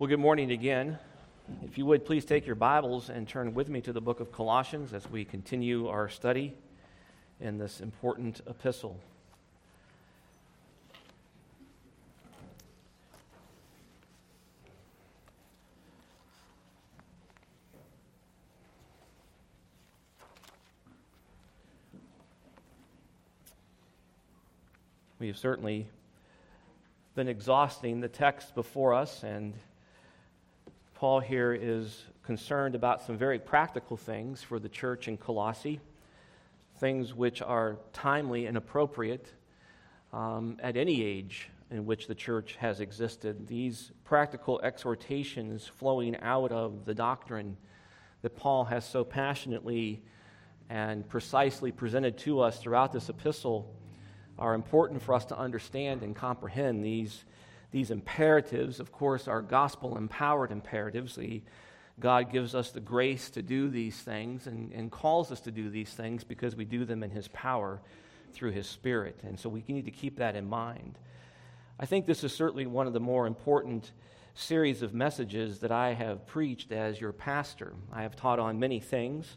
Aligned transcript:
Well, 0.00 0.08
good 0.08 0.18
morning 0.18 0.50
again. 0.50 0.98
If 1.62 1.76
you 1.76 1.84
would 1.84 2.06
please 2.06 2.24
take 2.24 2.46
your 2.46 2.54
Bibles 2.54 3.10
and 3.10 3.28
turn 3.28 3.52
with 3.52 3.68
me 3.68 3.82
to 3.82 3.92
the 3.92 4.00
book 4.00 4.20
of 4.20 4.32
Colossians 4.32 4.94
as 4.94 5.06
we 5.10 5.26
continue 5.26 5.88
our 5.88 6.08
study 6.08 6.54
in 7.38 7.58
this 7.58 7.82
important 7.82 8.40
epistle. 8.46 8.98
We 25.18 25.26
have 25.26 25.36
certainly 25.36 25.88
been 27.14 27.28
exhausting 27.28 28.00
the 28.00 28.08
text 28.08 28.54
before 28.54 28.94
us 28.94 29.22
and 29.22 29.52
Paul 31.00 31.20
here 31.20 31.54
is 31.54 32.04
concerned 32.22 32.74
about 32.74 33.00
some 33.00 33.16
very 33.16 33.38
practical 33.38 33.96
things 33.96 34.42
for 34.42 34.58
the 34.58 34.68
church 34.68 35.08
in 35.08 35.16
Colossae, 35.16 35.80
things 36.76 37.14
which 37.14 37.40
are 37.40 37.78
timely 37.94 38.44
and 38.44 38.58
appropriate 38.58 39.32
um, 40.12 40.58
at 40.62 40.76
any 40.76 41.02
age 41.02 41.48
in 41.70 41.86
which 41.86 42.06
the 42.06 42.14
church 42.14 42.56
has 42.60 42.80
existed. 42.80 43.46
These 43.46 43.92
practical 44.04 44.60
exhortations 44.62 45.66
flowing 45.66 46.18
out 46.20 46.52
of 46.52 46.84
the 46.84 46.94
doctrine 46.94 47.56
that 48.20 48.36
Paul 48.36 48.64
has 48.64 48.84
so 48.84 49.02
passionately 49.02 50.02
and 50.68 51.08
precisely 51.08 51.72
presented 51.72 52.18
to 52.18 52.40
us 52.40 52.58
throughout 52.58 52.92
this 52.92 53.08
epistle 53.08 53.74
are 54.38 54.52
important 54.52 55.00
for 55.00 55.14
us 55.14 55.24
to 55.24 55.38
understand 55.38 56.02
and 56.02 56.14
comprehend 56.14 56.84
these 56.84 57.24
these 57.70 57.90
imperatives, 57.90 58.80
of 58.80 58.92
course, 58.92 59.28
are 59.28 59.42
gospel 59.42 59.96
empowered 59.96 60.50
imperatives. 60.50 61.18
God 61.98 62.32
gives 62.32 62.54
us 62.54 62.70
the 62.70 62.80
grace 62.80 63.30
to 63.30 63.42
do 63.42 63.68
these 63.68 63.96
things 63.96 64.46
and, 64.46 64.72
and 64.72 64.90
calls 64.90 65.30
us 65.30 65.40
to 65.40 65.50
do 65.50 65.70
these 65.70 65.90
things 65.90 66.24
because 66.24 66.56
we 66.56 66.64
do 66.64 66.84
them 66.84 67.02
in 67.02 67.10
His 67.10 67.28
power 67.28 67.80
through 68.32 68.52
His 68.52 68.66
Spirit. 68.66 69.20
And 69.22 69.38
so 69.38 69.48
we 69.48 69.62
need 69.68 69.84
to 69.84 69.90
keep 69.90 70.16
that 70.18 70.34
in 70.34 70.48
mind. 70.48 70.98
I 71.78 71.86
think 71.86 72.06
this 72.06 72.24
is 72.24 72.32
certainly 72.34 72.66
one 72.66 72.86
of 72.86 72.92
the 72.92 73.00
more 73.00 73.26
important 73.26 73.92
series 74.34 74.82
of 74.82 74.94
messages 74.94 75.60
that 75.60 75.72
I 75.72 75.92
have 75.92 76.26
preached 76.26 76.72
as 76.72 77.00
your 77.00 77.12
pastor. 77.12 77.74
I 77.92 78.02
have 78.02 78.16
taught 78.16 78.38
on 78.38 78.58
many 78.58 78.80
things. 78.80 79.36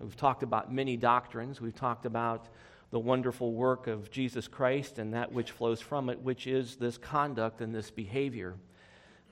We've 0.00 0.16
talked 0.16 0.42
about 0.42 0.72
many 0.72 0.96
doctrines. 0.96 1.60
We've 1.60 1.74
talked 1.74 2.06
about 2.06 2.48
the 2.92 2.98
wonderful 2.98 3.54
work 3.54 3.86
of 3.86 4.10
Jesus 4.10 4.46
Christ 4.46 4.98
and 4.98 5.14
that 5.14 5.32
which 5.32 5.50
flows 5.50 5.80
from 5.80 6.10
it, 6.10 6.20
which 6.20 6.46
is 6.46 6.76
this 6.76 6.98
conduct 6.98 7.62
and 7.62 7.74
this 7.74 7.90
behavior. 7.90 8.54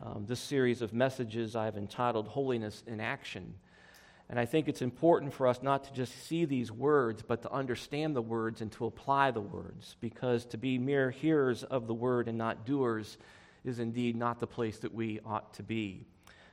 Um, 0.02 0.24
this 0.26 0.40
series 0.40 0.80
of 0.80 0.94
messages 0.94 1.54
I've 1.54 1.76
entitled 1.76 2.26
Holiness 2.26 2.82
in 2.86 3.00
Action. 3.00 3.52
And 4.30 4.40
I 4.40 4.46
think 4.46 4.66
it's 4.66 4.80
important 4.80 5.34
for 5.34 5.46
us 5.46 5.62
not 5.62 5.84
to 5.84 5.92
just 5.92 6.26
see 6.26 6.46
these 6.46 6.72
words, 6.72 7.22
but 7.22 7.42
to 7.42 7.52
understand 7.52 8.16
the 8.16 8.22
words 8.22 8.62
and 8.62 8.72
to 8.72 8.86
apply 8.86 9.30
the 9.30 9.42
words, 9.42 9.96
because 10.00 10.46
to 10.46 10.56
be 10.56 10.78
mere 10.78 11.10
hearers 11.10 11.62
of 11.62 11.86
the 11.86 11.92
word 11.92 12.28
and 12.28 12.38
not 12.38 12.64
doers 12.64 13.18
is 13.62 13.78
indeed 13.78 14.16
not 14.16 14.40
the 14.40 14.46
place 14.46 14.78
that 14.78 14.94
we 14.94 15.20
ought 15.26 15.52
to 15.54 15.62
be. 15.62 16.06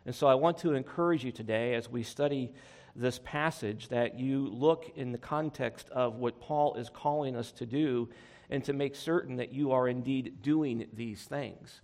And 0.05 0.13
so 0.13 0.27
I 0.27 0.35
want 0.35 0.57
to 0.59 0.73
encourage 0.73 1.23
you 1.23 1.31
today 1.31 1.75
as 1.75 1.89
we 1.89 2.03
study 2.03 2.51
this 2.97 3.19
passage 3.23 3.87
that 3.89 4.19
you 4.19 4.47
look 4.47 4.91
in 4.95 5.11
the 5.11 5.17
context 5.17 5.87
of 5.89 6.15
what 6.15 6.41
Paul 6.41 6.73
is 6.75 6.89
calling 6.89 7.35
us 7.35 7.51
to 7.53 7.65
do 7.65 8.09
and 8.49 8.63
to 8.63 8.73
make 8.73 8.95
certain 8.95 9.35
that 9.37 9.53
you 9.53 9.71
are 9.71 9.87
indeed 9.87 10.41
doing 10.41 10.87
these 10.93 11.23
things. 11.23 11.81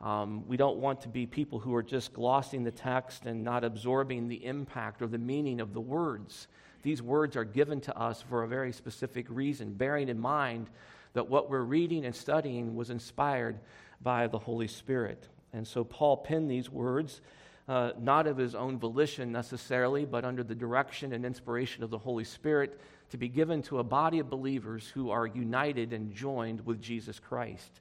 Um, 0.00 0.46
we 0.46 0.56
don't 0.56 0.78
want 0.78 1.00
to 1.02 1.08
be 1.08 1.26
people 1.26 1.58
who 1.58 1.74
are 1.74 1.82
just 1.82 2.12
glossing 2.12 2.64
the 2.64 2.70
text 2.70 3.26
and 3.26 3.42
not 3.44 3.64
absorbing 3.64 4.28
the 4.28 4.44
impact 4.44 5.02
or 5.02 5.06
the 5.06 5.18
meaning 5.18 5.60
of 5.60 5.74
the 5.74 5.80
words. 5.80 6.48
These 6.82 7.02
words 7.02 7.36
are 7.36 7.44
given 7.44 7.80
to 7.82 7.96
us 7.96 8.22
for 8.22 8.42
a 8.42 8.48
very 8.48 8.72
specific 8.72 9.26
reason, 9.28 9.74
bearing 9.74 10.08
in 10.08 10.18
mind 10.18 10.70
that 11.12 11.28
what 11.28 11.50
we're 11.50 11.60
reading 11.60 12.04
and 12.04 12.14
studying 12.14 12.74
was 12.74 12.90
inspired 12.90 13.58
by 14.00 14.26
the 14.26 14.38
Holy 14.38 14.66
Spirit. 14.66 15.28
And 15.52 15.66
so 15.66 15.84
Paul 15.84 16.16
penned 16.18 16.50
these 16.50 16.70
words 16.70 17.20
uh, 17.68 17.92
not 17.98 18.26
of 18.26 18.36
his 18.36 18.54
own 18.54 18.78
volition 18.78 19.32
necessarily, 19.32 20.04
but 20.04 20.24
under 20.24 20.42
the 20.42 20.54
direction 20.54 21.12
and 21.12 21.24
inspiration 21.24 21.82
of 21.84 21.90
the 21.90 21.98
Holy 21.98 22.24
Spirit, 22.24 22.80
to 23.10 23.16
be 23.16 23.28
given 23.28 23.62
to 23.62 23.78
a 23.78 23.84
body 23.84 24.18
of 24.18 24.30
believers 24.30 24.88
who 24.88 25.10
are 25.10 25.26
united 25.26 25.92
and 25.92 26.14
joined 26.14 26.64
with 26.66 26.80
Jesus 26.80 27.18
Christ. 27.20 27.80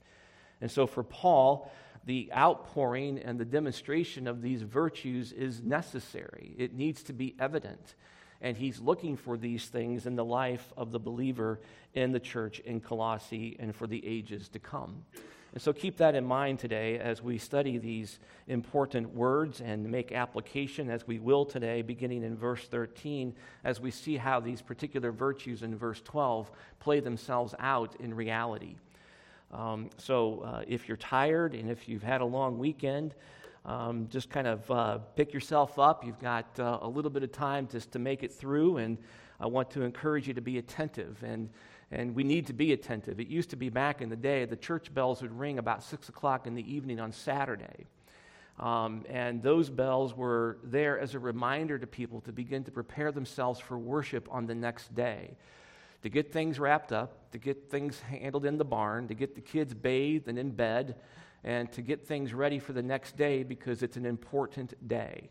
And 0.60 0.70
so 0.70 0.86
for 0.86 1.04
Paul, 1.04 1.72
the 2.06 2.32
outpouring 2.36 3.20
and 3.20 3.40
the 3.40 3.46
demonstration 3.46 4.28
of 4.28 4.42
these 4.42 4.62
virtues 4.62 5.32
is 5.32 5.62
necessary, 5.62 6.54
it 6.58 6.74
needs 6.74 7.04
to 7.04 7.14
be 7.14 7.36
evident. 7.40 7.96
And 8.44 8.58
he's 8.58 8.80
looking 8.80 9.18
for 9.18 9.38
these 9.38 9.68
things 9.68 10.08
in 10.08 10.16
the 10.16 10.26
life 10.26 10.74
of 10.76 10.92
the 10.92 11.00
believer 11.00 11.60
in 11.94 12.12
the 12.12 12.20
church 12.20 12.60
in 12.60 12.80
Colossae 12.80 13.56
and 13.60 13.76
for 13.76 13.86
the 13.86 14.04
ages 14.06 14.50
to 14.50 14.60
come. 14.60 15.06
And 15.54 15.62
so 15.62 15.74
keep 15.74 15.98
that 15.98 16.16
in 16.16 16.24
mind 16.24 16.60
today 16.60 16.98
as 16.98 17.22
we 17.22 17.38
study 17.38 17.78
these 17.78 18.20
important 18.48 19.14
words 19.14 19.60
and 19.60 19.90
make 19.90 20.14
application, 20.14 20.90
as 20.90 21.06
we 21.06 21.20
will 21.20 21.44
today, 21.44 21.82
beginning 21.82 22.24
in 22.24 22.38
verse 22.38 22.66
13, 22.68 23.36
as 23.66 23.82
we 23.82 23.92
see 23.92 24.16
how 24.16 24.40
these 24.40 24.62
particular 24.62 25.12
virtues 25.12 25.62
in 25.62 25.78
verse 25.78 26.02
12 26.02 26.50
play 26.80 27.02
themselves 27.02 27.54
out 27.60 27.96
in 28.00 28.14
reality. 28.14 28.76
Um, 29.52 29.90
so 29.98 30.40
uh, 30.40 30.64
if 30.66 30.88
you're 30.88 30.96
tired 30.96 31.54
and 31.54 31.70
if 31.70 31.90
you've 31.90 32.04
had 32.04 32.22
a 32.22 32.26
long 32.26 32.58
weekend, 32.58 33.14
um, 33.66 34.08
just 34.10 34.30
kind 34.30 34.48
of 34.48 34.72
uh, 34.72 34.98
pick 35.18 35.34
yourself 35.34 35.78
up. 35.78 36.06
You've 36.06 36.20
got 36.20 36.60
uh, 36.60 36.80
a 36.82 36.88
little 36.88 37.12
bit 37.12 37.24
of 37.24 37.32
time 37.34 37.68
just 37.68 37.92
to 37.92 38.00
make 38.00 38.24
it 38.24 38.32
through, 38.32 38.78
and 38.78 38.98
I 39.40 39.48
want 39.48 39.70
to 39.72 39.82
encourage 39.82 40.28
you 40.28 40.34
to 40.34 40.42
be 40.42 40.58
attentive 40.58 41.22
and 41.24 41.50
and 41.92 42.16
we 42.16 42.24
need 42.24 42.48
to 42.48 42.54
be 42.54 42.72
attentive. 42.72 43.20
It 43.20 43.28
used 43.28 43.50
to 43.50 43.56
be 43.56 43.70
back 43.70 44.02
in 44.02 44.10
the 44.10 44.16
day, 44.16 44.46
the 44.46 44.56
church 44.56 44.94
bells 44.94 45.22
would 45.22 45.38
ring 45.38 45.60
about 45.60 45.84
6 45.84 46.10
o'clock 46.10 46.48
in 46.48 46.56
the 46.56 46.74
evening 46.74 47.00
on 47.00 47.12
Saturday. 47.12 47.86
Um, 48.60 49.06
and 49.10 49.42
those 49.42 49.70
bells 49.70 50.16
were 50.16 50.58
there 50.64 51.00
as 51.00 51.16
a 51.16 51.20
reminder 51.20 51.78
to 51.80 51.88
people 51.88 52.22
to 52.22 52.32
begin 52.32 52.64
to 52.66 52.72
prepare 52.72 53.12
themselves 53.12 53.60
for 53.60 53.78
worship 53.78 54.28
on 54.32 54.46
the 54.46 54.56
next 54.56 54.94
day, 54.94 55.36
to 56.04 56.10
get 56.10 56.32
things 56.32 56.60
wrapped 56.60 56.92
up, 56.92 57.32
to 57.32 57.38
get 57.38 57.70
things 57.70 58.00
handled 58.02 58.46
in 58.46 58.58
the 58.58 58.66
barn, 58.66 59.08
to 59.08 59.14
get 59.14 59.36
the 59.36 59.42
kids 59.42 59.74
bathed 59.74 60.28
and 60.28 60.38
in 60.38 60.52
bed, 60.52 60.96
and 61.44 61.72
to 61.72 61.82
get 61.82 62.06
things 62.06 62.34
ready 62.34 62.60
for 62.60 62.74
the 62.74 62.84
next 62.84 63.18
day 63.18 63.44
because 63.44 63.82
it's 63.82 63.98
an 63.98 64.06
important 64.06 64.88
day. 64.88 65.30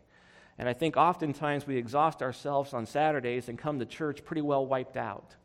And 0.57 0.67
I 0.67 0.73
think 0.73 0.97
oftentimes 0.97 1.65
we 1.65 1.77
exhaust 1.77 2.21
ourselves 2.21 2.73
on 2.73 2.85
Saturdays 2.85 3.49
and 3.49 3.57
come 3.57 3.79
to 3.79 3.85
church 3.85 4.23
pretty 4.25 4.41
well 4.41 4.65
wiped 4.65 4.97
out. 4.97 5.35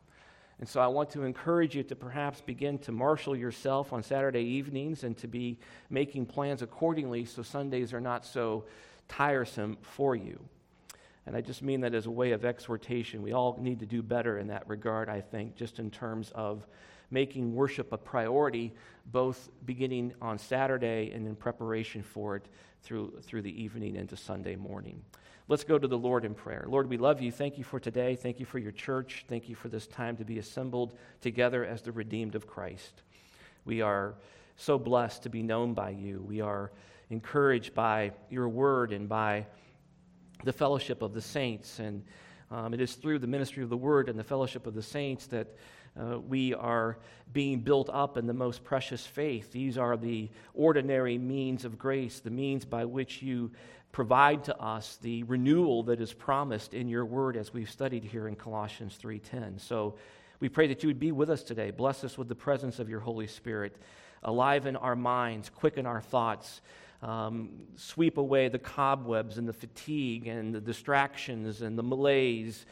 And 0.59 0.67
so 0.67 0.81
I 0.81 0.87
want 0.87 1.11
to 1.11 1.23
encourage 1.23 1.75
you 1.75 1.83
to 1.83 1.95
perhaps 1.95 2.41
begin 2.41 2.79
to 2.79 2.91
marshal 2.91 3.35
yourself 3.35 3.93
on 3.93 4.01
Saturday 4.01 4.41
evenings 4.41 5.03
and 5.03 5.15
to 5.17 5.27
be 5.27 5.59
making 5.89 6.25
plans 6.25 6.61
accordingly 6.63 7.25
so 7.25 7.43
Sundays 7.43 7.93
are 7.93 8.01
not 8.01 8.25
so 8.25 8.65
tiresome 9.07 9.77
for 9.81 10.15
you. 10.15 10.39
And 11.27 11.35
I 11.35 11.41
just 11.41 11.61
mean 11.61 11.81
that 11.81 11.93
as 11.93 12.05
a 12.05 12.11
way 12.11 12.31
of 12.31 12.45
exhortation. 12.45 13.21
We 13.21 13.33
all 13.33 13.57
need 13.59 13.81
to 13.81 13.85
do 13.85 14.01
better 14.01 14.39
in 14.39 14.47
that 14.47 14.67
regard, 14.67 15.09
I 15.09 15.21
think, 15.21 15.55
just 15.55 15.77
in 15.77 15.91
terms 15.91 16.31
of 16.33 16.65
making 17.11 17.53
worship 17.53 17.91
a 17.91 17.97
priority, 17.97 18.73
both 19.05 19.49
beginning 19.65 20.13
on 20.21 20.37
Saturday 20.37 21.11
and 21.13 21.27
in 21.27 21.35
preparation 21.35 22.01
for 22.01 22.35
it 22.37 22.45
through, 22.81 23.19
through 23.21 23.41
the 23.41 23.61
evening 23.61 23.95
into 23.95 24.15
Sunday 24.15 24.55
morning. 24.55 25.03
Let's 25.49 25.63
go 25.63 25.79
to 25.79 25.87
the 25.87 25.97
Lord 25.97 26.25
in 26.25 26.33
prayer. 26.33 26.65
Lord, 26.67 26.89
we 26.89 26.97
love 26.97 27.21
you. 27.21 27.31
Thank 27.31 27.57
you 27.57 27.63
for 27.63 27.79
today. 27.79 28.17
Thank 28.17 28.41
you 28.41 28.45
for 28.45 28.59
your 28.59 28.73
church. 28.73 29.23
Thank 29.29 29.47
you 29.47 29.55
for 29.55 29.69
this 29.69 29.87
time 29.87 30.17
to 30.17 30.25
be 30.25 30.39
assembled 30.39 30.97
together 31.21 31.63
as 31.63 31.81
the 31.81 31.93
redeemed 31.93 32.35
of 32.35 32.45
Christ. 32.45 33.03
We 33.63 33.81
are 33.81 34.15
so 34.57 34.77
blessed 34.77 35.23
to 35.23 35.29
be 35.29 35.41
known 35.41 35.73
by 35.73 35.91
you. 35.91 36.21
We 36.27 36.41
are 36.41 36.73
encouraged 37.09 37.73
by 37.73 38.11
your 38.29 38.49
word 38.49 38.91
and 38.91 39.07
by 39.07 39.45
the 40.43 40.51
fellowship 40.51 41.01
of 41.01 41.13
the 41.13 41.21
saints. 41.21 41.79
And 41.79 42.03
um, 42.51 42.73
it 42.73 42.81
is 42.81 42.95
through 42.95 43.19
the 43.19 43.27
ministry 43.27 43.63
of 43.63 43.69
the 43.69 43.77
word 43.77 44.09
and 44.09 44.19
the 44.19 44.25
fellowship 44.25 44.67
of 44.67 44.73
the 44.73 44.83
saints 44.83 45.27
that 45.27 45.47
uh, 45.97 46.19
we 46.19 46.53
are 46.55 46.97
being 47.31 47.61
built 47.61 47.89
up 47.91 48.17
in 48.17 48.27
the 48.27 48.33
most 48.33 48.65
precious 48.65 49.05
faith. 49.05 49.51
These 49.51 49.77
are 49.77 49.95
the 49.95 50.29
ordinary 50.53 51.17
means 51.17 51.63
of 51.65 51.77
grace, 51.77 52.19
the 52.19 52.29
means 52.29 52.65
by 52.65 52.83
which 52.83 53.21
you 53.21 53.51
provide 53.91 54.43
to 54.45 54.57
us 54.57 54.97
the 55.01 55.23
renewal 55.23 55.83
that 55.83 56.01
is 56.01 56.13
promised 56.13 56.73
in 56.73 56.87
your 56.87 57.05
word 57.05 57.35
as 57.35 57.53
we've 57.53 57.69
studied 57.69 58.03
here 58.03 58.27
in 58.27 58.35
Colossians 58.35 58.95
3:10. 58.97 59.59
So 59.59 59.95
we 60.39 60.49
pray 60.49 60.67
that 60.67 60.83
you 60.83 60.89
would 60.89 60.99
be 60.99 61.11
with 61.11 61.29
us 61.29 61.43
today. 61.43 61.71
Bless 61.71 62.03
us 62.03 62.17
with 62.17 62.27
the 62.27 62.35
presence 62.35 62.79
of 62.79 62.89
your 62.89 62.99
Holy 62.99 63.27
Spirit. 63.27 63.75
Alive 64.23 64.65
in 64.65 64.75
our 64.75 64.95
minds, 64.95 65.49
quicken 65.49 65.85
our 65.85 66.01
thoughts. 66.01 66.61
Um, 67.01 67.67
sweep 67.75 68.17
away 68.17 68.49
the 68.49 68.59
cobwebs 68.59 69.37
and 69.37 69.47
the 69.47 69.53
fatigue 69.53 70.27
and 70.27 70.53
the 70.53 70.61
distractions 70.61 71.61
and 71.61 71.77
the 71.77 71.83
malaise 71.83 72.65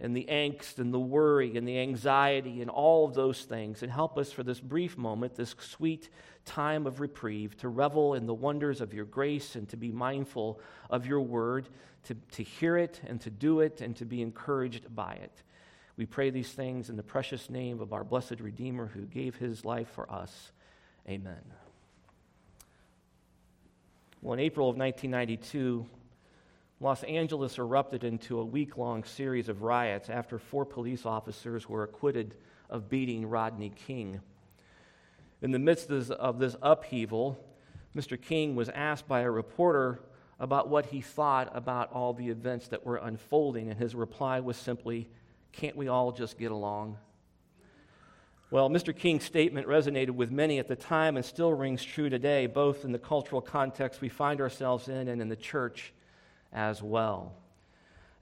and 0.00 0.16
the 0.16 0.26
angst 0.30 0.78
and 0.78 0.92
the 0.92 1.00
worry 1.00 1.56
and 1.56 1.66
the 1.68 1.78
anxiety 1.78 2.60
and 2.62 2.70
all 2.70 3.06
of 3.06 3.14
those 3.14 3.44
things, 3.44 3.82
and 3.82 3.92
help 3.92 4.16
us 4.18 4.32
for 4.32 4.42
this 4.42 4.60
brief 4.60 4.96
moment, 4.96 5.34
this 5.34 5.54
sweet 5.58 6.08
time 6.44 6.86
of 6.86 7.00
reprieve, 7.00 7.56
to 7.58 7.68
revel 7.68 8.14
in 8.14 8.26
the 8.26 8.34
wonders 8.34 8.80
of 8.80 8.94
your 8.94 9.04
grace 9.04 9.56
and 9.56 9.68
to 9.68 9.76
be 9.76 9.92
mindful 9.92 10.60
of 10.88 11.06
your 11.06 11.20
word, 11.20 11.68
to, 12.04 12.14
to 12.32 12.42
hear 12.42 12.76
it 12.76 13.00
and 13.06 13.20
to 13.20 13.30
do 13.30 13.60
it 13.60 13.80
and 13.80 13.96
to 13.96 14.04
be 14.04 14.22
encouraged 14.22 14.94
by 14.94 15.12
it. 15.14 15.42
We 15.96 16.06
pray 16.06 16.30
these 16.30 16.50
things 16.50 16.88
in 16.88 16.96
the 16.96 17.02
precious 17.02 17.50
name 17.50 17.80
of 17.80 17.92
our 17.92 18.04
blessed 18.04 18.40
Redeemer 18.40 18.86
who 18.86 19.02
gave 19.02 19.36
his 19.36 19.64
life 19.64 19.88
for 19.88 20.10
us. 20.10 20.52
Amen. 21.08 21.42
Well, 24.22 24.34
in 24.34 24.40
April 24.40 24.68
of 24.68 24.76
1992, 24.76 25.86
Los 26.80 27.02
Angeles 27.04 27.58
erupted 27.58 28.04
into 28.04 28.40
a 28.40 28.44
week 28.44 28.78
long 28.78 29.04
series 29.04 29.50
of 29.50 29.62
riots 29.62 30.08
after 30.08 30.38
four 30.38 30.64
police 30.64 31.04
officers 31.04 31.68
were 31.68 31.82
acquitted 31.82 32.36
of 32.70 32.88
beating 32.88 33.26
Rodney 33.26 33.70
King. 33.86 34.20
In 35.42 35.52
the 35.52 35.58
midst 35.58 35.90
of 35.90 36.38
this 36.38 36.56
upheaval, 36.60 37.38
Mr. 37.96 38.20
King 38.20 38.54
was 38.54 38.68
asked 38.68 39.08
by 39.08 39.20
a 39.20 39.30
reporter 39.30 40.00
about 40.38 40.68
what 40.68 40.86
he 40.86 41.00
thought 41.00 41.50
about 41.54 41.92
all 41.92 42.12
the 42.12 42.28
events 42.28 42.68
that 42.68 42.84
were 42.84 42.96
unfolding, 42.96 43.70
and 43.70 43.78
his 43.78 43.94
reply 43.94 44.40
was 44.40 44.56
simply, 44.56 45.08
Can't 45.52 45.76
we 45.76 45.88
all 45.88 46.12
just 46.12 46.38
get 46.38 46.50
along? 46.50 46.98
Well, 48.50 48.68
Mr. 48.68 48.94
King's 48.94 49.24
statement 49.24 49.68
resonated 49.68 50.10
with 50.10 50.30
many 50.30 50.58
at 50.58 50.66
the 50.66 50.76
time 50.76 51.16
and 51.16 51.24
still 51.24 51.54
rings 51.54 51.84
true 51.84 52.10
today, 52.10 52.46
both 52.46 52.84
in 52.84 52.92
the 52.92 52.98
cultural 52.98 53.40
context 53.40 54.00
we 54.00 54.08
find 54.08 54.40
ourselves 54.40 54.88
in 54.88 55.08
and 55.08 55.22
in 55.22 55.28
the 55.28 55.36
church 55.36 55.92
as 56.52 56.82
well. 56.82 57.39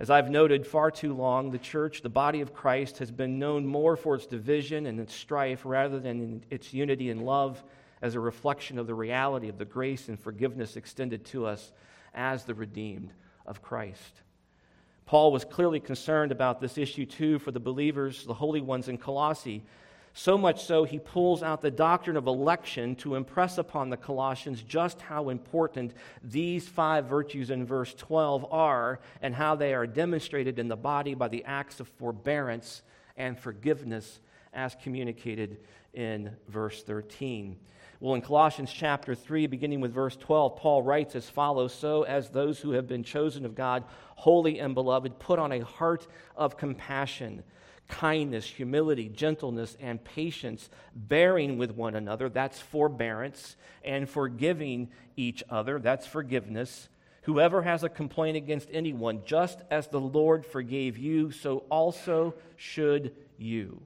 As 0.00 0.11
I've 0.11 0.31
noted 0.31 0.65
far 0.65 0.93
too 0.93 1.12
long, 1.12 1.50
the 1.50 1.59
church, 1.59 2.03
the 2.03 2.09
body 2.09 2.41
of 2.41 2.55
Christ, 2.55 2.99
has 2.99 3.11
been 3.11 3.41
known 3.41 3.67
more 3.67 3.97
for 3.97 4.15
its 4.15 4.27
division 4.27 4.87
and 4.87 5.00
its 5.00 5.12
strife 5.12 5.62
rather 5.65 5.99
than 5.99 6.45
its 6.50 6.73
unity 6.73 7.11
and 7.11 7.25
love 7.25 7.62
as 8.00 8.15
a 8.15 8.21
reflection 8.21 8.79
of 8.79 8.87
the 8.87 8.95
reality 8.95 9.49
of 9.49 9.59
the 9.59 9.65
grace 9.65 10.09
and 10.09 10.19
forgiveness 10.19 10.77
extended 10.77 11.25
to 11.27 11.47
us 11.47 11.73
as 12.15 12.45
the 12.45 12.55
redeemed 12.55 13.12
of 13.45 13.61
Christ. 13.61 14.23
Paul 15.05 15.33
was 15.33 15.45
clearly 15.45 15.81
concerned 15.81 16.31
about 16.31 16.61
this 16.61 16.79
issue 16.79 17.06
too 17.06 17.41
for 17.41 17.50
the 17.50 17.59
believers, 17.59 18.25
the 18.25 18.35
holy 18.35 18.61
ones 18.61 18.89
in 18.89 18.99
Colossae, 18.99 19.65
so 20.15 20.37
much 20.37 20.65
so, 20.65 20.85
he 20.85 20.99
pulls 20.99 21.43
out 21.43 21.61
the 21.61 21.71
doctrine 21.71 22.17
of 22.17 22.27
election 22.27 22.97
to 22.97 23.15
impress 23.15 23.59
upon 23.59 23.91
the 23.91 23.97
Colossians 23.97 24.63
just 24.63 25.01
how 25.01 25.29
important 25.29 25.93
these 26.23 26.67
five 26.67 27.07
virtues 27.07 27.51
in 27.51 27.65
verse 27.65 27.95
12 27.95 28.47
are 28.51 29.01
and 29.23 29.35
how 29.35 29.55
they 29.55 29.75
are 29.75 29.87
demonstrated 29.87 30.59
in 30.59 30.69
the 30.69 30.77
body 30.77 31.15
by 31.15 31.29
the 31.29 31.45
acts 31.45 31.81
of 31.81 31.89
forbearance 31.89 32.83
and 33.17 33.39
forgiveness 33.39 34.21
as 34.53 34.77
communicated 34.83 35.59
in 35.95 36.31
verse 36.49 36.83
13. 36.83 37.57
Well, 38.01 38.15
in 38.15 38.23
Colossians 38.23 38.73
chapter 38.73 39.15
3, 39.15 39.49
beginning 39.49 39.81
with 39.81 39.93
verse 39.93 40.17
12, 40.17 40.57
Paul 40.57 40.83
writes 40.83 41.17
as 41.17 41.29
follows 41.29 41.75
So, 41.75 42.05
as 42.05 42.31
those 42.31 42.61
who 42.61 42.71
have 42.73 42.87
been 42.87 43.03
chosen 43.03 43.45
of 43.45 43.57
God, 43.57 43.83
holy 44.15 44.61
and 44.61 44.73
beloved, 44.73 45.19
put 45.19 45.41
on 45.41 45.51
a 45.51 45.65
heart 45.65 46.07
of 46.37 46.57
compassion 46.57 47.43
kindness, 47.88 48.46
humility, 48.46 49.08
gentleness, 49.08 49.76
and 49.81 50.05
patience, 50.05 50.70
bearing 50.94 51.58
with 51.58 51.73
one 51.73 51.94
another. 51.94 52.29
That's 52.29 52.61
forbearance. 52.61 53.56
And 53.85 54.08
forgiving 54.08 54.90
each 55.17 55.43
other. 55.50 55.79
That's 55.79 56.06
forgiveness. 56.06 56.88
Whoever 57.23 57.62
has 57.62 57.82
a 57.82 57.88
complaint 57.88 58.37
against 58.37 58.69
anyone, 58.73 59.23
just 59.25 59.61
as 59.70 59.88
the 59.88 60.00
Lord 60.00 60.46
forgave 60.46 60.96
you, 60.96 61.31
so 61.31 61.64
also 61.70 62.35
should 62.56 63.14
you. 63.37 63.82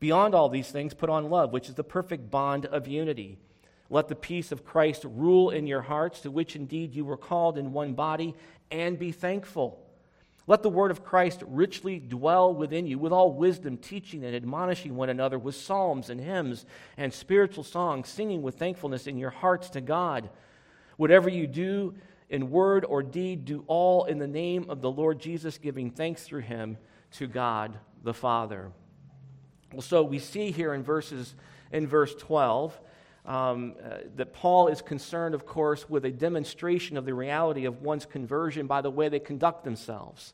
Beyond 0.00 0.34
all 0.34 0.48
these 0.48 0.70
things, 0.70 0.94
put 0.94 1.10
on 1.10 1.30
love, 1.30 1.52
which 1.52 1.68
is 1.68 1.74
the 1.74 1.84
perfect 1.84 2.30
bond 2.30 2.66
of 2.66 2.88
unity. 2.88 3.38
Let 3.90 4.08
the 4.08 4.14
peace 4.14 4.50
of 4.50 4.64
Christ 4.64 5.04
rule 5.04 5.50
in 5.50 5.66
your 5.66 5.82
hearts, 5.82 6.20
to 6.20 6.30
which 6.30 6.56
indeed 6.56 6.94
you 6.94 7.04
were 7.04 7.16
called 7.16 7.58
in 7.58 7.72
one 7.72 7.92
body, 7.94 8.34
and 8.70 8.98
be 8.98 9.12
thankful. 9.12 9.84
Let 10.50 10.64
the 10.64 10.68
word 10.68 10.90
of 10.90 11.04
Christ 11.04 11.44
richly 11.46 12.00
dwell 12.00 12.52
within 12.52 12.84
you 12.84 12.98
with 12.98 13.12
all 13.12 13.32
wisdom, 13.32 13.76
teaching 13.76 14.24
and 14.24 14.34
admonishing 14.34 14.96
one 14.96 15.08
another 15.08 15.38
with 15.38 15.54
psalms 15.54 16.10
and 16.10 16.20
hymns 16.20 16.66
and 16.96 17.14
spiritual 17.14 17.62
songs, 17.62 18.08
singing 18.08 18.42
with 18.42 18.58
thankfulness 18.58 19.06
in 19.06 19.16
your 19.16 19.30
hearts 19.30 19.70
to 19.70 19.80
God. 19.80 20.28
Whatever 20.96 21.28
you 21.28 21.46
do 21.46 21.94
in 22.30 22.50
word 22.50 22.84
or 22.84 23.00
deed, 23.00 23.44
do 23.44 23.62
all 23.68 24.06
in 24.06 24.18
the 24.18 24.26
name 24.26 24.66
of 24.68 24.80
the 24.80 24.90
Lord 24.90 25.20
Jesus, 25.20 25.56
giving 25.56 25.88
thanks 25.88 26.24
through 26.24 26.40
him 26.40 26.78
to 27.12 27.28
God 27.28 27.78
the 28.02 28.12
Father. 28.12 28.72
Well, 29.72 29.82
so 29.82 30.02
we 30.02 30.18
see 30.18 30.50
here 30.50 30.74
in 30.74 30.82
verses 30.82 31.36
in 31.70 31.86
verse 31.86 32.12
12 32.16 32.76
um, 33.26 33.74
uh, 33.84 33.98
that 34.16 34.32
Paul 34.32 34.68
is 34.68 34.82
concerned, 34.82 35.34
of 35.34 35.46
course, 35.46 35.88
with 35.88 36.04
a 36.04 36.10
demonstration 36.10 36.96
of 36.96 37.04
the 37.04 37.14
reality 37.14 37.64
of 37.64 37.82
one's 37.82 38.06
conversion 38.06 38.66
by 38.66 38.80
the 38.80 38.90
way 38.90 39.08
they 39.08 39.20
conduct 39.20 39.64
themselves. 39.64 40.32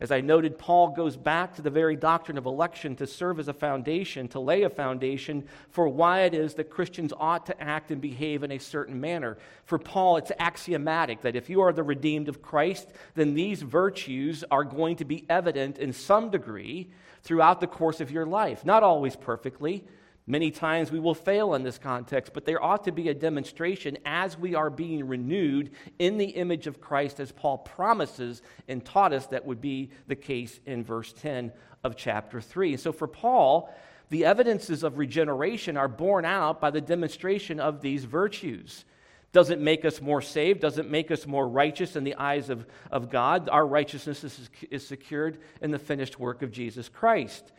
As 0.00 0.10
I 0.10 0.22
noted, 0.22 0.56
Paul 0.56 0.88
goes 0.88 1.14
back 1.14 1.54
to 1.56 1.62
the 1.62 1.68
very 1.68 1.94
doctrine 1.94 2.38
of 2.38 2.46
election 2.46 2.96
to 2.96 3.06
serve 3.06 3.38
as 3.38 3.48
a 3.48 3.52
foundation, 3.52 4.28
to 4.28 4.40
lay 4.40 4.62
a 4.62 4.70
foundation 4.70 5.46
for 5.68 5.88
why 5.88 6.22
it 6.22 6.32
is 6.32 6.54
that 6.54 6.70
Christians 6.70 7.12
ought 7.18 7.44
to 7.46 7.62
act 7.62 7.90
and 7.90 8.00
behave 8.00 8.42
in 8.42 8.50
a 8.50 8.58
certain 8.58 8.98
manner. 8.98 9.36
For 9.66 9.78
Paul, 9.78 10.16
it's 10.16 10.32
axiomatic 10.38 11.20
that 11.20 11.36
if 11.36 11.50
you 11.50 11.60
are 11.60 11.72
the 11.72 11.82
redeemed 11.82 12.30
of 12.30 12.40
Christ, 12.40 12.88
then 13.14 13.34
these 13.34 13.60
virtues 13.60 14.42
are 14.50 14.64
going 14.64 14.96
to 14.96 15.04
be 15.04 15.26
evident 15.28 15.76
in 15.76 15.92
some 15.92 16.30
degree 16.30 16.88
throughout 17.22 17.60
the 17.60 17.66
course 17.66 18.00
of 18.00 18.10
your 18.10 18.24
life. 18.24 18.64
Not 18.64 18.82
always 18.82 19.16
perfectly, 19.16 19.84
Many 20.30 20.52
times 20.52 20.92
we 20.92 21.00
will 21.00 21.16
fail 21.16 21.54
in 21.54 21.64
this 21.64 21.76
context, 21.76 22.32
but 22.32 22.44
there 22.44 22.62
ought 22.62 22.84
to 22.84 22.92
be 22.92 23.08
a 23.08 23.14
demonstration 23.14 23.98
as 24.06 24.38
we 24.38 24.54
are 24.54 24.70
being 24.70 25.08
renewed 25.08 25.72
in 25.98 26.18
the 26.18 26.26
image 26.26 26.68
of 26.68 26.80
Christ, 26.80 27.18
as 27.18 27.32
Paul 27.32 27.58
promises 27.58 28.40
and 28.68 28.84
taught 28.84 29.12
us 29.12 29.26
that 29.26 29.44
would 29.44 29.60
be 29.60 29.90
the 30.06 30.14
case 30.14 30.60
in 30.66 30.84
verse 30.84 31.12
10 31.14 31.50
of 31.82 31.96
chapter 31.96 32.40
3. 32.40 32.76
So 32.76 32.92
for 32.92 33.08
Paul, 33.08 33.74
the 34.10 34.24
evidences 34.24 34.84
of 34.84 34.98
regeneration 34.98 35.76
are 35.76 35.88
borne 35.88 36.24
out 36.24 36.60
by 36.60 36.70
the 36.70 36.80
demonstration 36.80 37.58
of 37.58 37.80
these 37.80 38.04
virtues. 38.04 38.84
Doesn't 39.32 39.60
make 39.60 39.84
us 39.84 40.00
more 40.00 40.22
saved, 40.22 40.60
doesn't 40.60 40.88
make 40.88 41.10
us 41.10 41.26
more 41.26 41.48
righteous 41.48 41.96
in 41.96 42.04
the 42.04 42.14
eyes 42.14 42.50
of, 42.50 42.66
of 42.92 43.10
God. 43.10 43.48
Our 43.48 43.66
righteousness 43.66 44.22
is, 44.22 44.48
is 44.70 44.86
secured 44.86 45.38
in 45.60 45.72
the 45.72 45.78
finished 45.80 46.20
work 46.20 46.42
of 46.42 46.52
Jesus 46.52 46.88
Christ. 46.88 47.50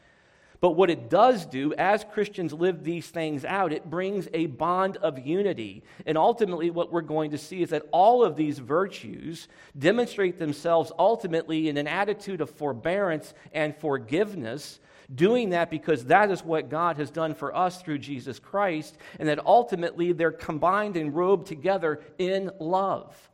But 0.62 0.75
what 0.75 0.92
it 0.92 1.10
does 1.10 1.48
do, 1.48 1.74
as 1.74 2.06
Christians 2.13 2.54
live 2.54 2.84
these 2.84 3.10
things 3.10 3.44
out, 3.44 3.74
it 3.74 3.90
brings 3.90 4.28
a 4.31 4.46
bond 4.46 4.98
of 4.98 5.18
unity. 5.18 5.84
And 6.06 6.19
ultimately, 6.19 6.69
what 6.69 6.94
we're 6.94 7.02
going 7.02 7.31
to 7.31 7.40
see 7.40 7.63
is 7.63 7.72
that 7.72 7.88
all 7.92 8.24
of 8.24 8.36
these 8.36 8.60
virtues 8.60 9.48
demonstrate 9.78 10.38
themselves 10.38 10.91
ultimately 11.00 11.68
in 11.68 11.77
an 11.77 11.88
attitude 11.88 12.41
of 12.41 12.51
forbearance 12.51 13.34
and 13.53 13.75
forgiveness. 13.75 14.80
Doing 15.13 15.50
that 15.50 15.72
because 15.72 16.06
that 16.06 16.30
is 16.30 16.46
what 16.46 16.70
God 16.70 16.98
has 16.98 17.10
done 17.10 17.34
for 17.34 17.53
us 17.56 17.82
through 17.82 17.98
Jesus 17.98 18.38
Christ, 18.38 18.98
and 19.20 19.27
that 19.27 19.46
ultimately 19.46 20.13
they're 20.13 20.32
combined 20.32 20.96
and 20.96 21.13
robed 21.13 21.48
together 21.48 22.01
in 22.20 22.51
love. 22.60 23.31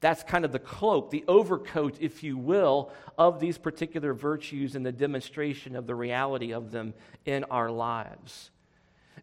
That's 0.00 0.22
kind 0.22 0.44
of 0.44 0.52
the 0.52 0.60
cloak, 0.60 1.10
the 1.10 1.24
overcoat, 1.26 1.96
if 2.00 2.22
you 2.22 2.36
will, 2.36 2.92
of 3.16 3.40
these 3.40 3.58
particular 3.58 4.14
virtues 4.14 4.76
and 4.76 4.86
the 4.86 4.92
demonstration 4.92 5.74
of 5.74 5.86
the 5.86 5.94
reality 5.94 6.52
of 6.52 6.70
them 6.70 6.94
in 7.24 7.44
our 7.44 7.70
lives. 7.70 8.50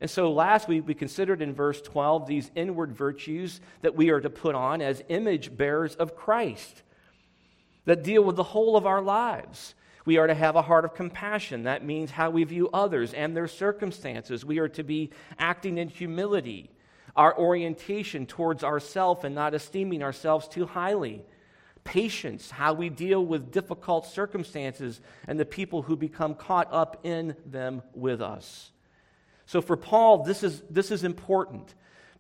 And 0.02 0.10
so 0.10 0.32
last 0.34 0.68
week 0.68 0.86
we 0.86 0.94
considered 0.94 1.42
in 1.42 1.54
verse 1.54 1.82
12 1.82 2.28
these 2.28 2.52
inward 2.56 2.92
virtues 2.92 3.62
that 3.82 3.96
we 3.96 4.10
are 4.10 4.20
to 4.20 4.30
put 4.30 4.54
on 4.54 4.82
as 4.82 5.02
image 5.08 5.56
bearers 5.56 5.96
of 5.96 6.16
Christ 6.16 6.84
that 7.86 8.04
deal 8.04 8.24
with 8.24 8.36
the 8.36 8.44
whole 8.44 8.76
of 8.76 8.86
our 8.86 9.02
lives. 9.02 9.76
We 10.06 10.18
are 10.18 10.28
to 10.28 10.36
have 10.36 10.56
a 10.56 10.62
heart 10.62 10.86
of 10.86 10.94
compassion. 10.94 11.64
That 11.64 11.86
means 11.86 12.12
how 12.12 12.30
we 12.30 12.44
view 12.44 12.70
others 12.74 13.14
and 13.14 13.36
their 13.36 13.48
circumstances. 13.48 14.44
We 14.44 14.60
are 14.60 14.68
to 14.70 14.84
be 14.84 15.12
acting 15.40 15.78
in 15.78 15.88
humility 15.88 16.70
our 17.16 17.38
orientation 17.38 18.26
towards 18.26 18.64
ourself 18.64 19.24
and 19.24 19.34
not 19.34 19.54
esteeming 19.54 20.04
ourselves 20.04 20.48
too 20.48 20.66
highly. 20.66 21.24
Patience, 21.84 22.50
how 22.50 22.74
we 22.74 22.90
deal 22.90 23.24
with 23.24 23.52
difficult 23.52 24.08
circumstances 24.08 25.00
and 25.28 25.40
the 25.40 25.46
people 25.46 25.84
who 25.84 25.96
become 25.96 26.36
caught 26.36 26.68
up 26.72 27.00
in 27.04 27.36
them 27.46 27.84
with 27.94 28.22
us. 28.22 28.72
So 29.46 29.62
for 29.62 29.78
Paul, 29.78 30.24
this 30.24 30.44
is, 30.44 30.64
this 30.70 30.92
is 30.92 31.04
important. 31.04 31.74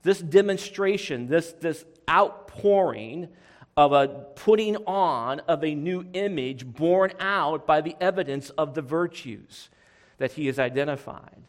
This 0.03 0.19
demonstration, 0.19 1.27
this, 1.27 1.51
this 1.53 1.83
outpouring 2.09 3.29
of 3.75 3.91
a 3.91 4.07
putting 4.35 4.77
on 4.85 5.41
of 5.41 5.63
a 5.63 5.75
new 5.75 6.05
image 6.13 6.65
borne 6.65 7.11
out 7.19 7.67
by 7.67 7.81
the 7.81 7.95
evidence 7.99 8.49
of 8.51 8.73
the 8.73 8.81
virtues 8.81 9.69
that 10.17 10.33
he 10.33 10.45
has 10.45 10.59
identified. 10.59 11.43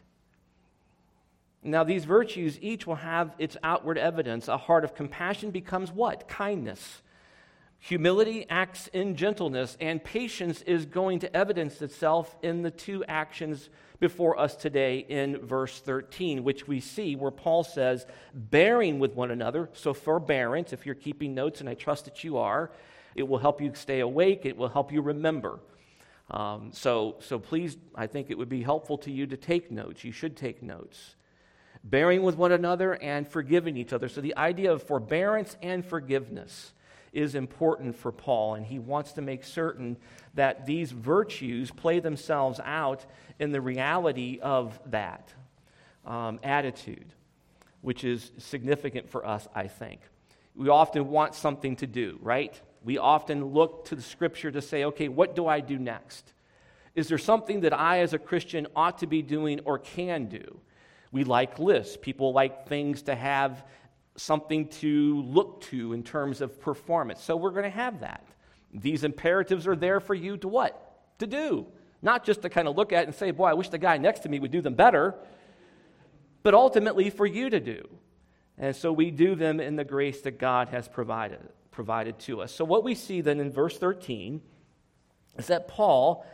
Now, 1.67 1.83
these 1.83 2.05
virtues 2.05 2.57
each 2.61 2.87
will 2.87 2.95
have 2.95 3.35
its 3.37 3.57
outward 3.61 3.97
evidence. 3.97 4.47
A 4.47 4.57
heart 4.57 4.85
of 4.85 4.95
compassion 4.95 5.51
becomes 5.51 5.91
what? 5.91 6.29
Kindness. 6.29 7.01
Humility 7.79 8.45
acts 8.49 8.87
in 8.87 9.17
gentleness, 9.17 9.75
and 9.81 10.01
patience 10.01 10.61
is 10.61 10.85
going 10.85 11.19
to 11.19 11.35
evidence 11.35 11.81
itself 11.81 12.33
in 12.41 12.61
the 12.61 12.71
two 12.71 13.03
actions 13.05 13.69
before 13.99 14.39
us 14.39 14.55
today 14.55 14.99
in 15.09 15.45
verse 15.45 15.79
13, 15.81 16.45
which 16.45 16.69
we 16.69 16.79
see 16.79 17.17
where 17.17 17.31
Paul 17.31 17.65
says, 17.65 18.05
bearing 18.33 18.97
with 18.97 19.13
one 19.13 19.29
another. 19.29 19.69
So, 19.73 19.93
forbearance, 19.93 20.71
if 20.71 20.85
you're 20.85 20.95
keeping 20.95 21.35
notes, 21.35 21.59
and 21.59 21.67
I 21.67 21.73
trust 21.73 22.05
that 22.05 22.23
you 22.23 22.37
are, 22.37 22.71
it 23.13 23.27
will 23.27 23.39
help 23.39 23.59
you 23.59 23.73
stay 23.75 23.99
awake, 23.99 24.45
it 24.45 24.55
will 24.55 24.69
help 24.69 24.93
you 24.93 25.01
remember. 25.01 25.59
Um, 26.31 26.69
so, 26.71 27.17
so 27.19 27.39
please, 27.39 27.75
I 27.93 28.07
think 28.07 28.29
it 28.29 28.37
would 28.37 28.49
be 28.49 28.63
helpful 28.63 28.97
to 28.99 29.11
you 29.11 29.27
to 29.27 29.35
take 29.35 29.69
notes. 29.69 30.05
You 30.05 30.13
should 30.13 30.37
take 30.37 30.63
notes. 30.63 31.16
Bearing 31.83 32.23
with 32.23 32.35
one 32.35 32.51
another 32.51 32.95
and 32.95 33.27
forgiving 33.27 33.77
each 33.77 33.93
other. 33.93 34.09
So, 34.09 34.21
the 34.21 34.35
idea 34.35 34.71
of 34.71 34.83
forbearance 34.83 35.55
and 35.61 35.85
forgiveness 35.85 36.73
is 37.13 37.35
important 37.35 37.95
for 37.95 38.11
Paul, 38.11 38.55
and 38.55 38.65
he 38.65 38.79
wants 38.79 39.13
to 39.13 39.21
make 39.21 39.43
certain 39.43 39.97
that 40.33 40.65
these 40.65 40.91
virtues 40.91 41.71
play 41.71 41.99
themselves 41.99 42.59
out 42.63 43.05
in 43.39 43.51
the 43.51 43.61
reality 43.61 44.39
of 44.41 44.79
that 44.87 45.33
um, 46.05 46.39
attitude, 46.43 47.05
which 47.81 48.03
is 48.03 48.31
significant 48.37 49.09
for 49.09 49.25
us, 49.25 49.47
I 49.55 49.67
think. 49.67 50.01
We 50.55 50.69
often 50.69 51.09
want 51.09 51.35
something 51.35 51.75
to 51.77 51.87
do, 51.87 52.19
right? 52.21 52.59
We 52.83 52.97
often 52.97 53.45
look 53.45 53.85
to 53.85 53.95
the 53.95 54.01
scripture 54.01 54.51
to 54.51 54.61
say, 54.61 54.85
okay, 54.85 55.07
what 55.07 55.35
do 55.35 55.47
I 55.47 55.59
do 55.59 55.77
next? 55.77 56.33
Is 56.95 57.07
there 57.07 57.17
something 57.17 57.61
that 57.61 57.73
I, 57.73 57.99
as 57.99 58.13
a 58.13 58.19
Christian, 58.19 58.67
ought 58.75 58.99
to 58.99 59.07
be 59.07 59.21
doing 59.21 59.59
or 59.65 59.77
can 59.77 60.25
do? 60.25 60.59
We 61.17 61.23
like 61.23 61.57
lists. 61.57 61.97
People 61.99 62.31
like 62.31 62.67
things 62.67 63.01
to 63.03 63.15
have 63.15 63.65
something 64.17 64.67
to 64.67 65.23
look 65.23 65.61
to 65.61 65.93
in 65.93 66.03
terms 66.03 66.41
of 66.41 66.61
performance. 66.61 67.23
So 67.23 67.35
we're 67.35 67.49
going 67.49 67.63
to 67.63 67.71
have 67.71 68.01
that. 68.01 68.23
These 68.71 69.03
imperatives 69.03 69.65
are 69.65 69.75
there 69.75 69.99
for 69.99 70.13
you 70.13 70.37
to 70.37 70.47
what? 70.47 71.17
To 71.17 71.25
do. 71.25 71.65
Not 72.03 72.23
just 72.23 72.43
to 72.43 72.49
kind 72.49 72.67
of 72.67 72.77
look 72.77 72.93
at 72.93 73.05
and 73.05 73.15
say, 73.15 73.31
boy, 73.31 73.45
I 73.45 73.55
wish 73.55 73.69
the 73.69 73.79
guy 73.79 73.97
next 73.97 74.19
to 74.21 74.29
me 74.29 74.37
would 74.37 74.51
do 74.51 74.61
them 74.61 74.75
better, 74.75 75.15
but 76.43 76.53
ultimately 76.53 77.09
for 77.09 77.25
you 77.25 77.49
to 77.49 77.59
do. 77.59 77.89
And 78.59 78.75
so 78.75 78.93
we 78.93 79.09
do 79.09 79.33
them 79.33 79.59
in 79.59 79.75
the 79.75 79.83
grace 79.83 80.21
that 80.21 80.37
God 80.37 80.69
has 80.69 80.87
provided, 80.87 81.39
provided 81.71 82.19
to 82.19 82.41
us. 82.41 82.53
So 82.53 82.63
what 82.63 82.83
we 82.83 82.93
see 82.93 83.21
then 83.21 83.39
in 83.39 83.51
verse 83.51 83.75
13 83.79 84.39
is 85.39 85.47
that 85.47 85.67
Paul 85.67 86.27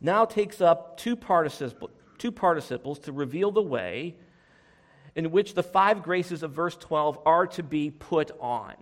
now 0.00 0.24
takes 0.24 0.60
up 0.60 0.96
two 0.96 1.14
participles, 1.14 1.92
two 2.18 2.32
participles 2.32 2.98
to 3.00 3.12
reveal 3.12 3.52
the 3.52 3.62
way 3.62 4.16
in 5.16 5.30
which 5.30 5.54
the 5.54 5.62
five 5.62 6.02
graces 6.02 6.42
of 6.42 6.52
verse 6.52 6.76
12 6.76 7.18
are 7.24 7.46
to 7.48 7.62
be 7.62 7.90
put 7.90 8.30
on. 8.40 8.74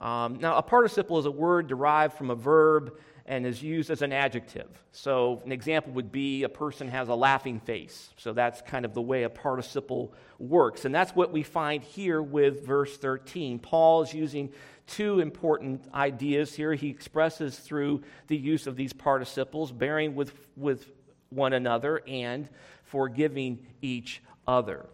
Um, 0.00 0.38
now, 0.40 0.56
a 0.56 0.62
participle 0.62 1.18
is 1.18 1.26
a 1.26 1.30
word 1.30 1.66
derived 1.66 2.14
from 2.14 2.30
a 2.30 2.34
verb 2.34 2.98
and 3.26 3.46
is 3.46 3.62
used 3.62 3.90
as 3.90 4.02
an 4.02 4.12
adjective. 4.12 4.68
So, 4.92 5.40
an 5.46 5.52
example 5.52 5.94
would 5.94 6.12
be 6.12 6.42
a 6.42 6.48
person 6.48 6.88
has 6.88 7.08
a 7.08 7.14
laughing 7.14 7.58
face. 7.60 8.10
So, 8.16 8.34
that's 8.34 8.60
kind 8.60 8.84
of 8.84 8.92
the 8.92 9.00
way 9.00 9.22
a 9.22 9.30
participle 9.30 10.12
works. 10.38 10.84
And 10.84 10.94
that's 10.94 11.14
what 11.14 11.32
we 11.32 11.42
find 11.42 11.82
here 11.82 12.20
with 12.20 12.66
verse 12.66 12.96
13. 12.98 13.60
Paul 13.60 14.02
is 14.02 14.12
using 14.12 14.52
two 14.86 15.20
important 15.20 15.86
ideas 15.94 16.54
here. 16.54 16.74
He 16.74 16.90
expresses 16.90 17.58
through 17.58 18.02
the 18.26 18.36
use 18.36 18.66
of 18.66 18.76
these 18.76 18.92
participles, 18.92 19.72
bearing 19.72 20.14
with, 20.14 20.34
with 20.56 20.90
one 21.30 21.54
another 21.54 22.02
and 22.06 22.48
forgiving 22.82 23.66
each 23.80 24.22
other. 24.46 24.86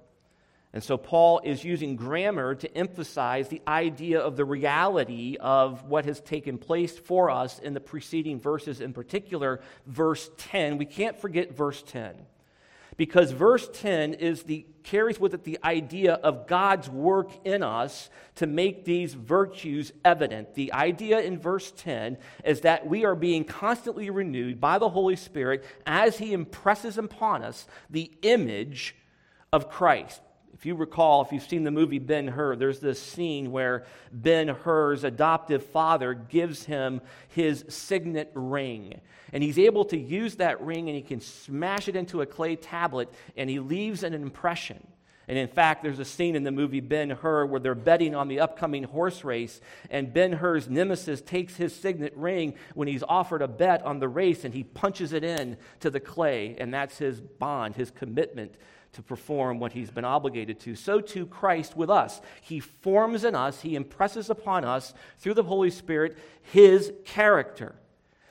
And 0.72 0.84
so 0.84 0.96
Paul 0.96 1.40
is 1.42 1.64
using 1.64 1.96
grammar 1.96 2.54
to 2.54 2.76
emphasize 2.76 3.48
the 3.48 3.60
idea 3.66 4.20
of 4.20 4.36
the 4.36 4.44
reality 4.44 5.36
of 5.40 5.84
what 5.84 6.04
has 6.04 6.20
taken 6.20 6.58
place 6.58 6.96
for 6.96 7.28
us 7.28 7.58
in 7.58 7.74
the 7.74 7.80
preceding 7.80 8.38
verses, 8.38 8.80
in 8.80 8.92
particular, 8.92 9.60
verse 9.86 10.30
10. 10.38 10.78
We 10.78 10.84
can't 10.84 11.20
forget 11.20 11.56
verse 11.56 11.82
10 11.82 12.14
because 13.00 13.30
verse 13.32 13.66
10 13.72 14.12
is 14.12 14.42
the, 14.42 14.66
carries 14.82 15.18
with 15.18 15.32
it 15.32 15.42
the 15.42 15.58
idea 15.64 16.12
of 16.14 16.46
God's 16.46 16.88
work 16.88 17.30
in 17.46 17.62
us 17.62 18.10
to 18.34 18.46
make 18.46 18.84
these 18.84 19.14
virtues 19.14 19.90
evident. 20.04 20.54
The 20.54 20.74
idea 20.74 21.18
in 21.20 21.38
verse 21.38 21.72
10 21.78 22.18
is 22.44 22.60
that 22.60 22.86
we 22.86 23.06
are 23.06 23.14
being 23.14 23.44
constantly 23.44 24.10
renewed 24.10 24.60
by 24.60 24.78
the 24.78 24.90
Holy 24.90 25.16
Spirit 25.16 25.64
as 25.86 26.18
He 26.18 26.34
impresses 26.34 26.98
upon 26.98 27.42
us 27.42 27.66
the 27.88 28.12
image 28.20 28.94
of 29.50 29.70
Christ. 29.70 30.20
If 30.60 30.66
you 30.66 30.74
recall, 30.74 31.22
if 31.22 31.32
you've 31.32 31.42
seen 31.42 31.64
the 31.64 31.70
movie 31.70 31.98
Ben 31.98 32.28
Hur, 32.28 32.54
there's 32.54 32.80
this 32.80 33.00
scene 33.00 33.50
where 33.50 33.86
Ben 34.12 34.48
Hur's 34.48 35.04
adoptive 35.04 35.64
father 35.64 36.12
gives 36.12 36.66
him 36.66 37.00
his 37.28 37.64
signet 37.68 38.30
ring. 38.34 39.00
And 39.32 39.42
he's 39.42 39.58
able 39.58 39.86
to 39.86 39.96
use 39.96 40.34
that 40.34 40.60
ring 40.60 40.90
and 40.90 40.96
he 40.96 41.00
can 41.00 41.22
smash 41.22 41.88
it 41.88 41.96
into 41.96 42.20
a 42.20 42.26
clay 42.26 42.56
tablet 42.56 43.10
and 43.38 43.48
he 43.48 43.58
leaves 43.58 44.02
an 44.02 44.12
impression. 44.12 44.86
And 45.28 45.38
in 45.38 45.48
fact, 45.48 45.82
there's 45.82 45.98
a 45.98 46.04
scene 46.04 46.36
in 46.36 46.44
the 46.44 46.50
movie 46.50 46.80
Ben 46.80 47.08
Hur 47.08 47.46
where 47.46 47.60
they're 47.60 47.74
betting 47.74 48.14
on 48.14 48.28
the 48.28 48.40
upcoming 48.40 48.82
horse 48.82 49.24
race, 49.24 49.62
and 49.88 50.12
Ben 50.12 50.32
Hur's 50.32 50.68
nemesis 50.68 51.22
takes 51.22 51.56
his 51.56 51.74
signet 51.74 52.14
ring 52.16 52.52
when 52.74 52.86
he's 52.86 53.04
offered 53.04 53.40
a 53.40 53.48
bet 53.48 53.82
on 53.86 53.98
the 53.98 54.08
race 54.08 54.44
and 54.44 54.52
he 54.52 54.64
punches 54.64 55.14
it 55.14 55.24
in 55.24 55.56
to 55.78 55.88
the 55.88 56.00
clay, 56.00 56.56
and 56.58 56.74
that's 56.74 56.98
his 56.98 57.18
bond, 57.18 57.76
his 57.76 57.90
commitment 57.90 58.56
to 58.92 59.02
perform 59.02 59.58
what 59.58 59.72
he's 59.72 59.90
been 59.90 60.04
obligated 60.04 60.58
to. 60.60 60.74
So 60.74 61.00
too 61.00 61.26
Christ 61.26 61.76
with 61.76 61.90
us. 61.90 62.20
He 62.40 62.60
forms 62.60 63.24
in 63.24 63.34
us, 63.34 63.60
he 63.60 63.76
impresses 63.76 64.30
upon 64.30 64.64
us 64.64 64.94
through 65.18 65.34
the 65.34 65.42
Holy 65.42 65.70
Spirit 65.70 66.18
his 66.42 66.92
character. 67.04 67.74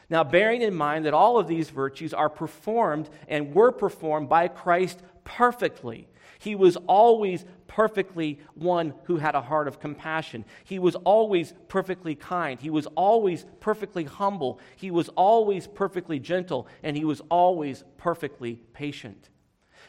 Now, 0.10 0.24
bearing 0.24 0.63
in 0.63 0.74
mind 0.74 1.06
that 1.06 1.13
all 1.13 1.38
of 1.38 1.48
these 1.48 1.70
virtues 1.70 2.13
are 2.13 2.30
performed 2.30 3.10
and 3.28 3.54
were 3.54 3.72
performed 3.72 4.28
by 4.28 4.48
Christ 4.48 5.01
perfectly. 5.24 6.08
He 6.39 6.56
was 6.56 6.78
always 6.88 7.46
perfectly 7.68 8.39
one 8.56 8.96
who 9.04 9.18
had 9.18 9.36
a 9.36 9.42
heart 9.42 9.68
of 9.68 9.80
compassion. 9.80 10.46
He 10.63 10.80
was 10.80 10.96
always 10.96 11.54
perfectly 11.68 12.16
kind. 12.16 12.60
He 12.60 12.72
was 12.72 12.88
always 12.96 13.46
perfectly 13.60 14.06
humble. 14.06 14.60
He 14.75 14.89
was 14.89 15.10
always 15.10 15.68
perfectly 15.68 16.18
gentle. 16.18 16.68
And 16.82 16.98
he 16.98 17.06
was 17.06 17.22
always 17.30 17.84
perfectly 17.98 18.62
patient. 18.74 19.30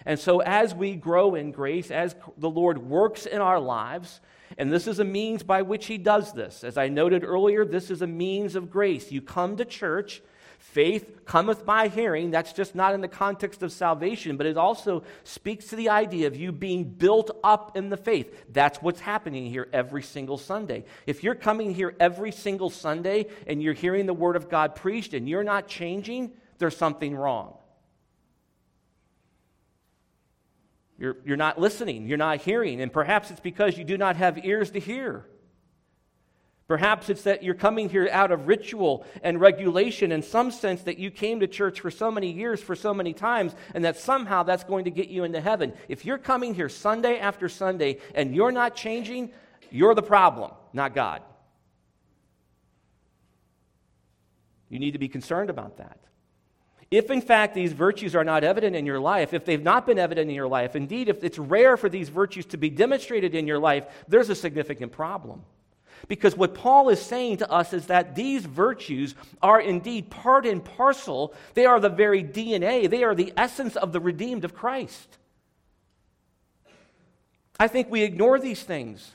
And 0.07 0.19
so, 0.19 0.41
as 0.41 0.75
we 0.75 0.97
grow 0.97 1.35
in 1.35 1.53
grace, 1.53 1.91
as 1.91 2.15
the 2.39 2.51
Lord 2.51 2.79
works 2.79 3.27
in 3.27 3.41
our 3.41 3.61
lives, 3.61 4.21
and 4.59 4.73
this 4.73 4.87
is 4.87 4.99
a 4.99 5.05
means 5.05 5.43
by 5.43 5.63
which 5.63 5.87
He 5.87 5.99
does 5.99 6.33
this. 6.33 6.65
As 6.65 6.77
I 6.77 6.89
noted 6.89 7.25
earlier, 7.25 7.65
this 7.65 7.91
is 7.91 8.03
a 8.03 8.07
means 8.07 8.57
of 8.57 8.71
grace. 8.71 9.13
You 9.13 9.21
come 9.21 9.57
to 9.59 9.65
church, 9.65 10.23
faith 10.59 11.25
cometh 11.25 11.65
by 11.65 11.89
hearing. 11.89 12.31
That's 12.31 12.53
just 12.53 12.75
not 12.75 12.95
in 12.95 13.01
the 13.01 13.09
context 13.09 13.63
of 13.63 13.73
salvation, 13.73 14.37
but 14.37 14.47
it 14.47 14.57
also 14.57 15.03
speaks 15.25 15.67
to 15.69 15.77
the 15.77 15.91
idea 15.91 16.27
of 16.27 16.37
you 16.37 16.51
being 16.51 16.85
built 16.85 17.31
up 17.45 17.77
in 17.77 17.91
the 17.91 17.97
faith. 17.97 18.47
That's 18.51 18.81
what's 18.81 19.01
happening 19.01 19.47
here 19.47 19.69
every 19.73 20.03
single 20.03 20.39
Sunday. 20.39 20.85
If 21.07 21.23
you're 21.23 21.35
coming 21.35 21.75
here 21.75 21.95
every 22.01 22.33
single 22.33 22.71
Sunday 22.71 23.27
and 23.47 23.63
you're 23.63 23.75
hearing 23.75 24.07
the 24.07 24.15
Word 24.15 24.37
of 24.37 24.49
God 24.49 24.75
preached 24.75 25.15
and 25.15 25.29
you're 25.29 25.45
not 25.45 25.69
changing, 25.69 26.33
there's 26.59 26.77
something 26.77 27.15
wrong. 27.15 27.60
You're, 31.01 31.17
you're 31.25 31.39
not 31.39 31.59
listening, 31.59 32.07
you're 32.07 32.19
not 32.19 32.43
hearing, 32.43 32.83
and 32.83 32.93
perhaps 32.93 33.31
it's 33.31 33.41
because 33.41 33.79
you 33.79 33.85
do 33.85 33.97
not 33.97 34.17
have 34.17 34.45
ears 34.45 34.71
to 34.73 34.79
hear. 34.79 35.25
Perhaps 36.69 37.09
it's 37.09 37.23
that 37.23 37.43
you're 37.43 37.55
coming 37.55 37.89
here 37.89 38.07
out 38.13 38.31
of 38.31 38.47
ritual 38.47 39.07
and 39.23 39.41
regulation 39.41 40.13
in 40.13 40.23
some 40.23 40.51
sense 40.51 40.83
that 40.83 40.99
you 40.99 41.11
came 41.11 41.41
to 41.41 41.49
church 41.49 41.81
for 41.81 41.91
so 41.91 42.11
many 42.11 42.31
years, 42.31 42.63
for 42.63 42.77
so 42.77 42.93
many 42.93 43.15
times, 43.15 43.55
and 43.75 43.83
that 43.87 43.97
somehow 43.97 44.43
that's 44.43 44.63
going 44.63 44.85
to 44.85 44.91
get 44.91 45.09
you 45.09 45.25
into 45.25 45.41
heaven. 45.41 45.73
If 45.89 46.05
you're 46.05 46.19
coming 46.19 46.55
here 46.55 46.69
Sunday 46.69 47.19
after 47.19 47.49
Sunday 47.49 47.99
and 48.15 48.37
you're 48.37 48.53
not 48.53 48.77
changing, 48.77 49.31
you're 49.71 49.95
the 49.95 50.03
problem, 50.03 50.53
not 50.75 50.95
God. 50.95 51.23
You 54.69 54.79
need 54.79 54.93
to 54.93 54.99
be 54.99 55.09
concerned 55.09 55.49
about 55.49 55.79
that. 55.79 55.99
If 56.91 57.11
in 57.11 57.21
fact 57.21 57.55
these 57.55 57.73
virtues 57.73 58.17
are 58.17 58.25
not 58.25 58.43
evident 58.43 58.75
in 58.75 58.85
your 58.85 58.99
life, 58.99 59.33
if 59.33 59.45
they've 59.45 59.63
not 59.63 59.87
been 59.87 59.99
evident 59.99 60.29
in 60.29 60.35
your 60.35 60.49
life, 60.49 60.75
indeed, 60.75 61.09
if 61.09 61.23
it's 61.23 61.39
rare 61.39 61.77
for 61.77 61.89
these 61.89 62.09
virtues 62.09 62.47
to 62.47 62.57
be 62.57 62.69
demonstrated 62.69 63.35
in 63.35 63.47
your 63.47 63.61
life, 63.61 63.87
there's 64.09 64.29
a 64.29 64.35
significant 64.35 64.91
problem. 64.91 65.43
Because 66.09 66.37
what 66.37 66.55
Paul 66.55 66.89
is 66.89 67.01
saying 67.01 67.37
to 67.39 67.51
us 67.51 67.73
is 67.73 67.87
that 67.87 68.17
these 68.17 68.45
virtues 68.45 69.15
are 69.41 69.61
indeed 69.61 70.11
part 70.11 70.47
and 70.47 70.65
parcel, 70.65 71.35
they 71.55 71.67
are 71.67 71.79
the 71.79 71.89
very 71.89 72.25
DNA, 72.25 72.91
they 72.91 73.05
are 73.05 73.15
the 73.15 73.33
essence 73.37 73.77
of 73.77 73.93
the 73.93 74.01
redeemed 74.01 74.45
of 74.45 74.55
Christ. 74.55 75.19
I 77.59 77.69
think 77.69 77.91
we 77.91 78.03
ignore 78.03 78.41
these 78.41 78.63
things. 78.63 79.15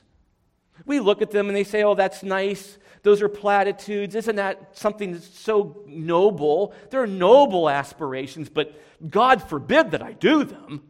We 0.86 1.00
look 1.00 1.22
at 1.22 1.32
them 1.32 1.48
and 1.48 1.56
they 1.56 1.64
say, 1.64 1.84
oh, 1.84 1.96
that's 1.96 2.24
nice. 2.24 2.78
Those 3.04 3.22
are 3.22 3.30
platitudes. 3.30 4.16
Isn't 4.16 4.36
that 4.38 4.78
something 4.78 5.14
that's 5.14 5.28
so 5.40 5.84
noble? 5.88 6.74
They're 6.90 7.08
noble 7.08 7.70
aspirations, 7.70 8.50
but 8.50 8.74
God 9.08 9.48
forbid 9.48 9.92
that 9.92 10.02
I 10.02 10.14
do 10.14 10.44
them. 10.44 10.82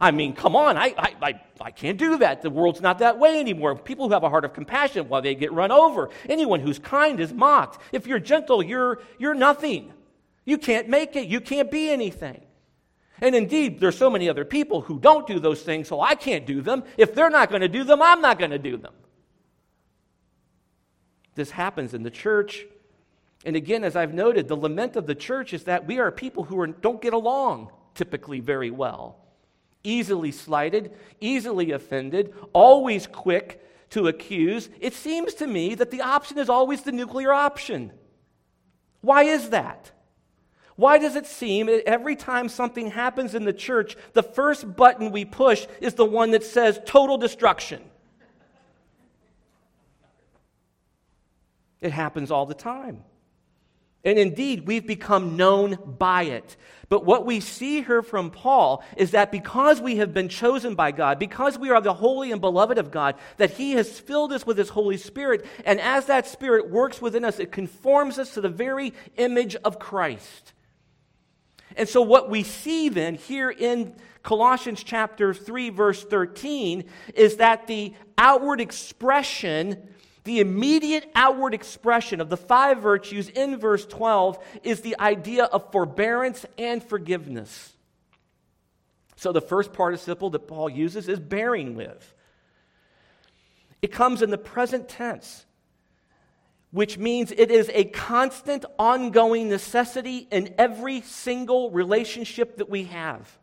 I 0.00 0.10
mean, 0.10 0.34
come 0.34 0.56
on, 0.56 0.76
I, 0.76 0.94
I, 0.98 1.14
I, 1.22 1.40
I, 1.60 1.70
can't 1.70 1.96
do 1.96 2.18
that. 2.18 2.42
The 2.42 2.50
world's 2.50 2.80
not 2.80 2.98
that 2.98 3.20
way 3.20 3.38
anymore. 3.38 3.76
People 3.76 4.08
who 4.08 4.14
have 4.14 4.24
a 4.24 4.28
heart 4.28 4.44
of 4.44 4.52
compassion, 4.52 5.08
well, 5.08 5.22
they 5.22 5.36
get 5.36 5.52
run 5.52 5.70
over. 5.70 6.10
Anyone 6.28 6.58
who's 6.58 6.80
kind 6.80 7.20
is 7.20 7.32
mocked. 7.32 7.80
If 7.92 8.08
you're 8.08 8.18
gentle, 8.18 8.64
you're, 8.64 9.00
you're 9.18 9.34
nothing. 9.34 9.92
You 10.44 10.58
can't 10.58 10.88
make 10.88 11.14
it. 11.14 11.28
You 11.28 11.40
can't 11.40 11.70
be 11.70 11.88
anything. 11.88 12.40
And 13.20 13.36
indeed, 13.36 13.78
there's 13.78 13.96
so 13.96 14.10
many 14.10 14.28
other 14.28 14.44
people 14.44 14.80
who 14.80 14.98
don't 14.98 15.24
do 15.24 15.38
those 15.38 15.62
things, 15.62 15.86
so 15.86 16.00
I 16.00 16.16
can't 16.16 16.46
do 16.46 16.62
them. 16.62 16.82
If 16.96 17.14
they're 17.14 17.30
not 17.30 17.48
going 17.48 17.62
to 17.62 17.68
do 17.68 17.84
them, 17.84 18.02
I'm 18.02 18.20
not 18.20 18.40
going 18.40 18.50
to 18.50 18.58
do 18.58 18.76
them. 18.76 18.92
This 21.34 21.50
happens 21.50 21.94
in 21.94 22.02
the 22.02 22.10
church. 22.10 22.66
And 23.44 23.56
again, 23.56 23.84
as 23.84 23.96
I've 23.96 24.14
noted, 24.14 24.48
the 24.48 24.56
lament 24.56 24.96
of 24.96 25.06
the 25.06 25.14
church 25.14 25.52
is 25.52 25.64
that 25.64 25.86
we 25.86 25.98
are 25.98 26.10
people 26.10 26.44
who 26.44 26.60
are, 26.60 26.66
don't 26.66 27.02
get 27.02 27.12
along 27.12 27.70
typically 27.94 28.40
very 28.40 28.70
well 28.70 29.22
easily 29.84 30.32
slighted, 30.32 30.92
easily 31.20 31.72
offended, 31.72 32.32
always 32.52 33.06
quick 33.06 33.60
to 33.90 34.08
accuse, 34.08 34.70
it 34.80 34.94
seems 34.94 35.34
to 35.34 35.46
me 35.46 35.74
that 35.74 35.90
the 35.90 36.00
option 36.00 36.38
is 36.38 36.48
always 36.48 36.82
the 36.82 36.92
nuclear 36.92 37.32
option. 37.32 37.92
Why 39.00 39.24
is 39.24 39.50
that? 39.50 39.90
Why 40.76 40.98
does 40.98 41.16
it 41.16 41.26
seem 41.26 41.66
that 41.66 41.86
every 41.86 42.16
time 42.16 42.48
something 42.48 42.90
happens 42.90 43.34
in 43.34 43.44
the 43.44 43.52
church, 43.52 43.96
the 44.14 44.22
first 44.22 44.76
button 44.76 45.10
we 45.10 45.24
push 45.24 45.66
is 45.80 45.94
the 45.94 46.06
one 46.06 46.30
that 46.30 46.44
says 46.44 46.80
total 46.86 47.18
destruction? 47.18 47.82
It 51.82 51.92
happens 51.92 52.30
all 52.30 52.46
the 52.46 52.54
time. 52.54 53.04
And 54.04 54.18
indeed, 54.18 54.66
we've 54.66 54.86
become 54.86 55.36
known 55.36 55.78
by 55.98 56.24
it. 56.24 56.56
But 56.88 57.04
what 57.04 57.24
we 57.24 57.38
see 57.40 57.82
here 57.82 58.02
from 58.02 58.30
Paul 58.30 58.82
is 58.96 59.12
that 59.12 59.30
because 59.30 59.80
we 59.80 59.96
have 59.96 60.12
been 60.12 60.28
chosen 60.28 60.74
by 60.74 60.90
God, 60.90 61.18
because 61.18 61.56
we 61.58 61.70
are 61.70 61.80
the 61.80 61.94
holy 61.94 62.32
and 62.32 62.40
beloved 62.40 62.78
of 62.78 62.90
God, 62.90 63.14
that 63.36 63.52
He 63.52 63.72
has 63.72 64.00
filled 64.00 64.32
us 64.32 64.44
with 64.44 64.58
His 64.58 64.70
Holy 64.70 64.96
Spirit. 64.96 65.46
And 65.64 65.80
as 65.80 66.06
that 66.06 66.26
Spirit 66.26 66.68
works 66.68 67.00
within 67.00 67.24
us, 67.24 67.38
it 67.38 67.52
conforms 67.52 68.18
us 68.18 68.34
to 68.34 68.40
the 68.40 68.48
very 68.48 68.92
image 69.16 69.54
of 69.56 69.78
Christ. 69.78 70.52
And 71.76 71.88
so, 71.88 72.02
what 72.02 72.28
we 72.28 72.42
see 72.42 72.88
then 72.88 73.14
here 73.14 73.50
in 73.50 73.94
Colossians 74.22 74.82
chapter 74.82 75.32
3, 75.32 75.70
verse 75.70 76.02
13, 76.04 76.84
is 77.14 77.36
that 77.36 77.66
the 77.66 77.94
outward 78.18 78.60
expression 78.60 79.91
the 80.24 80.40
immediate 80.40 81.10
outward 81.14 81.52
expression 81.52 82.20
of 82.20 82.28
the 82.28 82.36
five 82.36 82.78
virtues 82.78 83.28
in 83.28 83.58
verse 83.58 83.84
12 83.86 84.38
is 84.62 84.80
the 84.80 84.98
idea 85.00 85.44
of 85.44 85.72
forbearance 85.72 86.46
and 86.58 86.82
forgiveness. 86.82 87.72
So 89.16 89.32
the 89.32 89.40
first 89.40 89.72
participle 89.72 90.30
that 90.30 90.46
Paul 90.48 90.68
uses 90.68 91.08
is 91.08 91.18
bearing 91.18 91.74
with. 91.74 92.14
It 93.80 93.90
comes 93.90 94.22
in 94.22 94.30
the 94.30 94.38
present 94.38 94.88
tense, 94.88 95.44
which 96.70 96.98
means 96.98 97.32
it 97.32 97.50
is 97.50 97.68
a 97.74 97.84
constant, 97.84 98.64
ongoing 98.78 99.48
necessity 99.48 100.28
in 100.30 100.54
every 100.56 101.00
single 101.00 101.70
relationship 101.70 102.58
that 102.58 102.70
we 102.70 102.84
have. 102.84 103.38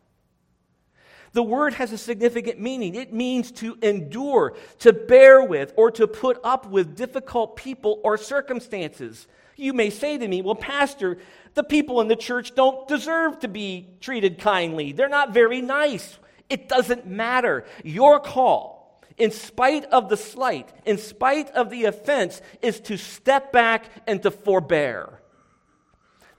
The 1.33 1.43
word 1.43 1.73
has 1.75 1.91
a 1.91 1.97
significant 1.97 2.59
meaning. 2.59 2.95
It 2.95 3.13
means 3.13 3.51
to 3.53 3.77
endure, 3.81 4.55
to 4.79 4.93
bear 4.93 5.43
with, 5.43 5.73
or 5.77 5.91
to 5.91 6.07
put 6.07 6.39
up 6.43 6.67
with 6.67 6.95
difficult 6.95 7.55
people 7.55 7.99
or 8.03 8.17
circumstances. 8.17 9.27
You 9.55 9.73
may 9.73 9.89
say 9.89 10.17
to 10.17 10.27
me, 10.27 10.41
Well, 10.41 10.55
Pastor, 10.55 11.17
the 11.53 11.63
people 11.63 12.01
in 12.01 12.07
the 12.07 12.15
church 12.15 12.55
don't 12.55 12.87
deserve 12.87 13.39
to 13.39 13.47
be 13.47 13.89
treated 13.99 14.39
kindly. 14.39 14.91
They're 14.91 15.09
not 15.09 15.33
very 15.33 15.61
nice. 15.61 16.17
It 16.49 16.67
doesn't 16.67 17.05
matter. 17.05 17.65
Your 17.83 18.19
call, 18.19 19.01
in 19.17 19.31
spite 19.31 19.85
of 19.85 20.09
the 20.09 20.17
slight, 20.17 20.71
in 20.85 20.97
spite 20.97 21.51
of 21.51 21.69
the 21.69 21.85
offense, 21.85 22.41
is 22.61 22.79
to 22.81 22.97
step 22.97 23.51
back 23.51 23.85
and 24.07 24.23
to 24.23 24.31
forbear. 24.31 25.19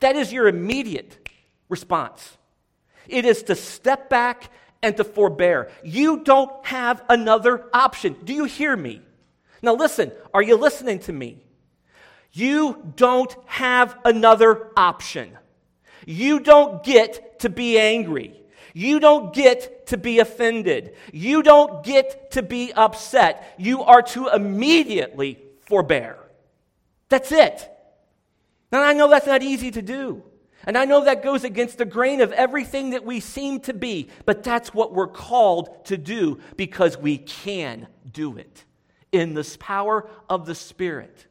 That 0.01 0.17
is 0.17 0.33
your 0.33 0.49
immediate 0.49 1.29
response. 1.69 2.39
It 3.07 3.25
is 3.25 3.43
to 3.45 3.55
step 3.55 4.09
back 4.09 4.51
and 4.83 4.97
to 4.97 5.05
forbear. 5.05 5.71
You 5.83 6.25
don't 6.25 6.51
have 6.67 7.03
another 7.09 7.67
option. 7.73 8.17
Do 8.25 8.33
you 8.33 8.45
hear 8.45 8.77
me? 8.77 9.03
Now, 9.63 9.75
listen, 9.75 10.13
are 10.33 10.43
you 10.43 10.57
listening 10.57 11.01
to 11.01 11.13
me? 11.13 11.45
You 12.33 12.93
don't 12.97 13.35
have 13.47 13.99
another 14.05 14.69
option. 14.77 15.37
You 16.07 16.41
don't 16.41 16.83
get 16.83 17.41
to 17.41 17.49
be 17.49 17.79
angry. 17.79 18.41
You 18.73 19.01
don't 19.01 19.35
get 19.35 19.89
to 19.89 19.97
be 19.97 20.21
offended. 20.21 20.95
You 21.13 21.43
don't 21.43 21.85
get 21.85 22.31
to 22.33 22.43
be 22.43 22.73
upset. 22.73 23.55
You 23.59 23.83
are 23.83 24.03
to 24.03 24.29
immediately 24.29 25.39
forbear. 25.61 26.17
That's 27.09 27.33
it. 27.33 27.69
Now, 28.71 28.83
I 28.83 28.93
know 28.93 29.09
that's 29.09 29.27
not 29.27 29.43
easy 29.43 29.73
to 29.73 29.83
do. 29.83 30.23
And 30.67 30.77
I 30.77 30.85
know 30.85 31.05
that 31.05 31.23
goes 31.23 31.45
against 31.45 31.79
the 31.79 31.85
grain 31.85 32.21
of 32.21 32.33
everything 32.33 32.91
that 32.91 33.05
we 33.05 33.21
seem 33.21 33.61
to 33.61 33.73
be, 33.73 34.09
but 34.27 34.43
that's 34.43 34.75
what 34.75 34.93
we're 34.93 35.07
called 35.07 35.85
to 35.87 35.97
do 35.97 36.39
because 36.57 36.99
we 36.99 37.19
can 37.19 37.87
do 38.11 38.37
it 38.37 38.65
in 39.11 39.35
this 39.35 39.57
power 39.57 40.09
of 40.29 40.47
the 40.47 40.55
Spirit. 40.55 41.27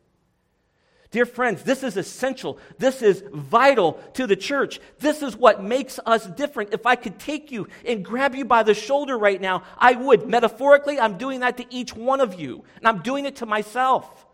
Dear 1.12 1.26
friends, 1.26 1.63
this 1.63 1.82
is 1.82 1.98
essential. 1.98 2.60
This 2.78 3.02
is 3.02 3.24
vital 3.34 3.94
to 4.13 4.28
the 4.28 4.36
church. 4.36 4.80
This 5.00 5.24
is 5.24 5.36
what 5.36 5.63
makes 5.63 6.00
us 6.06 6.28
different. 6.28 6.72
If 6.72 6.86
I 6.86 6.96
could 6.96 7.18
take 7.18 7.52
you 7.52 7.68
and 7.84 8.06
grab 8.06 8.36
you 8.36 8.46
by 8.46 8.62
the 8.62 8.76
shoulder 8.76 9.18
right 9.18 9.42
now, 9.42 9.63
I 9.78 9.94
would. 9.94 10.28
Metaphorically, 10.28 11.00
I'm 11.00 11.18
doing 11.18 11.39
that 11.39 11.58
to 11.58 11.65
each 11.74 11.96
one 11.96 12.22
of 12.22 12.39
you, 12.39 12.63
and 12.78 12.88
I'm 12.88 13.02
doing 13.02 13.26
it 13.26 13.38
to 13.38 13.48
myself. 13.48 14.28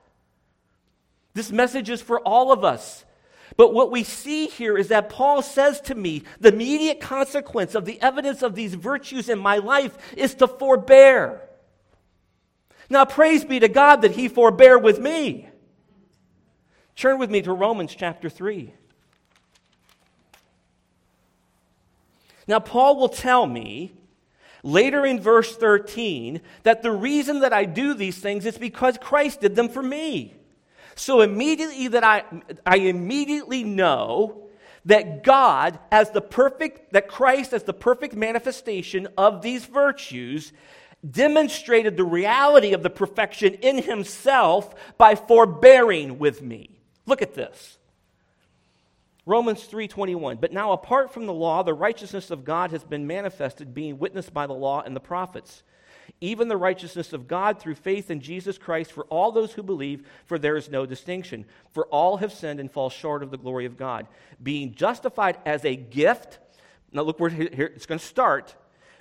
This 1.33 1.49
message 1.49 1.89
is 1.89 2.01
for 2.01 2.19
all 2.19 2.51
of 2.51 2.65
us. 2.65 3.04
But 3.57 3.73
what 3.73 3.91
we 3.91 4.03
see 4.03 4.47
here 4.47 4.77
is 4.77 4.89
that 4.89 5.09
Paul 5.09 5.41
says 5.41 5.79
to 5.81 5.95
me 5.95 6.23
the 6.39 6.53
immediate 6.53 6.99
consequence 6.99 7.73
of 7.73 7.85
the 7.85 8.01
evidence 8.01 8.41
of 8.41 8.55
these 8.55 8.73
virtues 8.73 9.29
in 9.29 9.39
my 9.39 9.57
life 9.57 9.97
is 10.17 10.35
to 10.35 10.47
forbear. 10.47 11.41
Now, 12.89 13.05
praise 13.05 13.45
be 13.45 13.59
to 13.59 13.69
God 13.69 14.01
that 14.01 14.11
he 14.11 14.27
forbear 14.27 14.77
with 14.77 14.99
me. 14.99 15.49
Turn 16.95 17.17
with 17.17 17.29
me 17.29 17.41
to 17.41 17.53
Romans 17.53 17.95
chapter 17.95 18.29
3. 18.29 18.73
Now, 22.47 22.59
Paul 22.59 22.97
will 22.97 23.09
tell 23.09 23.47
me 23.47 23.93
later 24.63 25.05
in 25.05 25.19
verse 25.19 25.55
13 25.55 26.41
that 26.63 26.83
the 26.83 26.91
reason 26.91 27.39
that 27.39 27.53
I 27.53 27.65
do 27.65 27.93
these 27.93 28.17
things 28.17 28.45
is 28.45 28.57
because 28.57 28.97
Christ 29.01 29.41
did 29.41 29.55
them 29.55 29.69
for 29.69 29.81
me. 29.81 30.35
So 30.95 31.21
immediately 31.21 31.89
that 31.89 32.03
I, 32.03 32.23
I 32.65 32.77
immediately 32.77 33.63
know 33.63 34.47
that 34.85 35.23
God, 35.23 35.79
as 35.91 36.11
the 36.11 36.21
perfect, 36.21 36.93
that 36.93 37.07
Christ, 37.07 37.53
as 37.53 37.63
the 37.63 37.73
perfect 37.73 38.15
manifestation 38.15 39.07
of 39.17 39.41
these 39.41 39.65
virtues, 39.65 40.53
demonstrated 41.09 41.97
the 41.97 42.03
reality 42.03 42.73
of 42.73 42.83
the 42.83 42.89
perfection 42.89 43.55
in 43.55 43.81
himself 43.83 44.73
by 44.97 45.15
forbearing 45.15 46.17
with 46.17 46.41
me. 46.41 46.79
Look 47.05 47.21
at 47.21 47.35
this. 47.35 47.77
Romans 49.25 49.67
3:21 49.67 50.39
But 50.39 50.53
now 50.53 50.71
apart 50.71 51.11
from 51.11 51.25
the 51.25 51.33
law 51.33 51.63
the 51.63 51.73
righteousness 51.73 52.31
of 52.31 52.45
God 52.45 52.71
has 52.71 52.83
been 52.83 53.07
manifested 53.07 53.73
being 53.73 53.97
witnessed 53.97 54.33
by 54.33 54.47
the 54.47 54.53
law 54.53 54.81
and 54.81 54.95
the 54.95 54.99
prophets 54.99 55.63
even 56.21 56.47
the 56.47 56.57
righteousness 56.57 57.13
of 57.13 57.27
God 57.27 57.59
through 57.59 57.75
faith 57.75 58.09
in 58.09 58.21
Jesus 58.21 58.57
Christ 58.57 58.91
for 58.91 59.03
all 59.05 59.31
those 59.31 59.53
who 59.53 59.63
believe, 59.63 60.07
for 60.25 60.39
there 60.39 60.57
is 60.57 60.69
no 60.69 60.85
distinction. 60.85 61.45
For 61.71 61.85
all 61.87 62.17
have 62.17 62.31
sinned 62.31 62.59
and 62.59 62.71
fall 62.71 62.89
short 62.89 63.21
of 63.21 63.31
the 63.31 63.37
glory 63.37 63.65
of 63.65 63.77
God. 63.77 64.07
Being 64.41 64.73
justified 64.73 65.37
as 65.45 65.65
a 65.65 65.75
gift, 65.75 66.39
now 66.91 67.01
look 67.01 67.19
where 67.19 67.29
here 67.29 67.71
it's 67.75 67.85
going 67.85 67.99
to 67.99 68.05
start. 68.05 68.55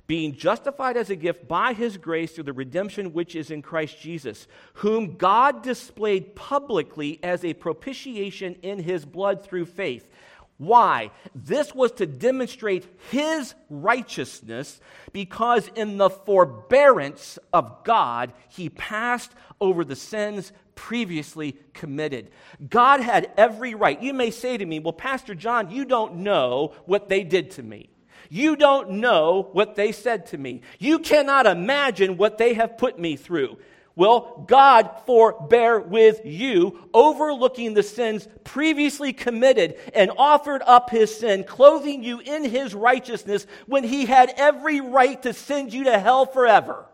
Being 0.07 0.35
justified 0.35 0.99
as 0.99 1.09
a 1.09 1.17
gift 1.17 1.49
by 1.49 1.73
his 1.73 1.97
grace 1.97 2.33
through 2.33 2.45
the 2.45 2.53
redemption 2.53 3.15
which 3.15 3.35
is 3.35 3.51
in 3.51 3.63
Christ 3.63 3.99
Jesus, 3.99 4.47
whom 4.75 5.17
God 5.17 5.63
displayed 5.63 6.35
publicly 6.35 7.21
as 7.23 7.43
a 7.43 7.55
propitiation 7.55 8.57
in 8.61 8.81
his 8.81 9.07
blood 9.07 9.43
through 9.43 9.65
faith. 9.65 10.11
Why? 10.59 11.11
This 11.35 11.75
was 11.75 11.93
to 11.93 12.07
demonstrate 12.07 12.87
his 13.11 13.55
righteousness 13.69 14.81
because 15.13 15.69
in 15.75 15.97
the 15.97 16.11
forbearance 16.11 17.39
of 17.53 17.83
God, 17.85 18.33
he 18.49 18.69
passed 18.69 19.33
over 19.61 19.85
the 19.85 19.97
sins 19.97 20.53
previously 20.77 21.57
committed. 21.73 22.31
God 22.69 23.01
had 23.01 23.33
every 23.37 23.75
right. 23.75 24.01
You 24.01 24.15
may 24.15 24.31
say 24.31 24.57
to 24.57 24.65
me, 24.67 24.79
Well, 24.79 24.93
Pastor 24.93 25.35
John, 25.35 25.71
you 25.71 25.85
don't 25.85 26.17
know 26.17 26.75
what 26.87 27.09
they 27.09 27.25
did 27.25 27.53
to 27.53 27.63
me. 27.63 27.91
You 28.31 28.57
don't 28.57 28.91
know 28.93 29.49
what 29.53 29.77
they 29.77 29.93
said 29.93 30.27
to 30.27 30.39
me. 30.39 30.63
You 30.79 30.99
cannot 30.99 31.47
imagine 31.47 32.17
what 32.17 32.39
they 32.39 32.55
have 32.55 32.79
put 32.79 32.99
me 32.99 33.17
through. 33.17 33.59
Will 33.97 34.45
God 34.49 34.91
forbear 35.07 35.79
with 35.79 36.23
you, 36.25 36.89
overlooking 36.93 37.75
the 37.75 37.83
sins 37.85 38.27
previously 38.43 39.13
committed, 39.13 39.77
and 39.95 40.11
offered 40.19 40.63
up 40.67 40.91
his 40.91 41.17
sin, 41.17 41.45
clothing 41.45 42.03
you 42.03 42.19
in 42.19 42.45
his 42.45 42.75
righteousness 42.75 43.47
when 43.67 43.85
he 43.85 44.05
had 44.05 44.35
every 44.37 44.81
right 44.81 45.23
to 45.23 45.33
send 45.33 45.73
you 45.73 45.85
to 45.85 45.99
hell 45.99 46.27
forever? 46.27 46.87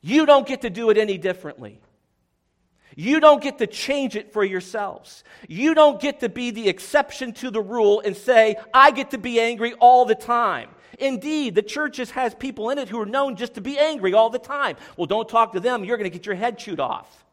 You 0.00 0.24
don't 0.24 0.46
get 0.46 0.62
to 0.62 0.70
do 0.70 0.88
it 0.90 0.96
any 0.96 1.18
differently. 1.18 1.80
You 2.98 3.20
don't 3.20 3.42
get 3.42 3.58
to 3.58 3.66
change 3.66 4.16
it 4.16 4.32
for 4.32 4.42
yourselves. 4.42 5.22
You 5.46 5.74
don't 5.74 6.00
get 6.00 6.20
to 6.20 6.30
be 6.30 6.50
the 6.50 6.70
exception 6.70 7.34
to 7.34 7.50
the 7.50 7.60
rule 7.60 8.00
and 8.00 8.16
say, 8.16 8.56
I 8.72 8.90
get 8.92 9.10
to 9.10 9.18
be 9.18 9.38
angry 9.38 9.74
all 9.74 10.06
the 10.06 10.14
time. 10.14 10.70
Indeed, 10.98 11.54
the 11.54 11.62
church 11.62 11.96
just 11.96 12.12
has 12.12 12.34
people 12.34 12.70
in 12.70 12.78
it 12.78 12.88
who 12.88 13.00
are 13.00 13.06
known 13.06 13.36
just 13.36 13.54
to 13.54 13.60
be 13.60 13.78
angry 13.78 14.14
all 14.14 14.30
the 14.30 14.38
time. 14.38 14.76
Well, 14.96 15.06
don't 15.06 15.28
talk 15.28 15.52
to 15.52 15.60
them, 15.60 15.84
you're 15.84 15.96
going 15.96 16.10
to 16.10 16.16
get 16.16 16.26
your 16.26 16.34
head 16.34 16.58
chewed 16.58 16.80
off. 16.80 17.24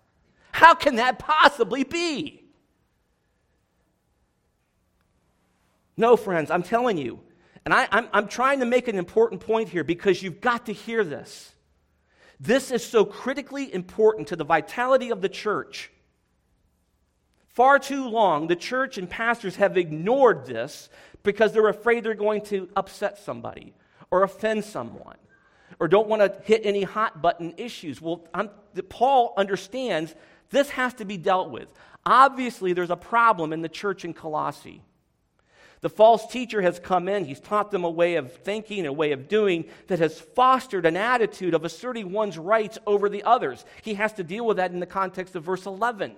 How 0.52 0.76
can 0.76 0.96
that 0.96 1.20
possibly 1.20 1.84
be? 1.84 2.44
No, 5.96 6.18
friends, 6.18 6.52
I'm 6.52 6.64
telling 6.64 6.98
you. 6.98 7.20
And 7.66 7.74
I, 7.74 7.88
I'm 7.92 8.28
trying 8.28 8.60
to 8.60 8.66
make 8.66 8.88
an 8.90 8.98
important 8.98 9.40
point 9.40 9.70
here 9.70 9.86
because 9.86 10.22
you've 10.22 10.42
got 10.42 10.66
to 10.66 10.74
hear 10.74 11.04
this. 11.04 11.54
This 12.40 12.72
is 12.72 12.86
so 12.86 13.06
critically 13.06 13.74
important 13.74 14.28
to 14.30 14.36
the 14.36 14.44
vitality 14.44 15.12
of 15.12 15.22
the 15.22 15.30
church. 15.30 15.90
Far 17.54 17.78
too 17.78 18.08
long, 18.10 18.48
the 18.48 18.56
church 18.56 18.98
and 18.98 19.10
pastors 19.10 19.58
have 19.58 19.78
ignored 19.78 20.46
this 20.46 20.90
because 21.22 21.54
they're 21.54 21.68
afraid 21.68 22.04
they're 22.04 22.16
going 22.16 22.42
to 22.46 22.68
upset 22.76 23.20
somebody 23.20 23.74
or 24.10 24.24
offend 24.24 24.66
someone 24.66 25.18
or 25.80 25.88
don't 25.88 26.08
want 26.08 26.22
to 26.22 26.42
hit 26.46 26.66
any 26.66 26.84
hot 26.84 27.22
button 27.22 27.54
issues. 27.58 28.02
Well, 28.02 28.26
I'm, 28.34 28.50
Paul 28.90 29.34
understands 29.38 30.16
this 30.50 30.72
has 30.72 30.96
to 30.96 31.06
be 31.06 31.18
dealt 31.18 31.52
with. 31.52 31.72
Obviously, 32.06 32.74
there's 32.74 32.90
a 32.90 32.96
problem 32.96 33.54
in 33.54 33.62
the 33.62 33.70
church 33.70 34.04
in 34.04 34.14
Colossae. 34.14 34.82
The 35.82 35.90
false 35.90 36.26
teacher 36.28 36.62
has 36.62 36.80
come 36.80 37.08
in. 37.08 37.26
He's 37.26 37.40
taught 37.40 37.70
them 37.70 37.84
a 37.84 37.90
way 37.90 38.16
of 38.16 38.34
thinking, 38.34 38.86
a 38.86 38.94
way 38.94 39.12
of 39.12 39.28
doing 39.28 39.66
that 39.88 40.00
has 40.00 40.20
fostered 40.20 40.86
an 40.86 40.96
attitude 40.96 41.54
of 41.54 41.66
asserting 41.66 42.12
one's 42.12 42.38
rights 42.38 42.80
over 42.88 43.10
the 43.10 43.24
others. 43.24 43.66
He 43.82 43.96
has 43.96 44.14
to 44.14 44.24
deal 44.24 44.46
with 44.46 44.58
that 44.58 44.72
in 44.72 44.80
the 44.80 44.86
context 44.86 45.36
of 45.36 45.44
verse 45.44 45.66
11. 45.66 46.16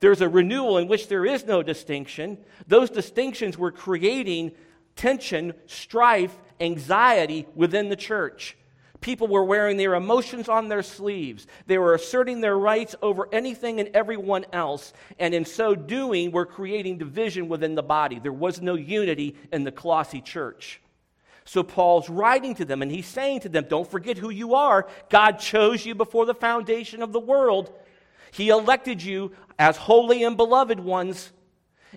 There's 0.00 0.20
a 0.20 0.28
renewal 0.28 0.78
in 0.78 0.88
which 0.88 1.08
there 1.08 1.24
is 1.24 1.46
no 1.46 1.62
distinction. 1.62 2.38
Those 2.66 2.90
distinctions 2.90 3.56
were 3.56 3.72
creating 3.72 4.52
tension, 4.94 5.54
strife, 5.66 6.36
anxiety 6.60 7.46
within 7.54 7.88
the 7.88 7.96
church. 7.96 8.56
People 9.00 9.28
were 9.28 9.44
wearing 9.44 9.76
their 9.76 9.94
emotions 9.94 10.48
on 10.48 10.68
their 10.68 10.82
sleeves. 10.82 11.46
They 11.66 11.78
were 11.78 11.94
asserting 11.94 12.40
their 12.40 12.58
rights 12.58 12.96
over 13.02 13.28
anything 13.30 13.78
and 13.78 13.90
everyone 13.94 14.46
else. 14.52 14.92
And 15.18 15.34
in 15.34 15.44
so 15.44 15.74
doing, 15.74 16.32
were 16.32 16.46
creating 16.46 16.98
division 16.98 17.48
within 17.48 17.74
the 17.74 17.82
body. 17.82 18.18
There 18.18 18.32
was 18.32 18.60
no 18.60 18.74
unity 18.74 19.36
in 19.52 19.64
the 19.64 19.72
Colossae 19.72 20.22
church. 20.22 20.80
So 21.44 21.62
Paul's 21.62 22.08
writing 22.10 22.54
to 22.56 22.64
them 22.64 22.82
and 22.82 22.90
he's 22.90 23.06
saying 23.06 23.40
to 23.40 23.48
them, 23.48 23.66
Don't 23.68 23.88
forget 23.88 24.18
who 24.18 24.30
you 24.30 24.54
are. 24.54 24.88
God 25.08 25.38
chose 25.38 25.86
you 25.86 25.94
before 25.94 26.26
the 26.26 26.34
foundation 26.34 27.02
of 27.02 27.12
the 27.12 27.20
world. 27.20 27.72
He 28.36 28.50
elected 28.50 29.02
you 29.02 29.32
as 29.58 29.78
holy 29.78 30.22
and 30.22 30.36
beloved 30.36 30.78
ones. 30.78 31.32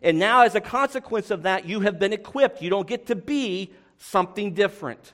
And 0.01 0.17
now, 0.17 0.43
as 0.43 0.55
a 0.55 0.61
consequence 0.61 1.31
of 1.31 1.43
that, 1.43 1.67
you 1.67 1.81
have 1.81 1.99
been 1.99 2.13
equipped. 2.13 2.61
You 2.61 2.69
don't 2.69 2.87
get 2.87 3.07
to 3.07 3.15
be 3.15 3.73
something 3.97 4.53
different. 4.53 5.11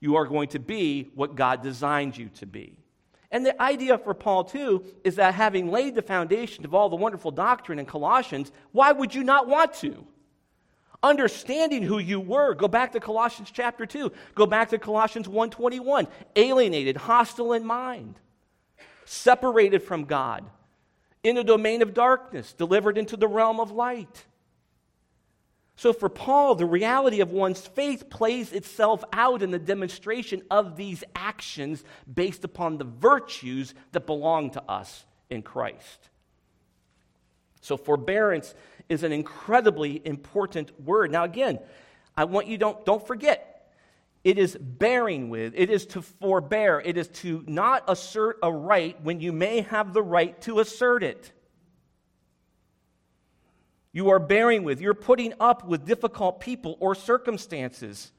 You 0.00 0.16
are 0.16 0.26
going 0.26 0.48
to 0.48 0.58
be 0.58 1.10
what 1.14 1.36
God 1.36 1.62
designed 1.62 2.16
you 2.16 2.28
to 2.40 2.46
be. 2.46 2.76
And 3.30 3.46
the 3.46 3.60
idea 3.62 3.98
for 3.98 4.14
Paul, 4.14 4.42
too, 4.42 4.84
is 5.04 5.14
that 5.16 5.34
having 5.34 5.70
laid 5.70 5.94
the 5.94 6.02
foundation 6.02 6.64
of 6.64 6.74
all 6.74 6.88
the 6.88 6.96
wonderful 6.96 7.30
doctrine 7.30 7.78
in 7.78 7.86
Colossians, 7.86 8.50
why 8.72 8.90
would 8.90 9.14
you 9.14 9.22
not 9.22 9.46
want 9.46 9.74
to? 9.74 10.04
Understanding 11.04 11.84
who 11.84 11.98
you 11.98 12.18
were, 12.18 12.54
go 12.54 12.66
back 12.66 12.90
to 12.92 13.00
Colossians 13.00 13.52
chapter 13.52 13.86
2, 13.86 14.10
go 14.34 14.46
back 14.46 14.70
to 14.70 14.78
Colossians 14.78 15.28
1:21, 15.28 16.08
alienated, 16.34 16.96
hostile 16.96 17.52
in 17.52 17.64
mind 17.64 18.18
separated 19.08 19.82
from 19.82 20.04
God, 20.04 20.44
in 21.22 21.36
a 21.38 21.44
domain 21.44 21.82
of 21.82 21.94
darkness, 21.94 22.52
delivered 22.52 22.98
into 22.98 23.16
the 23.16 23.26
realm 23.26 23.58
of 23.58 23.70
light. 23.70 24.26
So, 25.76 25.92
for 25.92 26.08
Paul, 26.08 26.56
the 26.56 26.66
reality 26.66 27.20
of 27.20 27.30
one's 27.30 27.60
faith 27.60 28.10
plays 28.10 28.52
itself 28.52 29.04
out 29.12 29.42
in 29.42 29.50
the 29.50 29.58
demonstration 29.58 30.42
of 30.50 30.76
these 30.76 31.04
actions 31.14 31.84
based 32.12 32.44
upon 32.44 32.78
the 32.78 32.84
virtues 32.84 33.74
that 33.92 34.04
belong 34.04 34.50
to 34.50 34.62
us 34.68 35.06
in 35.30 35.42
Christ. 35.42 36.10
So, 37.60 37.76
forbearance 37.76 38.54
is 38.88 39.04
an 39.04 39.12
incredibly 39.12 40.04
important 40.04 40.78
word. 40.80 41.12
Now, 41.12 41.24
again, 41.24 41.60
I 42.16 42.24
want 42.24 42.48
you 42.48 42.58
don't 42.58 42.84
don't 42.84 43.06
forget 43.06 43.47
it 44.24 44.38
is 44.38 44.56
bearing 44.60 45.30
with, 45.30 45.54
it 45.56 45.70
is 45.70 45.86
to 45.86 46.02
forbear, 46.02 46.80
it 46.84 46.96
is 46.96 47.08
to 47.08 47.44
not 47.46 47.84
assert 47.88 48.38
a 48.42 48.52
right 48.52 49.00
when 49.02 49.20
you 49.20 49.32
may 49.32 49.62
have 49.62 49.92
the 49.92 50.02
right 50.02 50.40
to 50.42 50.60
assert 50.60 51.02
it. 51.02 51.32
You 53.92 54.10
are 54.10 54.18
bearing 54.18 54.64
with, 54.64 54.80
you're 54.80 54.94
putting 54.94 55.34
up 55.40 55.66
with 55.66 55.86
difficult 55.86 56.40
people 56.40 56.76
or 56.80 56.94
circumstances. 56.94 58.12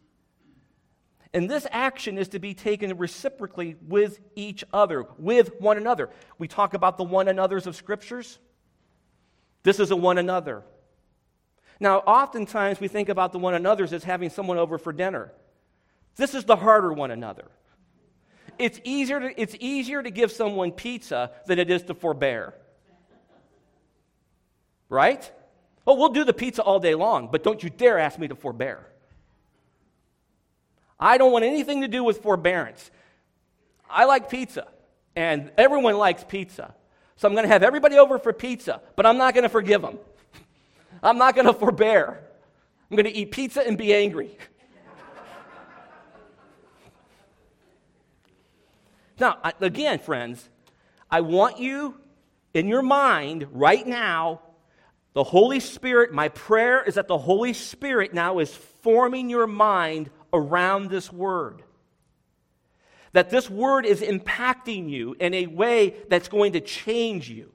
And 1.34 1.50
this 1.50 1.68
action 1.72 2.18
is 2.18 2.30
to 2.30 2.40
be 2.40 2.54
taken 2.54 2.98
reciprocally 2.98 3.76
with 3.88 4.20
each 4.36 4.64
other, 4.74 5.06
with 5.20 5.60
one 5.60 5.78
another. 5.78 6.10
We 6.40 6.48
talk 6.48 6.74
about 6.74 6.98
the 6.98 7.04
one 7.04 7.28
another's 7.28 7.68
of 7.68 7.76
scriptures. 7.76 8.40
This 9.62 9.80
is 9.80 9.92
a 9.92 9.96
one 9.96 10.18
another. 10.18 10.64
Now, 11.80 12.00
oftentimes 12.00 12.80
we 12.80 12.88
think 12.88 13.10
about 13.10 13.32
the 13.32 13.40
one 13.40 13.54
another's 13.54 13.94
as 13.94 14.04
having 14.04 14.30
someone 14.30 14.58
over 14.58 14.78
for 14.78 14.92
dinner. 14.92 15.32
This 16.20 16.36
is 16.36 16.44
the 16.44 16.58
harder 16.58 16.92
one 16.92 17.12
another. 17.12 17.46
It's 18.60 18.78
easier 18.84 19.22
to, 19.22 19.42
it's 19.42 19.56
easier 19.58 20.04
to 20.04 20.12
give 20.12 20.34
someone 20.34 20.74
pizza 20.74 21.32
than 21.48 21.60
it 21.60 21.72
is 21.72 21.84
to 21.84 21.94
forbear. 21.94 22.54
Right? 24.90 25.32
Oh, 25.88 25.96
we'll 25.96 26.10
do 26.10 26.26
the 26.26 26.34
pizza 26.34 26.62
all 26.62 26.82
day 26.82 26.94
long, 26.94 27.30
but 27.32 27.42
don't 27.42 27.64
you 27.64 27.70
dare 27.70 27.98
ask 27.98 28.20
me 28.20 28.28
to 28.28 28.36
forbear. 28.36 28.86
I 31.00 31.18
don't 31.18 31.32
want 31.32 31.46
anything 31.46 31.82
to 31.82 31.88
do 31.88 32.04
with 32.04 32.22
forbearance. 32.22 32.92
I 33.90 34.04
like 34.04 34.30
pizza, 34.30 34.68
and 35.16 35.52
everyone 35.58 35.98
likes 35.98 36.26
pizza. 36.26 36.76
So 37.16 37.30
I'm 37.30 37.34
going 37.34 37.46
to 37.46 37.50
have 37.50 37.64
everybody 37.64 37.98
over 37.98 38.20
for 38.20 38.34
pizza, 38.34 38.82
but 38.98 39.06
I'm 39.06 39.18
not 39.18 39.34
going 39.34 39.44
to 39.44 39.50
forgive 39.50 39.82
them. 39.82 39.98
I'm 41.02 41.18
not 41.18 41.34
going 41.34 41.48
to 41.48 41.54
forbear. 41.54 42.20
I'm 42.92 42.98
going 42.98 43.06
to 43.06 43.18
eat 43.18 43.32
pizza 43.32 43.66
and 43.66 43.78
be 43.78 43.94
angry. 43.94 44.38
Now, 49.20 49.38
again, 49.60 50.00
friends, 50.00 50.48
I 51.12 51.22
want 51.22 51.60
you 51.60 51.96
in 52.54 52.68
your 52.68 52.82
mind 52.82 53.48
right 53.52 53.86
now, 53.86 54.42
the 55.14 55.24
Holy 55.24 55.60
Spirit, 55.60 56.14
my 56.14 56.30
prayer 56.30 56.84
is 56.84 56.96
that 56.96 57.08
the 57.08 57.18
Holy 57.18 57.54
Spirit 57.54 58.14
now 58.14 58.40
is 58.40 58.56
forming 58.56 59.30
your 59.30 59.48
mind 59.48 60.10
around 60.32 60.90
this 60.90 61.12
word. 61.12 61.64
That 63.14 63.30
this 63.30 63.50
word 63.50 63.86
is 63.86 64.02
impacting 64.02 64.90
you 64.90 65.16
in 65.20 65.34
a 65.34 65.48
way 65.48 65.96
that's 66.10 66.30
going 66.30 66.54
to 66.54 66.62
change 66.62 67.30
you, 67.30 67.52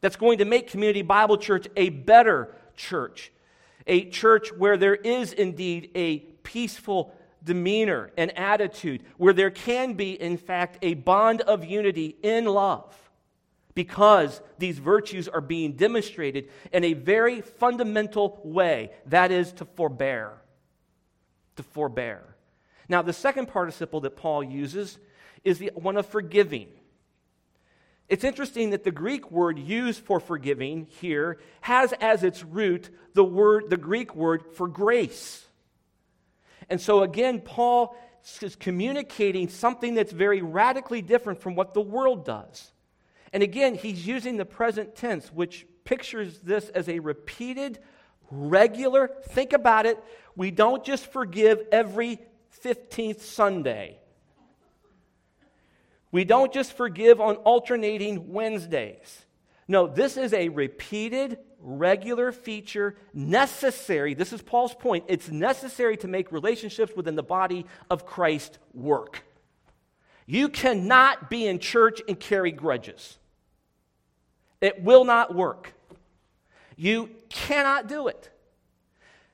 that's 0.00 0.16
going 0.16 0.38
to 0.38 0.44
make 0.44 0.70
Community 0.70 1.02
Bible 1.02 1.38
Church 1.38 1.68
a 1.76 1.88
better 1.88 2.54
church, 2.76 3.32
a 3.86 4.08
church 4.10 4.52
where 4.52 4.76
there 4.76 4.96
is 4.96 5.32
indeed 5.32 5.90
a 5.94 6.18
peaceful 6.42 7.14
demeanor 7.44 8.10
and 8.16 8.36
attitude, 8.38 9.02
where 9.16 9.34
there 9.34 9.50
can 9.50 9.94
be, 9.94 10.20
in 10.20 10.36
fact, 10.36 10.78
a 10.82 10.94
bond 10.94 11.42
of 11.42 11.64
unity 11.64 12.16
in 12.22 12.46
love 12.46 12.96
because 13.74 14.40
these 14.58 14.78
virtues 14.78 15.28
are 15.28 15.40
being 15.40 15.72
demonstrated 15.72 16.48
in 16.72 16.84
a 16.84 16.94
very 16.94 17.40
fundamental 17.40 18.40
way 18.44 18.92
that 19.06 19.30
is, 19.30 19.52
to 19.52 19.64
forbear. 19.64 20.32
To 21.56 21.62
forbear. 21.62 22.22
Now, 22.88 23.02
the 23.02 23.12
second 23.12 23.46
participle 23.46 24.00
that 24.00 24.16
Paul 24.16 24.42
uses 24.44 24.98
is 25.42 25.58
the 25.58 25.72
one 25.74 25.96
of 25.96 26.06
forgiving. 26.06 26.68
It's 28.08 28.24
interesting 28.24 28.70
that 28.70 28.84
the 28.84 28.90
Greek 28.90 29.30
word 29.30 29.58
used 29.58 30.00
for 30.00 30.20
forgiving 30.20 30.86
here 31.00 31.38
has 31.62 31.92
as 32.00 32.22
its 32.22 32.44
root 32.44 32.90
the 33.14 33.24
word 33.24 33.70
the 33.70 33.76
Greek 33.76 34.14
word 34.14 34.44
for 34.54 34.68
grace. 34.68 35.43
And 36.70 36.80
so, 36.80 37.02
again, 37.02 37.40
Paul 37.40 37.96
is 38.40 38.56
communicating 38.56 39.48
something 39.48 39.94
that's 39.94 40.12
very 40.12 40.42
radically 40.42 41.02
different 41.02 41.40
from 41.40 41.54
what 41.54 41.74
the 41.74 41.80
world 41.80 42.24
does. 42.24 42.72
And 43.32 43.42
again, 43.42 43.74
he's 43.74 44.06
using 44.06 44.36
the 44.36 44.44
present 44.44 44.96
tense, 44.96 45.32
which 45.32 45.66
pictures 45.84 46.38
this 46.40 46.68
as 46.70 46.88
a 46.88 47.00
repeated, 47.00 47.80
regular, 48.30 49.10
think 49.28 49.52
about 49.52 49.86
it, 49.86 50.02
we 50.36 50.50
don't 50.50 50.84
just 50.84 51.06
forgive 51.12 51.62
every 51.70 52.20
15th 52.64 53.20
Sunday. 53.20 53.98
We 56.10 56.24
don't 56.24 56.52
just 56.52 56.74
forgive 56.74 57.20
on 57.20 57.36
alternating 57.36 58.32
Wednesdays. 58.32 59.26
No, 59.66 59.86
this 59.86 60.16
is 60.16 60.32
a 60.32 60.48
repeated, 60.48 61.38
regular 61.64 62.30
feature 62.30 62.94
necessary. 63.14 64.14
This 64.14 64.32
is 64.32 64.42
Paul's 64.42 64.74
point. 64.74 65.04
It's 65.08 65.30
necessary 65.30 65.96
to 65.98 66.08
make 66.08 66.30
relationships 66.30 66.92
within 66.94 67.16
the 67.16 67.22
body 67.22 67.64
of 67.90 68.04
Christ 68.04 68.58
work. 68.74 69.24
You 70.26 70.48
cannot 70.48 71.30
be 71.30 71.46
in 71.46 71.58
church 71.58 72.00
and 72.06 72.20
carry 72.20 72.52
grudges, 72.52 73.18
it 74.60 74.82
will 74.82 75.04
not 75.04 75.34
work. 75.34 75.72
You 76.76 77.10
cannot 77.28 77.86
do 77.86 78.08
it. 78.08 78.30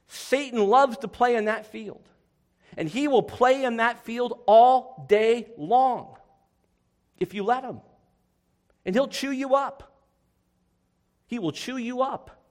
Satan 0.07 0.59
loves 0.59 0.99
to 0.99 1.09
play 1.09 1.37
in 1.37 1.47
that 1.47 1.73
field, 1.73 2.07
and 2.77 2.89
he 2.89 3.09
will 3.09 3.23
play 3.23 3.65
in 3.65 3.79
that 3.79 4.05
field 4.05 4.41
all 4.47 5.07
day 5.09 5.49
long 5.57 6.17
if 7.19 7.33
you 7.33 7.45
let 7.45 7.65
him. 7.65 7.81
And 8.85 8.95
he'll 8.95 9.09
chew 9.09 9.31
you 9.31 9.55
up. 9.55 9.90
He 11.31 11.39
will 11.39 11.53
chew 11.53 11.77
you 11.77 12.03
up. 12.03 12.43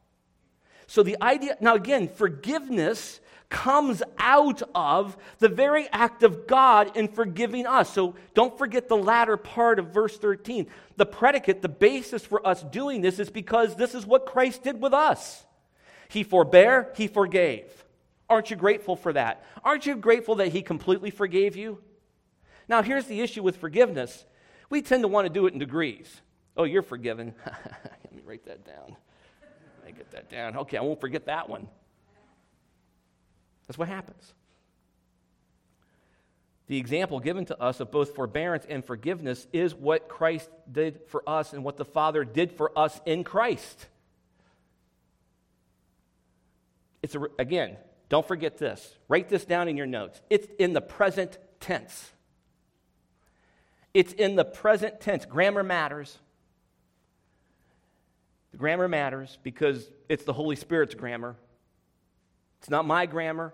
So 0.87 1.03
the 1.03 1.21
idea, 1.21 1.57
now 1.59 1.75
again, 1.75 2.07
forgiveness 2.07 3.19
comes 3.49 4.01
out 4.17 4.61
of 4.73 5.17
the 5.39 5.49
very 5.49 5.89
act 5.91 6.23
of 6.23 6.47
God 6.47 6.95
in 6.95 7.09
forgiving 7.09 7.67
us. 7.67 7.91
So 7.91 8.15
don't 8.33 8.57
forget 8.57 8.87
the 8.87 8.95
latter 8.95 9.35
part 9.35 9.79
of 9.79 9.87
verse 9.87 10.17
13. 10.17 10.67
The 10.95 11.05
predicate, 11.05 11.61
the 11.61 11.67
basis 11.67 12.23
for 12.23 12.45
us 12.47 12.63
doing 12.63 13.01
this 13.01 13.19
is 13.19 13.29
because 13.29 13.75
this 13.75 13.93
is 13.93 14.05
what 14.05 14.25
Christ 14.25 14.63
did 14.63 14.81
with 14.81 14.93
us. 14.93 15.45
He 16.07 16.23
forbore, 16.23 16.95
he 16.95 17.07
forgave. 17.07 17.83
Aren't 18.29 18.49
you 18.49 18.55
grateful 18.55 18.95
for 18.95 19.11
that? 19.11 19.43
Aren't 19.61 19.87
you 19.87 19.97
grateful 19.97 20.35
that 20.35 20.53
he 20.53 20.61
completely 20.61 21.09
forgave 21.09 21.57
you? 21.57 21.79
Now, 22.69 22.81
here's 22.81 23.07
the 23.07 23.19
issue 23.19 23.43
with 23.43 23.57
forgiveness 23.57 24.23
we 24.69 24.81
tend 24.81 25.03
to 25.03 25.09
want 25.09 25.25
to 25.25 25.33
do 25.33 25.47
it 25.47 25.53
in 25.53 25.59
degrees. 25.59 26.21
Oh, 26.55 26.63
you're 26.63 26.81
forgiven. 26.81 27.35
Write 28.29 28.45
that 28.45 28.63
down. 28.63 28.95
I 29.87 29.89
get 29.89 30.11
that 30.11 30.29
down. 30.29 30.55
Okay, 30.55 30.77
I 30.77 30.81
won't 30.81 31.01
forget 31.01 31.25
that 31.25 31.49
one. 31.49 31.67
That's 33.67 33.75
what 33.75 33.87
happens. 33.87 34.35
The 36.67 36.77
example 36.77 37.19
given 37.19 37.45
to 37.45 37.59
us 37.59 37.79
of 37.79 37.89
both 37.89 38.13
forbearance 38.13 38.67
and 38.69 38.85
forgiveness 38.85 39.47
is 39.51 39.73
what 39.73 40.07
Christ 40.07 40.47
did 40.71 40.99
for 41.07 41.27
us 41.27 41.53
and 41.53 41.63
what 41.63 41.77
the 41.77 41.85
Father 41.85 42.23
did 42.23 42.51
for 42.51 42.71
us 42.77 43.01
in 43.07 43.23
Christ. 43.23 43.87
It's 47.01 47.15
a, 47.15 47.21
again, 47.39 47.77
don't 48.09 48.27
forget 48.27 48.59
this. 48.59 48.95
Write 49.07 49.29
this 49.29 49.43
down 49.43 49.67
in 49.67 49.75
your 49.75 49.87
notes. 49.87 50.21
It's 50.29 50.47
in 50.59 50.73
the 50.73 50.81
present 50.81 51.39
tense. 51.59 52.11
It's 53.95 54.13
in 54.13 54.35
the 54.35 54.45
present 54.45 55.01
tense. 55.01 55.25
Grammar 55.25 55.63
matters. 55.63 56.19
The 58.51 58.57
grammar 58.57 58.87
matters 58.87 59.37
because 59.43 59.89
it's 60.07 60.23
the 60.23 60.33
Holy 60.33 60.55
Spirit's 60.55 60.95
grammar. 60.95 61.35
It's 62.59 62.69
not 62.69 62.85
my 62.85 63.05
grammar. 63.05 63.53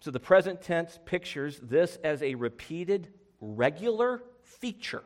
So 0.00 0.10
the 0.10 0.20
present 0.20 0.62
tense 0.62 0.98
pictures 1.04 1.60
this 1.62 1.98
as 2.02 2.22
a 2.22 2.34
repeated, 2.34 3.08
regular 3.40 4.22
feature. 4.42 5.02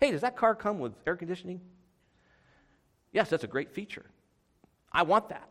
Hey, 0.00 0.10
does 0.10 0.22
that 0.22 0.36
car 0.36 0.54
come 0.54 0.78
with 0.78 0.94
air 1.06 1.16
conditioning? 1.16 1.60
Yes, 3.12 3.30
that's 3.30 3.44
a 3.44 3.48
great 3.48 3.70
feature. 3.70 4.06
I 4.92 5.02
want 5.02 5.28
that. 5.28 5.48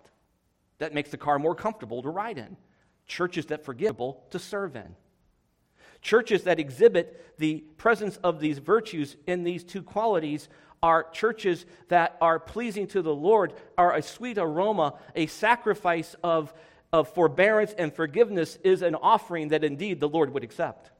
That 0.80 0.94
makes 0.94 1.12
the 1.12 1.18
car 1.18 1.40
more 1.40 1.56
comfortable 1.56 2.02
to 2.02 2.10
ride 2.10 2.38
in. 2.38 2.58
Churches 3.06 3.46
that 3.48 3.64
forgivable 3.64 4.24
to 4.32 4.40
serve 4.40 4.76
in. 4.76 4.96
Churches 6.02 6.44
that 6.44 6.60
exhibit 6.60 7.36
the 7.38 7.60
presence 7.78 8.18
of 8.18 8.40
these 8.40 8.60
virtues 8.60 9.18
in 9.28 9.44
these 9.44 9.64
two 9.64 9.84
qualities 9.84 10.48
are 10.82 11.10
churches 11.12 11.66
that 11.90 12.18
are 12.22 12.40
pleasing 12.40 12.88
to 12.88 13.02
the 13.02 13.14
Lord, 13.14 13.54
are 13.78 13.96
a 13.96 14.02
sweet 14.02 14.38
aroma, 14.38 14.96
a 15.16 15.28
sacrifice 15.28 16.16
of, 16.24 16.54
of 16.94 17.10
forbearance 17.14 17.74
and 17.78 17.94
forgiveness 17.94 18.58
is 18.64 18.82
an 18.82 18.96
offering 18.96 19.50
that 19.50 19.64
indeed 19.64 20.00
the 20.00 20.10
Lord 20.10 20.34
would 20.34 20.44
accept, 20.44 20.92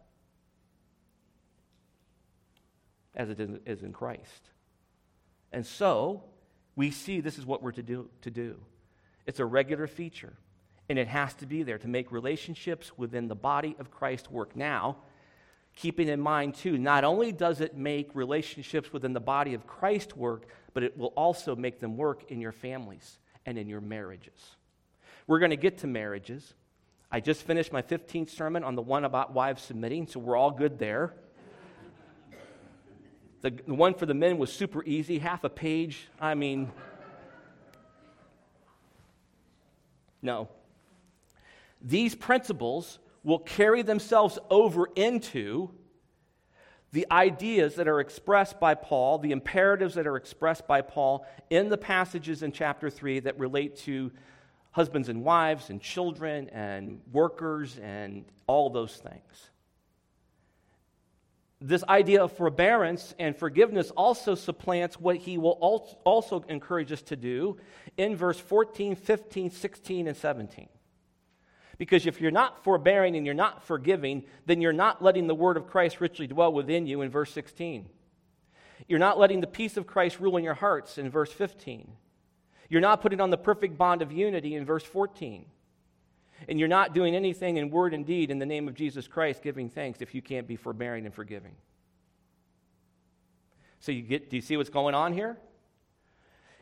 as 3.16 3.30
it 3.30 3.40
is 3.66 3.84
in 3.84 3.94
Christ. 3.94 4.50
And 5.52 5.66
so, 5.66 6.24
we 6.76 6.92
see 6.92 7.20
this 7.20 7.38
is 7.38 7.46
what 7.46 7.62
we're 7.62 7.74
to 7.74 7.84
do, 7.84 8.10
to 8.22 8.32
do. 8.32 8.58
It's 9.26 9.40
a 9.40 9.46
regular 9.46 9.88
feature. 9.88 10.34
And 10.88 10.98
it 10.98 11.08
has 11.08 11.34
to 11.36 11.46
be 11.46 11.62
there 11.62 11.78
to 11.78 11.88
make 11.88 12.12
relationships 12.12 12.92
within 12.98 13.28
the 13.28 13.36
body 13.36 13.76
of 13.80 13.92
Christ 13.92 14.32
work. 14.32 14.56
Now, 14.56 14.98
keeping 15.76 16.08
in 16.08 16.20
mind, 16.20 16.56
too, 16.56 16.78
not 16.78 17.04
only 17.04 17.32
does 17.32 17.62
it 17.62 17.78
make 17.78 18.14
relationships 18.14 18.92
within 18.92 19.14
the 19.14 19.20
body 19.20 19.54
of 19.54 19.66
Christ 19.66 20.18
work, 20.18 20.48
but 20.74 20.84
it 20.84 20.98
will 20.98 21.14
also 21.16 21.56
make 21.56 21.80
them 21.80 21.98
work 21.98 22.30
in 22.30 22.42
your 22.42 22.52
families 22.52 23.18
and 23.46 23.58
in 23.58 23.68
your 23.68 23.82
marriages. 23.82 24.56
We're 25.28 25.40
going 25.40 25.52
to 25.52 25.58
get 25.58 25.80
to 25.80 25.88
marriages. 25.88 26.54
I 27.12 27.20
just 27.20 27.44
finished 27.44 27.72
my 27.72 27.82
15th 27.82 28.30
sermon 28.30 28.64
on 28.64 28.76
the 28.76 28.82
one 28.82 29.06
about 29.06 29.34
wives 29.34 29.64
submitting, 29.64 30.08
so 30.08 30.20
we're 30.20 30.36
all 30.36 30.52
good 30.52 30.80
there. 30.80 31.14
The, 33.42 33.52
the 33.52 33.74
one 33.74 33.94
for 33.94 34.06
the 34.06 34.14
men 34.14 34.38
was 34.38 34.52
super 34.52 34.84
easy, 34.84 35.18
half 35.18 35.46
a 35.46 35.50
page. 35.50 36.10
I 36.20 36.36
mean, 36.36 36.70
no. 40.22 40.50
These 41.82 42.16
principles 42.16 43.00
will 43.24 43.40
carry 43.40 43.82
themselves 43.82 44.40
over 44.50 44.88
into 44.96 45.72
the 46.92 47.06
ideas 47.12 47.76
that 47.76 47.88
are 47.88 48.00
expressed 48.00 48.60
by 48.60 48.74
Paul, 48.74 49.20
the 49.20 49.32
imperatives 49.32 49.96
that 49.96 50.08
are 50.08 50.16
expressed 50.16 50.68
by 50.68 50.82
Paul 50.82 51.26
in 51.50 51.70
the 51.70 51.78
passages 51.78 52.42
in 52.42 52.52
chapter 52.52 52.90
3 52.90 53.20
that 53.22 53.38
relate 53.38 53.76
to 53.78 54.12
husbands 54.72 55.10
and 55.10 55.24
wives 55.24 55.70
and 55.70 55.82
children 55.82 56.50
and 56.50 57.02
workers 57.12 57.78
and 57.82 58.26
all 58.48 58.70
those 58.70 58.96
things. 58.96 59.50
This 61.62 61.84
idea 61.84 62.24
of 62.24 62.32
forbearance 62.32 63.14
and 63.20 63.36
forgiveness 63.36 63.92
also 63.92 64.34
supplants 64.34 65.00
what 65.00 65.18
he 65.18 65.38
will 65.38 65.60
also 66.06 66.44
encourage 66.48 66.92
us 66.92 67.02
to 67.04 67.18
do 67.18 67.58
in 67.98 68.16
verse 68.16 68.40
14, 68.40 68.96
15, 68.96 69.52
16, 69.52 70.08
and 70.08 70.16
17. 70.16 70.70
Because 71.80 72.06
if 72.06 72.20
you're 72.20 72.30
not 72.30 72.62
forbearing 72.64 73.16
and 73.16 73.26
you're 73.26 73.34
not 73.34 73.64
forgiving, 73.64 74.26
then 74.46 74.62
you're 74.62 74.74
not 74.74 75.02
letting 75.02 75.28
the 75.28 75.34
word 75.34 75.56
of 75.56 75.66
Christ 75.66 76.02
richly 76.02 76.28
dwell 76.28 76.52
within 76.52 76.86
you 76.86 77.02
in 77.02 77.10
verse 77.10 77.32
16. 77.32 77.88
You're 78.88 79.00
not 79.00 79.18
letting 79.18 79.40
the 79.40 79.48
peace 79.48 79.78
of 79.78 79.88
Christ 79.88 80.20
rule 80.20 80.36
in 80.36 80.44
your 80.44 80.54
hearts 80.54 80.98
in 80.98 81.10
verse 81.10 81.32
15. 81.32 81.90
You're 82.68 82.82
not 82.82 83.02
putting 83.02 83.22
on 83.22 83.30
the 83.30 83.38
perfect 83.38 83.78
bond 83.78 84.02
of 84.02 84.12
unity 84.12 84.56
in 84.56 84.66
verse 84.66 84.84
14. 84.84 85.46
And 86.50 86.60
you're 86.60 86.68
not 86.68 86.94
doing 86.94 87.16
anything 87.16 87.56
in 87.56 87.70
word 87.70 87.94
and 87.94 88.06
deed 88.06 88.30
in 88.30 88.40
the 88.40 88.46
name 88.46 88.68
of 88.68 88.76
Jesus 88.76 89.08
Christ, 89.08 89.42
giving 89.42 89.70
thanks, 89.70 90.02
if 90.02 90.14
you 90.14 90.22
can't 90.22 90.48
be 90.48 90.58
forbearing 90.58 91.06
and 91.06 91.14
forgiving. 91.14 91.56
So, 93.80 93.94
you 93.94 94.02
get, 94.02 94.30
do 94.30 94.36
you 94.36 94.42
see 94.42 94.58
what's 94.58 94.70
going 94.70 94.96
on 94.96 95.14
here? 95.14 95.38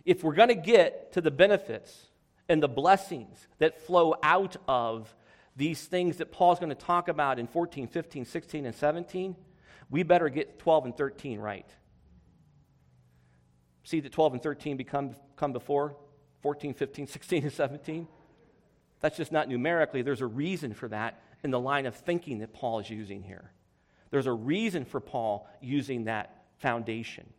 If 0.06 0.23
we're 0.23 0.36
going 0.36 0.49
to 0.49 0.56
get 0.56 1.12
to 1.13 1.21
the 1.21 1.32
benefits 1.32 2.06
and 2.49 2.62
the 2.62 2.67
blessings 2.67 3.47
that 3.60 3.81
flow 3.81 4.15
out 4.23 4.55
of 4.67 5.13
these 5.55 5.83
things 5.86 6.17
that 6.17 6.31
Paul's 6.31 6.60
going 6.60 6.69
to 6.69 6.75
talk 6.75 7.07
about 7.07 7.39
in 7.39 7.47
14, 7.47 7.88
15, 7.88 8.25
16, 8.25 8.65
and 8.65 8.75
17, 8.75 9.36
we 9.89 10.03
better 10.03 10.29
get 10.29 10.60
12 10.60 10.86
and 10.86 10.97
13 10.97 11.39
right. 11.39 11.67
See 13.83 13.99
that 14.01 14.12
12 14.12 14.33
and 14.33 14.43
13 14.43 14.77
become 14.77 15.15
come 15.36 15.53
before 15.53 15.95
14, 16.41 16.73
15, 16.73 17.07
16, 17.07 17.43
and 17.43 17.53
17? 17.53 18.07
That's 18.99 19.17
just 19.17 19.31
not 19.31 19.47
numerically. 19.47 20.01
There's 20.01 20.21
a 20.21 20.27
reason 20.27 20.73
for 20.73 20.88
that 20.89 21.21
in 21.43 21.51
the 21.51 21.60
line 21.60 21.86
of 21.86 21.95
thinking 21.95 22.39
that 22.39 22.53
Paul 22.53 22.79
is 22.79 22.89
using 22.89 23.23
here. 23.23 23.51
There's 24.10 24.25
a 24.25 24.33
reason 24.33 24.86
for 24.86 24.99
Paul 24.99 25.47
using 25.62 26.05
that 26.05 26.45
foundation. 26.57 27.31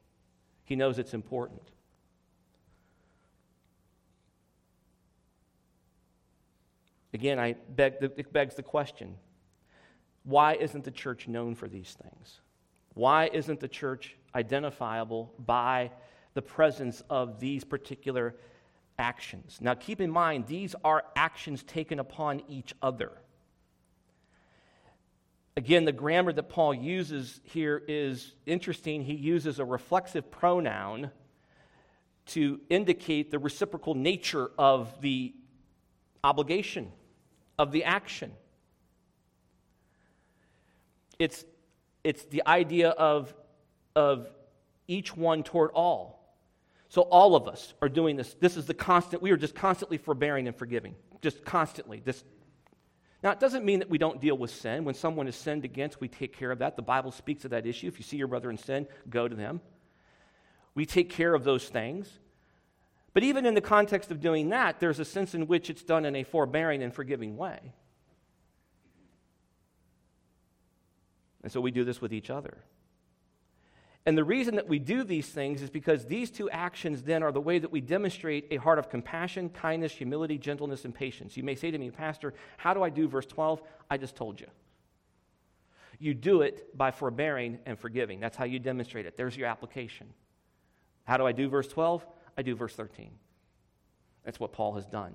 He 0.65 0.77
knows 0.77 0.99
it's 0.99 1.15
important. 1.15 1.63
Again, 7.15 7.39
I 7.39 7.57
beg, 7.69 7.95
it 8.01 8.33
begs 8.33 8.55
the 8.55 8.63
question 8.63 9.17
why 10.25 10.55
isn't 10.55 10.85
the 10.85 10.91
church 10.91 11.27
known 11.27 11.55
for 11.55 11.69
these 11.69 11.97
things? 12.03 12.41
Why 12.95 13.31
isn't 13.33 13.61
the 13.61 13.69
church 13.69 14.15
identifiable 14.35 15.33
by 15.39 15.91
the 16.35 16.43
presence 16.43 17.03
of 17.11 17.41
these 17.41 17.65
particular 17.65 18.35
actions. 18.99 19.59
Now, 19.61 19.75
keep 19.75 20.01
in 20.01 20.11
mind, 20.11 20.47
these 20.47 20.75
are 20.85 21.05
actions 21.17 21.63
taken 21.63 21.99
upon 21.99 22.43
each 22.49 22.75
other. 22.83 23.13
Again, 25.57 25.85
the 25.85 25.93
grammar 25.93 26.33
that 26.33 26.49
Paul 26.49 26.75
uses 26.75 27.41
here 27.43 27.83
is 27.89 28.35
interesting. 28.47 29.03
He 29.03 29.15
uses 29.15 29.59
a 29.59 29.65
reflexive 29.65 30.31
pronoun 30.31 31.11
to 32.27 32.61
indicate 32.69 33.31
the 33.31 33.39
reciprocal 33.39 33.95
nature 33.95 34.51
of 34.59 35.01
the 35.01 35.35
obligation, 36.25 36.91
of 37.59 37.73
the 37.73 37.85
action. 37.85 38.33
It's 41.19 41.45
it's 42.05 42.25
the 42.25 42.43
idea 42.47 42.91
of, 42.91 43.35
of 43.95 44.29
each 44.87 45.17
one 45.17 45.43
toward 45.43 45.71
all. 45.73 46.37
So 46.89 47.03
all 47.03 47.37
of 47.37 47.49
us 47.49 47.75
are 47.83 47.89
doing 47.89 48.17
this. 48.17 48.35
This 48.41 48.57
is 48.57 48.67
the 48.67 48.75
constant, 48.75 49.23
we 49.23 49.31
are 49.31 49.37
just 49.37 49.55
constantly 49.55 49.99
forbearing 49.99 50.47
and 50.47 50.57
forgiving. 50.57 50.95
Just 51.21 51.45
constantly. 51.45 52.01
This 52.03 52.25
now, 53.23 53.33
it 53.33 53.41
doesn't 53.41 53.65
mean 53.65 53.81
that 53.81 53.91
we 53.91 53.99
don't 53.99 54.21
deal 54.21 54.39
with 54.39 54.53
sin. 54.53 54.85
When 54.85 54.95
someone 54.95 55.27
is 55.27 55.35
sinned 55.35 55.65
against, 55.65 56.01
we 56.01 56.07
take 56.07 56.37
care 56.37 56.53
of 56.53 56.61
that. 56.61 56.77
The 56.77 56.83
Bible 56.83 57.11
speaks 57.11 57.45
of 57.45 57.51
that 57.51 57.67
issue. 57.67 57.89
If 57.89 57.99
you 57.99 58.05
see 58.05 58.17
your 58.17 58.29
brother 58.29 58.49
in 58.49 58.57
sin, 58.57 58.87
go 59.11 59.27
to 59.27 59.35
them. 59.35 59.61
We 60.77 60.87
take 60.87 61.11
care 61.11 61.35
of 61.35 61.43
those 61.43 61.69
things. 61.69 62.09
But 63.15 63.23
even 63.23 63.47
in 63.47 63.55
the 63.55 63.61
context 63.61 64.11
of 64.11 64.21
doing 64.21 64.51
that, 64.51 64.81
there's 64.81 65.01
a 65.01 65.05
sense 65.05 65.35
in 65.35 65.47
which 65.47 65.71
it's 65.71 65.83
done 65.83 66.05
in 66.05 66.15
a 66.15 66.25
forbearing 66.25 66.83
and 66.83 66.95
forgiving 66.95 67.37
way. 67.37 67.73
And 71.43 71.51
so 71.51 71.61
we 71.61 71.71
do 71.71 71.85
this 71.85 72.01
with 72.01 72.13
each 72.13 72.31
other. 72.31 72.59
And 74.09 74.17
the 74.17 74.25
reason 74.25 74.57
that 74.57 74.69
we 74.69 74.79
do 74.79 75.05
these 75.05 75.29
things 75.29 75.61
is 75.61 75.69
because 75.69 76.07
these 76.07 76.31
two 76.31 76.49
actions 76.49 77.03
then 77.03 77.23
are 77.23 77.33
the 77.33 77.41
way 77.41 77.59
that 77.59 77.71
we 77.71 77.81
demonstrate 77.81 78.47
a 78.51 78.57
heart 78.57 78.79
of 78.79 78.89
compassion, 78.89 79.51
kindness, 79.51 79.93
humility, 79.93 80.39
gentleness, 80.39 80.85
and 80.85 80.95
patience. 80.95 81.37
You 81.37 81.43
may 81.43 81.55
say 81.55 81.71
to 81.71 81.79
me, 81.79 81.91
Pastor, 81.91 82.33
how 82.57 82.73
do 82.73 82.83
I 82.83 82.89
do 82.89 83.07
verse 83.07 83.27
12? 83.27 83.61
I 83.91 83.99
just 83.99 84.17
told 84.17 84.41
you. 84.41 84.47
You 85.99 86.15
do 86.15 86.43
it 86.43 86.77
by 86.77 86.91
forbearing 86.91 87.59
and 87.67 87.79
forgiving. 87.79 88.21
That's 88.21 88.37
how 88.37 88.45
you 88.45 88.59
demonstrate 88.59 89.05
it. 89.05 89.17
There's 89.17 89.37
your 89.37 89.49
application. 89.49 90.07
How 91.05 91.17
do 91.17 91.27
I 91.27 91.33
do 91.33 91.49
verse 91.49 91.69
12? 91.69 92.07
I 92.39 92.43
do 92.43 92.55
verse 92.55 92.75
13. 92.75 93.11
That's 94.25 94.39
what 94.39 94.53
Paul 94.53 94.75
has 94.75 94.87
done. 94.87 95.15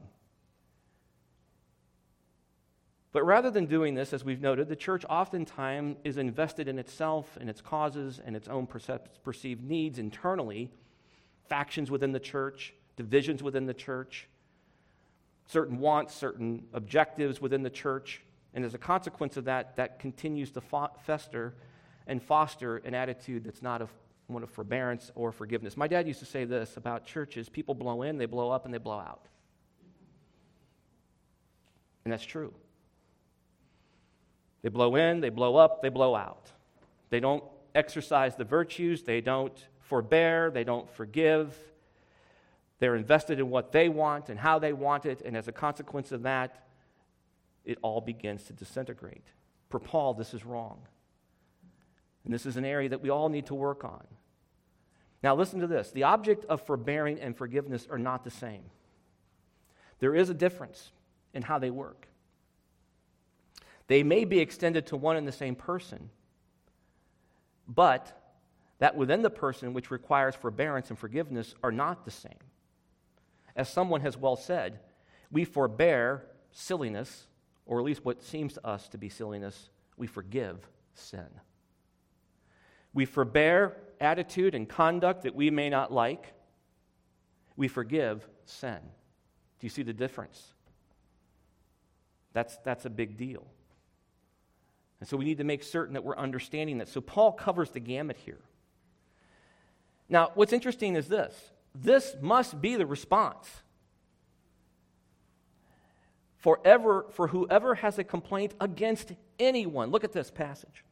But 3.14 3.24
rather 3.24 3.50
than 3.50 3.68
doing 3.68 3.94
this, 3.94 4.12
as 4.12 4.26
we've 4.26 4.42
noted, 4.42 4.68
the 4.68 4.76
church 4.76 5.06
oftentimes 5.10 5.98
is 6.04 6.18
invested 6.18 6.68
in 6.68 6.78
itself, 6.80 7.38
in 7.40 7.48
its 7.48 7.62
causes, 7.62 8.20
and 8.24 8.36
its 8.36 8.48
own 8.48 8.68
perceived 8.68 9.64
needs 9.64 10.00
internally, 10.00 10.70
factions 11.48 11.90
within 11.90 12.12
the 12.12 12.20
church, 12.20 12.74
divisions 12.98 13.42
within 13.42 13.68
the 13.68 13.74
church, 13.74 14.28
certain 15.46 15.78
wants, 15.78 16.14
certain 16.14 16.66
objectives 16.74 17.40
within 17.40 17.64
the 17.64 17.70
church. 17.70 18.22
And 18.54 18.66
as 18.66 18.74
a 18.74 18.80
consequence 18.80 19.38
of 19.38 19.46
that, 19.46 19.76
that 19.78 20.00
continues 20.00 20.52
to 20.52 20.62
fester 21.06 21.56
and 22.06 22.22
foster 22.22 22.78
an 22.78 22.94
attitude 22.94 23.46
that's 23.46 23.62
not 23.62 23.82
of 23.82 23.90
one 24.34 24.44
of 24.44 24.50
forbearance 24.50 25.12
or 25.16 25.32
forgiveness. 25.32 25.78
My 25.78 25.88
dad 25.88 26.08
used 26.08 26.20
to 26.20 26.26
say 26.26 26.46
this 26.46 26.78
about 26.78 27.06
churches 27.06 27.50
people 27.50 27.76
blow 27.76 28.02
in, 28.02 28.18
they 28.18 28.26
blow 28.26 28.50
up, 28.50 28.66
and 28.66 28.74
they 28.74 28.80
blow 28.80 29.00
out. 29.00 29.28
And 32.04 32.12
that's 32.12 32.26
true. 32.26 32.54
They 34.62 34.70
blow 34.70 34.96
in, 34.96 35.22
they 35.22 35.30
blow 35.30 35.56
up, 35.58 35.82
they 35.82 35.90
blow 35.90 36.16
out. 36.16 36.52
They 37.10 37.20
don't 37.20 37.44
exercise 37.76 38.36
the 38.36 38.44
virtues, 38.44 39.04
they 39.04 39.22
don't 39.22 39.58
forbear, 39.80 40.52
they 40.52 40.64
don't 40.64 40.90
forgive. 40.90 41.56
They're 42.80 42.96
invested 42.96 43.40
in 43.40 43.50
what 43.50 43.72
they 43.72 43.88
want 43.88 44.30
and 44.30 44.40
how 44.40 44.60
they 44.60 44.74
want 44.74 45.06
it, 45.06 45.22
and 45.24 45.38
as 45.38 45.48
a 45.48 45.52
consequence 45.52 46.12
of 46.12 46.24
that, 46.24 46.68
it 47.66 47.78
all 47.82 48.02
begins 48.02 48.44
to 48.44 48.54
disintegrate. 48.54 49.26
For 49.70 49.80
Paul, 49.80 50.14
this 50.14 50.34
is 50.34 50.46
wrong. 50.46 50.80
And 52.26 52.34
this 52.34 52.46
is 52.46 52.58
an 52.58 52.66
area 52.66 52.90
that 52.90 53.02
we 53.02 53.10
all 53.10 53.30
need 53.30 53.48
to 53.48 53.56
work 53.56 53.84
on. 53.84 54.06
Now, 55.24 55.36
listen 55.36 55.62
to 55.62 55.68
this 55.68 55.92
the 55.92 56.04
object 56.04 56.46
of 56.46 56.62
forbearing 56.62 57.20
and 57.20 57.36
forgiveness 57.36 57.88
are 57.90 57.98
not 57.98 58.24
the 58.24 58.30
same. 58.30 58.66
There 60.00 60.14
is 60.14 60.30
a 60.30 60.34
difference 60.34 60.92
in 61.34 61.44
how 61.44 61.58
they 61.60 61.72
work. 61.72 62.08
They 63.88 64.04
may 64.04 64.26
be 64.26 64.40
extended 64.40 64.88
to 64.88 64.98
one 64.98 65.16
and 65.16 65.28
the 65.28 65.32
same 65.32 65.56
person, 65.56 66.10
but 67.68 68.20
that 68.80 68.98
within 68.98 69.22
the 69.22 69.30
person 69.30 69.74
which 69.74 69.92
requires 69.92 70.36
forbearance 70.36 70.90
and 70.90 71.00
forgiveness 71.00 71.56
are 71.64 71.72
not 71.72 72.04
the 72.04 72.12
same. 72.12 72.32
As 73.56 73.70
someone 73.70 74.02
has 74.02 74.18
well 74.18 74.36
said, 74.36 74.80
we 75.32 75.46
forbear 75.46 76.26
silliness, 76.52 77.28
or 77.66 77.80
at 77.80 77.86
least 77.86 78.04
what 78.04 78.24
seems 78.24 78.54
to 78.54 78.68
us 78.68 78.90
to 78.90 78.98
be 78.98 79.10
silliness, 79.10 79.70
we 79.96 80.08
forgive 80.08 80.68
sin. 80.96 81.28
We 82.94 83.06
forbear 83.06 83.78
attitude 84.00 84.56
and 84.56 84.68
conduct 84.68 85.24
that 85.24 85.36
we 85.36 85.50
may 85.50 85.70
not 85.70 85.92
like. 85.92 86.34
We 87.56 87.68
forgive 87.68 88.28
sin. 88.46 88.80
Do 89.60 89.66
you 89.66 89.70
see 89.70 89.84
the 89.84 89.94
difference? 89.94 90.54
That's, 92.34 92.58
that's 92.64 92.86
a 92.86 92.90
big 92.90 93.18
deal. 93.18 93.46
And 95.00 95.08
so 95.08 95.18
we 95.18 95.26
need 95.26 95.38
to 95.38 95.44
make 95.44 95.64
certain 95.64 95.94
that 95.94 96.04
we're 96.04 96.18
understanding 96.18 96.80
that. 96.80 96.88
So 96.88 97.02
Paul 97.02 97.34
covers 97.34 97.72
the 97.72 97.80
gamut 97.80 98.18
here. 98.18 98.40
Now, 100.10 100.32
what's 100.36 100.54
interesting 100.54 100.96
is 100.96 101.08
this 101.08 101.52
this 101.76 102.16
must 102.22 102.62
be 102.62 102.76
the 102.76 102.86
response. 102.86 103.50
Forever, 106.38 107.06
for 107.12 107.28
whoever 107.28 107.76
has 107.76 107.98
a 107.98 108.04
complaint 108.04 108.54
against 108.60 109.14
anyone. 109.40 109.92
Look 109.92 110.04
at 110.04 110.12
this 110.12 110.30
passage. 110.30 110.84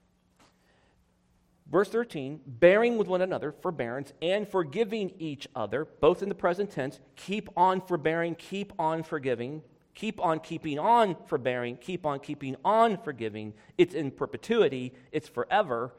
Verse 1.72 1.88
13, 1.88 2.42
bearing 2.46 2.98
with 2.98 3.08
one 3.08 3.22
another, 3.22 3.54
forbearance, 3.54 4.12
and 4.22 4.48
forgiving 4.48 5.14
each 5.20 5.48
other, 5.56 5.86
both 5.86 6.22
in 6.22 6.28
the 6.28 6.36
present 6.36 6.70
tense, 6.70 7.00
keep 7.16 7.50
on 7.56 7.80
forbearing, 7.80 8.36
keep 8.36 8.74
on 8.78 9.04
forgiving, 9.04 9.62
Keep 9.94 10.22
on 10.22 10.40
keeping 10.40 10.80
on 10.80 11.16
forbearing, 11.28 11.78
keep 11.78 12.06
on 12.06 12.20
keeping 12.20 12.56
on 12.64 12.98
forgiving. 12.98 13.54
It's 13.78 13.94
in 13.94 14.12
perpetuity, 14.12 14.94
it's 15.12 15.28
forever. 15.28 15.94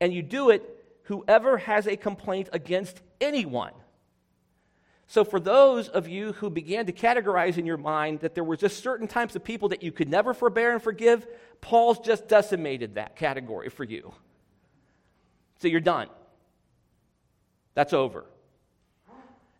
And 0.00 0.12
you 0.12 0.22
do 0.22 0.50
it 0.50 0.76
whoever 1.04 1.58
has 1.58 1.86
a 1.86 1.96
complaint 1.96 2.48
against 2.52 3.00
anyone. 3.20 3.72
So, 5.06 5.24
for 5.24 5.40
those 5.40 5.88
of 5.88 6.06
you 6.06 6.32
who 6.34 6.50
began 6.50 6.86
to 6.86 6.92
categorize 6.92 7.58
in 7.58 7.66
your 7.66 7.76
mind 7.76 8.20
that 8.20 8.36
there 8.36 8.44
were 8.44 8.56
just 8.56 8.80
certain 8.80 9.08
types 9.08 9.34
of 9.34 9.42
people 9.42 9.70
that 9.70 9.82
you 9.82 9.90
could 9.90 10.08
never 10.08 10.32
forbear 10.32 10.72
and 10.72 10.80
forgive, 10.80 11.26
Paul's 11.60 11.98
just 11.98 12.28
decimated 12.28 12.94
that 12.94 13.16
category 13.16 13.70
for 13.70 13.82
you. 13.82 14.12
So, 15.60 15.68
you're 15.68 15.80
done. 15.80 16.08
That's 17.74 17.92
over. 17.92 18.24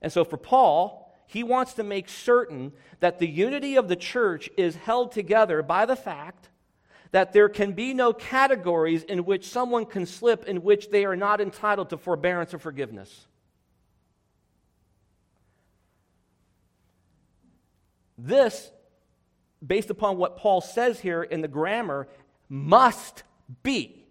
And 0.02 0.12
so, 0.12 0.24
for 0.24 0.36
Paul, 0.36 1.14
he 1.26 1.42
wants 1.42 1.74
to 1.74 1.84
make 1.84 2.08
certain 2.08 2.72
that 3.00 3.18
the 3.18 3.28
unity 3.28 3.76
of 3.76 3.88
the 3.88 3.96
church 3.96 4.50
is 4.56 4.74
held 4.74 5.12
together 5.12 5.62
by 5.62 5.86
the 5.86 5.96
fact 5.96 6.48
that 7.12 7.32
there 7.32 7.48
can 7.48 7.72
be 7.72 7.92
no 7.94 8.12
categories 8.12 9.02
in 9.02 9.24
which 9.24 9.48
someone 9.48 9.84
can 9.84 10.06
slip 10.06 10.44
in 10.46 10.62
which 10.62 10.90
they 10.90 11.04
are 11.04 11.16
not 11.16 11.40
entitled 11.40 11.90
to 11.90 11.96
forbearance 11.96 12.54
or 12.54 12.58
forgiveness. 12.58 13.26
This, 18.16 18.70
based 19.64 19.90
upon 19.90 20.18
what 20.18 20.36
Paul 20.36 20.60
says 20.60 21.00
here 21.00 21.22
in 21.22 21.40
the 21.40 21.48
grammar, 21.48 22.08
must 22.48 23.22
be 23.62 24.04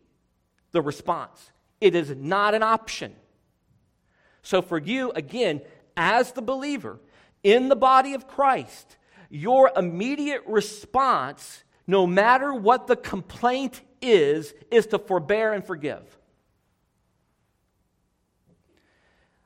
the 0.71 0.81
response. 0.81 1.51
It 1.81 1.95
is 1.95 2.09
not 2.15 2.53
an 2.53 2.63
option. 2.63 3.15
So, 4.41 4.61
for 4.61 4.77
you, 4.77 5.11
again, 5.11 5.61
as 5.95 6.31
the 6.31 6.41
believer, 6.41 6.99
in 7.43 7.69
the 7.69 7.75
body 7.75 8.13
of 8.13 8.27
Christ, 8.27 8.97
your 9.29 9.71
immediate 9.75 10.43
response, 10.45 11.63
no 11.87 12.07
matter 12.07 12.53
what 12.53 12.87
the 12.87 12.95
complaint 12.95 13.81
is, 14.01 14.53
is 14.71 14.87
to 14.87 14.99
forbear 14.99 15.53
and 15.53 15.65
forgive. 15.65 16.17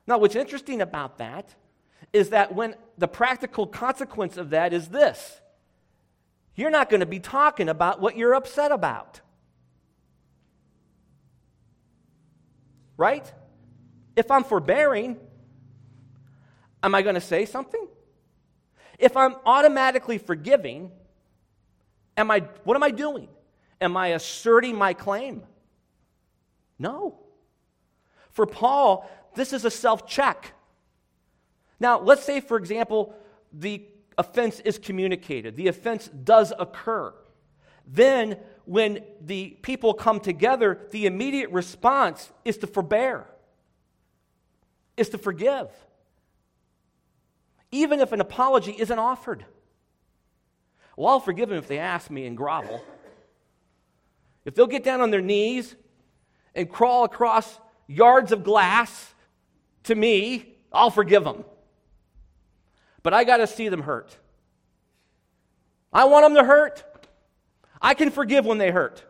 Now, 0.06 0.18
what's 0.18 0.36
interesting 0.36 0.82
about 0.82 1.18
that 1.20 1.56
is 2.12 2.30
that 2.30 2.54
when 2.54 2.76
the 2.98 3.08
practical 3.08 3.66
consequence 3.66 4.38
of 4.38 4.52
that 4.52 4.74
is 4.74 4.90
this 4.90 5.40
you're 6.56 6.70
not 6.70 6.90
going 6.90 7.00
to 7.00 7.08
be 7.08 7.20
talking 7.20 7.68
about 7.68 8.00
what 8.00 8.16
you're 8.16 8.36
upset 8.36 8.72
about. 8.72 9.22
Right? 13.08 13.28
If 14.16 14.28
I'm 14.32 14.44
forbearing, 14.44 15.20
Am 16.84 16.94
I 16.94 17.02
going 17.02 17.16
to 17.16 17.22
say 17.22 17.46
something? 17.46 17.88
If 19.00 19.16
I'm 19.16 19.36
automatically 19.46 20.18
forgiving, 20.18 20.92
am 22.18 22.30
I, 22.30 22.42
what 22.66 22.76
am 22.76 22.84
I 22.84 22.92
doing? 22.92 23.30
Am 23.80 23.96
I 23.96 24.08
asserting 24.10 24.76
my 24.76 24.94
claim? 24.94 25.44
No. 26.78 27.20
For 28.32 28.46
Paul, 28.46 29.10
this 29.36 29.54
is 29.54 29.64
a 29.64 29.72
self 29.72 30.06
check. 30.06 30.54
Now, 31.80 32.00
let's 32.02 32.24
say, 32.24 32.42
for 32.42 32.58
example, 32.58 33.16
the 33.52 33.86
offense 34.18 34.60
is 34.60 34.78
communicated, 34.78 35.56
the 35.56 35.70
offense 35.70 36.10
does 36.10 36.52
occur. 36.60 37.14
Then, 37.86 38.38
when 38.66 39.04
the 39.22 39.58
people 39.62 39.94
come 39.94 40.20
together, 40.20 40.80
the 40.92 41.06
immediate 41.06 41.50
response 41.52 42.32
is 42.46 42.58
to 42.60 42.68
forbear, 42.68 43.28
is 44.96 45.10
to 45.10 45.18
forgive 45.18 45.70
even 47.74 48.00
if 48.00 48.12
an 48.12 48.22
apology 48.22 48.76
isn't 48.78 49.00
offered. 49.00 49.46
Well, 50.96 51.10
I'll 51.10 51.20
forgive 51.20 51.50
them 51.50 51.58
if 51.58 51.68
they 51.68 51.80
ask 51.80 52.12
me 52.12 52.28
and 52.28 52.38
grovel. 52.38 52.84
if 54.46 54.54
they'll 54.54 54.68
get 54.68 54.84
down 54.84 55.02
on 55.02 55.10
their 55.10 55.22
knees 55.22 55.76
and 56.54 56.70
crawl 56.70 57.04
across 57.04 57.60
yards 57.88 58.32
of 58.32 58.44
glass 58.44 59.16
to 59.86 59.96
me, 59.96 60.54
I'll 60.72 60.92
forgive 60.92 61.24
them. 61.24 61.44
But 63.02 63.16
I 63.16 63.24
got 63.24 63.38
to 63.38 63.48
see 63.48 63.70
them 63.70 63.82
hurt. 63.82 64.16
I 65.92 66.06
want 66.06 66.26
them 66.26 66.36
to 66.36 66.44
hurt. 66.44 66.84
I 67.84 67.94
can 67.94 68.10
forgive 68.10 68.46
when 68.46 68.58
they 68.58 68.72
hurt 68.72 69.04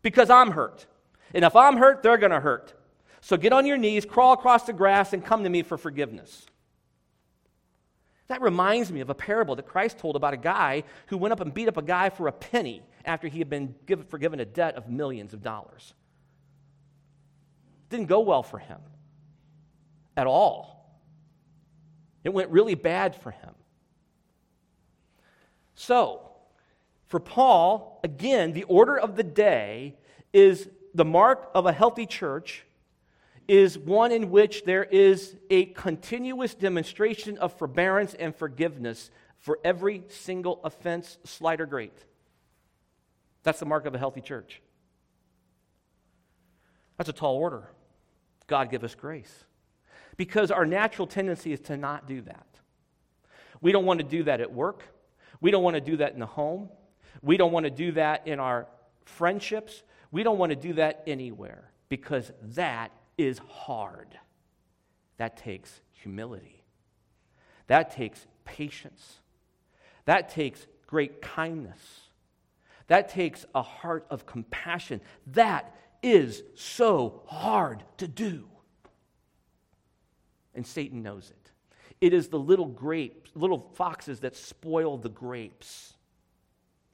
because 0.00 0.30
I'm 0.30 0.52
hurt. 0.52 0.86
And 1.34 1.44
if 1.44 1.56
I'm 1.56 1.76
hurt, 1.76 2.04
they're 2.04 2.16
going 2.16 2.30
to 2.30 2.40
hurt. 2.40 2.72
So 3.20 3.36
get 3.36 3.52
on 3.52 3.66
your 3.66 3.76
knees, 3.76 4.06
crawl 4.06 4.32
across 4.32 4.62
the 4.62 4.72
grass, 4.72 5.12
and 5.12 5.24
come 5.24 5.42
to 5.42 5.50
me 5.50 5.64
for 5.64 5.76
forgiveness. 5.76 6.46
That 8.28 8.40
reminds 8.40 8.92
me 8.92 9.00
of 9.00 9.10
a 9.10 9.14
parable 9.14 9.56
that 9.56 9.66
Christ 9.66 9.98
told 9.98 10.14
about 10.14 10.34
a 10.34 10.38
guy 10.38 10.84
who 11.08 11.18
went 11.18 11.32
up 11.32 11.40
and 11.40 11.52
beat 11.52 11.68
up 11.68 11.76
a 11.76 11.82
guy 11.82 12.10
for 12.10 12.28
a 12.28 12.32
penny 12.32 12.82
after 13.04 13.26
he 13.26 13.40
had 13.40 13.50
been 13.50 13.74
forgiven 14.08 14.38
a 14.38 14.44
debt 14.44 14.76
of 14.76 14.88
millions 14.88 15.34
of 15.34 15.42
dollars. 15.42 15.92
Didn't 17.88 18.06
go 18.06 18.20
well 18.20 18.42
for 18.42 18.58
him 18.58 18.78
at 20.16 20.26
all. 20.26 21.00
It 22.24 22.32
went 22.32 22.50
really 22.50 22.74
bad 22.74 23.14
for 23.14 23.30
him. 23.30 23.54
So, 25.76 26.30
for 27.08 27.20
Paul, 27.20 28.00
again, 28.02 28.52
the 28.52 28.64
order 28.64 28.98
of 28.98 29.16
the 29.16 29.22
day 29.22 29.96
is 30.32 30.68
the 30.94 31.04
mark 31.04 31.50
of 31.54 31.66
a 31.66 31.72
healthy 31.72 32.06
church 32.06 32.64
is 33.48 33.78
one 33.78 34.10
in 34.10 34.30
which 34.30 34.64
there 34.64 34.84
is 34.84 35.36
a 35.50 35.66
continuous 35.66 36.54
demonstration 36.54 37.38
of 37.38 37.56
forbearance 37.56 38.14
and 38.14 38.34
forgiveness 38.34 39.10
for 39.38 39.60
every 39.64 40.02
single 40.08 40.60
offense, 40.64 41.18
slight 41.24 41.60
or 41.60 41.66
great. 41.66 41.92
That's 43.44 43.60
the 43.60 43.66
mark 43.66 43.86
of 43.86 43.94
a 43.94 43.98
healthy 43.98 44.20
church. 44.20 44.60
That's 46.96 47.08
a 47.08 47.12
tall 47.12 47.36
order. 47.36 47.68
God 48.48 48.70
give 48.70 48.82
us 48.82 48.94
grace. 48.94 49.44
Because 50.16 50.50
our 50.50 50.66
natural 50.66 51.06
tendency 51.06 51.52
is 51.52 51.60
to 51.60 51.76
not 51.76 52.08
do 52.08 52.22
that. 52.22 52.46
We 53.60 53.70
don't 53.70 53.84
want 53.84 54.00
to 54.00 54.04
do 54.04 54.24
that 54.24 54.40
at 54.40 54.52
work. 54.52 54.82
We 55.40 55.50
don't 55.50 55.62
want 55.62 55.74
to 55.74 55.80
do 55.80 55.98
that 55.98 56.14
in 56.14 56.20
the 56.20 56.26
home. 56.26 56.70
We 57.22 57.36
don't 57.36 57.52
want 57.52 57.64
to 57.64 57.70
do 57.70 57.92
that 57.92 58.26
in 58.26 58.40
our 58.40 58.66
friendships. 59.04 59.82
We 60.10 60.22
don't 60.22 60.38
want 60.38 60.50
to 60.50 60.56
do 60.56 60.74
that 60.74 61.02
anywhere 61.06 61.70
because 61.88 62.30
that 62.54 62.92
is 63.18 63.38
hard. 63.48 64.18
That 65.16 65.36
takes 65.36 65.80
humility. 65.92 66.64
That 67.66 67.90
takes 67.90 68.26
patience. 68.44 69.20
That 70.04 70.28
takes 70.28 70.66
great 70.86 71.20
kindness. 71.20 71.80
That 72.86 73.08
takes 73.08 73.44
a 73.54 73.62
heart 73.62 74.06
of 74.10 74.26
compassion. 74.26 75.00
That 75.28 75.74
is 76.02 76.42
so 76.54 77.22
hard 77.26 77.82
to 77.98 78.06
do. 78.06 78.44
And 80.54 80.66
Satan 80.66 81.02
knows 81.02 81.30
it. 81.30 81.52
It 82.00 82.12
is 82.12 82.28
the 82.28 82.38
little 82.38 82.66
grapes, 82.66 83.30
little 83.34 83.70
foxes 83.74 84.20
that 84.20 84.36
spoil 84.36 84.98
the 84.98 85.08
grapes. 85.08 85.94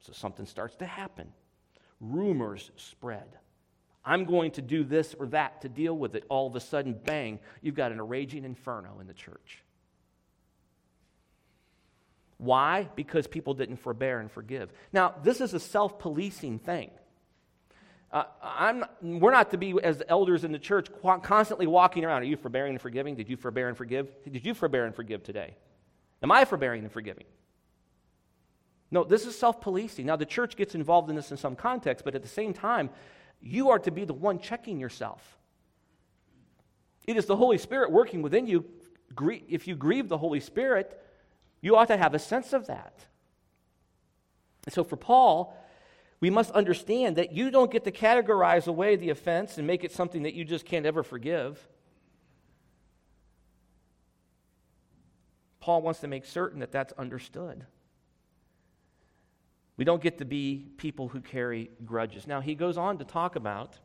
So 0.03 0.13
something 0.13 0.45
starts 0.45 0.75
to 0.77 0.85
happen. 0.85 1.29
Rumors 1.99 2.71
spread. 2.75 3.27
I'm 4.05 4.25
going 4.25 4.51
to 4.51 4.61
do 4.61 4.83
this 4.83 5.15
or 5.17 5.27
that 5.27 5.61
to 5.61 5.69
deal 5.69 5.97
with 5.97 6.15
it. 6.15 6.25
All 6.27 6.45
of 6.45 6.55
a 6.55 6.59
sudden, 6.59 6.93
bang, 6.93 7.39
you've 7.61 7.75
got 7.75 7.93
an 7.93 8.01
raging 8.01 8.43
inferno 8.43 8.99
in 8.99 9.07
the 9.07 9.13
church. 9.13 9.63
Why? 12.37 12.89
Because 12.95 13.27
people 13.27 13.53
didn't 13.53 13.77
forbear 13.77 14.19
and 14.19 14.29
forgive. 14.29 14.73
Now, 14.91 15.15
this 15.23 15.39
is 15.39 15.53
a 15.53 15.59
self 15.59 15.97
policing 15.99 16.59
thing. 16.59 16.91
Uh, 18.11 18.25
I'm, 18.43 18.83
we're 19.01 19.31
not 19.31 19.51
to 19.51 19.57
be, 19.57 19.73
as 19.81 20.03
elders 20.09 20.43
in 20.43 20.51
the 20.51 20.59
church, 20.59 20.87
constantly 21.23 21.65
walking 21.65 22.03
around. 22.03 22.23
Are 22.23 22.25
you 22.25 22.35
forbearing 22.35 22.73
and 22.73 22.81
forgiving? 22.81 23.15
Did 23.15 23.29
you 23.29 23.37
forbear 23.37 23.69
and 23.69 23.77
forgive? 23.77 24.11
Did 24.23 24.45
you 24.45 24.53
forbear 24.53 24.85
and 24.85 24.93
forgive 24.93 25.23
today? 25.23 25.55
Am 26.21 26.31
I 26.31 26.43
forbearing 26.43 26.83
and 26.83 26.91
forgiving? 26.91 27.25
No, 28.93 29.03
this 29.03 29.25
is 29.25 29.35
self 29.35 29.59
policing. 29.59 30.05
Now, 30.05 30.17
the 30.17 30.25
church 30.25 30.55
gets 30.55 30.75
involved 30.75 31.09
in 31.09 31.15
this 31.15 31.31
in 31.31 31.37
some 31.37 31.55
context, 31.55 32.05
but 32.05 32.13
at 32.13 32.21
the 32.21 32.27
same 32.27 32.53
time, 32.53 32.91
you 33.41 33.71
are 33.71 33.79
to 33.79 33.89
be 33.89 34.05
the 34.05 34.13
one 34.13 34.37
checking 34.37 34.79
yourself. 34.79 35.39
It 37.07 37.17
is 37.17 37.25
the 37.25 37.35
Holy 37.35 37.57
Spirit 37.57 37.91
working 37.91 38.21
within 38.21 38.45
you. 38.45 38.65
If 39.19 39.67
you 39.67 39.75
grieve 39.75 40.09
the 40.09 40.17
Holy 40.19 40.39
Spirit, 40.39 41.01
you 41.59 41.75
ought 41.75 41.87
to 41.87 41.97
have 41.97 42.13
a 42.13 42.19
sense 42.19 42.53
of 42.53 42.67
that. 42.67 42.93
And 44.65 44.73
so 44.73 44.83
for 44.83 44.95
Paul, 44.95 45.57
we 46.19 46.29
must 46.29 46.51
understand 46.51 47.15
that 47.15 47.33
you 47.33 47.49
don't 47.49 47.71
get 47.71 47.85
to 47.85 47.91
categorize 47.91 48.67
away 48.67 48.95
the 48.95 49.09
offense 49.09 49.57
and 49.57 49.65
make 49.65 49.83
it 49.83 49.91
something 49.91 50.21
that 50.21 50.35
you 50.35 50.45
just 50.45 50.65
can't 50.65 50.85
ever 50.85 51.01
forgive. 51.01 51.67
Paul 55.59 55.81
wants 55.81 55.99
to 56.01 56.07
make 56.07 56.25
certain 56.25 56.59
that 56.59 56.71
that's 56.71 56.93
understood. 56.93 57.65
We 59.75 59.85
don't 59.85 60.01
get 60.01 60.19
to 60.19 60.25
be 60.25 60.67
people 60.77 61.07
who 61.07 61.21
carry 61.21 61.71
grudges. 61.83 62.27
Now, 62.27 62.41
he 62.41 62.55
goes 62.55 62.77
on 62.77 62.99
to 62.99 63.05
talk 63.05 63.35
about, 63.35 63.75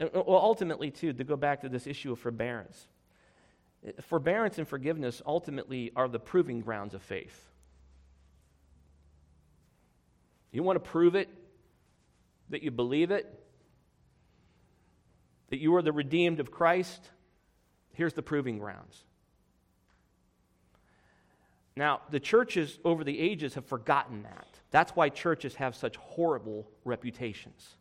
uh, 0.00 0.08
well, 0.12 0.40
ultimately, 0.40 0.90
too, 0.90 1.12
to 1.12 1.24
go 1.24 1.36
back 1.36 1.60
to 1.60 1.68
this 1.68 1.86
issue 1.86 2.12
of 2.12 2.18
forbearance. 2.18 2.88
Uh, 3.86 3.92
forbearance 4.02 4.58
and 4.58 4.66
forgiveness 4.66 5.20
ultimately 5.26 5.92
are 5.94 6.08
the 6.08 6.18
proving 6.18 6.60
grounds 6.60 6.94
of 6.94 7.02
faith. 7.02 7.50
You 10.50 10.62
want 10.62 10.82
to 10.82 10.90
prove 10.90 11.14
it, 11.14 11.28
that 12.50 12.62
you 12.62 12.70
believe 12.70 13.10
it, 13.10 13.26
that 15.50 15.58
you 15.58 15.74
are 15.76 15.82
the 15.82 15.92
redeemed 15.92 16.40
of 16.40 16.50
Christ? 16.50 17.10
Here's 17.92 18.14
the 18.14 18.22
proving 18.22 18.58
grounds. 18.58 19.04
Now, 21.76 22.02
the 22.10 22.20
churches 22.20 22.78
over 22.84 23.02
the 23.02 23.18
ages 23.18 23.54
have 23.54 23.66
forgotten 23.66 24.22
that. 24.22 24.46
That's 24.70 24.94
why 24.94 25.08
churches 25.08 25.56
have 25.56 25.74
such 25.74 25.96
horrible 25.96 26.68
reputations. 26.84 27.76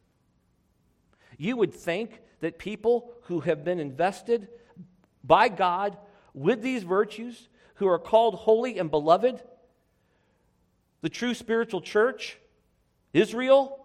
You 1.38 1.58
would 1.58 1.74
think 1.74 2.22
that 2.39 2.58
people 2.58 3.12
who 3.24 3.41
have 3.41 3.64
been 3.64 3.80
invested 3.80 4.48
by 5.24 5.50
God 5.50 5.98
with 6.34 6.62
these 6.62 6.84
virtues, 6.84 7.50
who 7.76 7.88
are 7.88 8.00
called 8.00 8.36
holy 8.36 8.80
and 8.80 8.89
beloved, 8.89 9.41
the 11.02 11.10
true 11.10 11.34
spiritual 11.34 11.82
church, 11.82 12.38
Israel, 13.14 13.80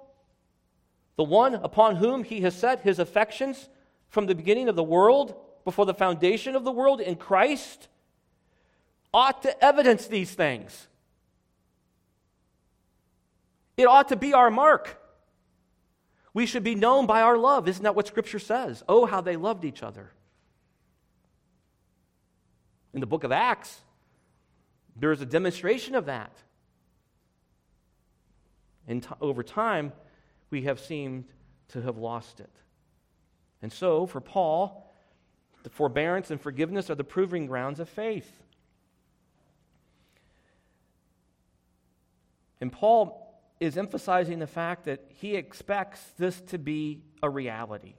the 1.16 1.24
one 1.24 1.54
upon 1.54 1.96
whom 1.96 2.24
he 2.24 2.40
has 2.42 2.54
set 2.54 2.80
his 2.80 2.98
affections 2.98 3.68
from 4.08 4.26
the 4.26 4.34
beginning 4.34 4.68
of 4.68 4.76
the 4.76 4.82
world, 4.82 5.34
before 5.64 5.84
the 5.84 5.92
foundation 5.92 6.56
of 6.56 6.64
the 6.64 6.72
world 6.72 7.00
in 7.00 7.16
Christ, 7.16 7.88
ought 9.12 9.42
to 9.42 9.64
evidence 9.64 10.06
these 10.06 10.32
things. 10.32 10.86
It 13.76 13.86
ought 13.86 14.08
to 14.08 14.16
be 14.16 14.34
our 14.34 14.50
mark. 14.50 15.00
We 16.34 16.46
should 16.46 16.64
be 16.64 16.74
known 16.74 17.06
by 17.06 17.22
our 17.22 17.36
love. 17.36 17.68
Isn't 17.68 17.84
that 17.84 17.94
what 17.94 18.06
Scripture 18.06 18.38
says? 18.38 18.82
Oh, 18.88 19.06
how 19.06 19.20
they 19.20 19.36
loved 19.36 19.64
each 19.64 19.82
other. 19.82 20.12
In 22.92 23.00
the 23.00 23.06
book 23.06 23.24
of 23.24 23.32
Acts, 23.32 23.80
there 24.96 25.12
is 25.12 25.20
a 25.20 25.26
demonstration 25.26 25.94
of 25.94 26.06
that. 26.06 26.36
And 28.86 29.02
t- 29.02 29.08
over 29.20 29.42
time, 29.42 29.92
we 30.50 30.62
have 30.62 30.80
seemed 30.80 31.24
to 31.68 31.82
have 31.82 31.98
lost 31.98 32.40
it. 32.40 32.50
And 33.62 33.72
so, 33.72 34.06
for 34.06 34.20
Paul, 34.20 34.92
the 35.62 35.70
forbearance 35.70 36.30
and 36.30 36.40
forgiveness 36.40 36.90
are 36.90 36.94
the 36.94 37.04
proving 37.04 37.46
grounds 37.46 37.80
of 37.80 37.88
faith. 37.88 38.32
And 42.60 42.72
Paul 42.72 43.24
is 43.60 43.76
emphasizing 43.76 44.38
the 44.38 44.46
fact 44.46 44.84
that 44.84 45.04
he 45.08 45.34
expects 45.34 46.00
this 46.18 46.40
to 46.42 46.58
be 46.58 47.02
a 47.22 47.28
reality. 47.28 47.94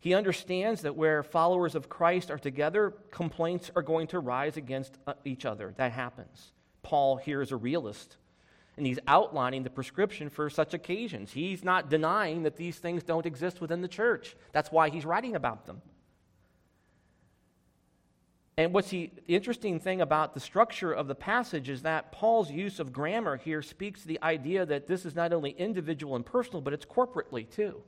He 0.00 0.14
understands 0.14 0.82
that 0.82 0.96
where 0.96 1.22
followers 1.22 1.76
of 1.76 1.88
Christ 1.88 2.30
are 2.30 2.38
together, 2.38 2.92
complaints 3.12 3.70
are 3.76 3.82
going 3.82 4.08
to 4.08 4.18
rise 4.18 4.56
against 4.56 4.98
uh, 5.06 5.14
each 5.24 5.44
other. 5.46 5.74
That 5.76 5.92
happens. 5.92 6.50
Paul 6.82 7.16
here 7.16 7.40
is 7.40 7.52
a 7.52 7.56
realist, 7.56 8.16
and 8.76 8.84
he's 8.84 8.98
outlining 9.06 9.62
the 9.62 9.70
prescription 9.70 10.28
for 10.28 10.50
such 10.50 10.74
occasions. 10.74 11.32
He's 11.32 11.62
not 11.62 11.88
denying 11.88 12.42
that 12.42 12.56
these 12.56 12.78
things 12.78 13.04
don't 13.04 13.26
exist 13.26 13.60
within 13.60 13.80
the 13.80 13.86
church. 13.86 14.34
That's 14.50 14.72
why 14.72 14.88
he's 14.88 15.04
writing 15.04 15.36
about 15.36 15.66
them. 15.66 15.80
And 18.56 18.74
what's 18.74 18.90
the 18.90 19.10
interesting 19.28 19.80
thing 19.80 20.02
about 20.02 20.34
the 20.34 20.40
structure 20.40 20.92
of 20.92 21.08
the 21.08 21.14
passage 21.14 21.70
is 21.70 21.82
that 21.82 22.12
Paul's 22.12 22.50
use 22.50 22.80
of 22.80 22.92
grammar 22.92 23.36
here 23.36 23.62
speaks 23.62 24.02
to 24.02 24.08
the 24.08 24.22
idea 24.22 24.66
that 24.66 24.86
this 24.86 25.06
is 25.06 25.14
not 25.14 25.32
only 25.32 25.52
individual 25.52 26.16
and 26.16 26.26
personal, 26.26 26.60
but 26.60 26.74
it's 26.74 26.84
corporately 26.84 27.48
too. 27.48 27.82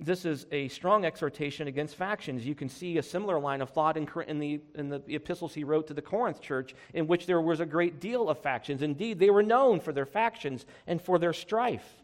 this 0.00 0.24
is 0.24 0.46
a 0.52 0.68
strong 0.68 1.04
exhortation 1.04 1.68
against 1.68 1.96
factions. 1.96 2.46
You 2.46 2.54
can 2.54 2.68
see 2.68 2.98
a 2.98 3.02
similar 3.02 3.38
line 3.38 3.60
of 3.60 3.70
thought 3.70 3.96
in, 3.96 4.08
in, 4.26 4.38
the, 4.38 4.60
in 4.74 4.88
the 4.88 5.02
epistles 5.08 5.54
he 5.54 5.64
wrote 5.64 5.86
to 5.88 5.94
the 5.94 6.02
Corinth 6.02 6.40
church, 6.40 6.74
in 6.94 7.06
which 7.06 7.26
there 7.26 7.40
was 7.40 7.60
a 7.60 7.66
great 7.66 8.00
deal 8.00 8.28
of 8.28 8.38
factions. 8.38 8.82
Indeed, 8.82 9.18
they 9.18 9.30
were 9.30 9.42
known 9.42 9.80
for 9.80 9.92
their 9.92 10.06
factions 10.06 10.66
and 10.86 11.02
for 11.02 11.18
their 11.18 11.32
strife. 11.32 12.02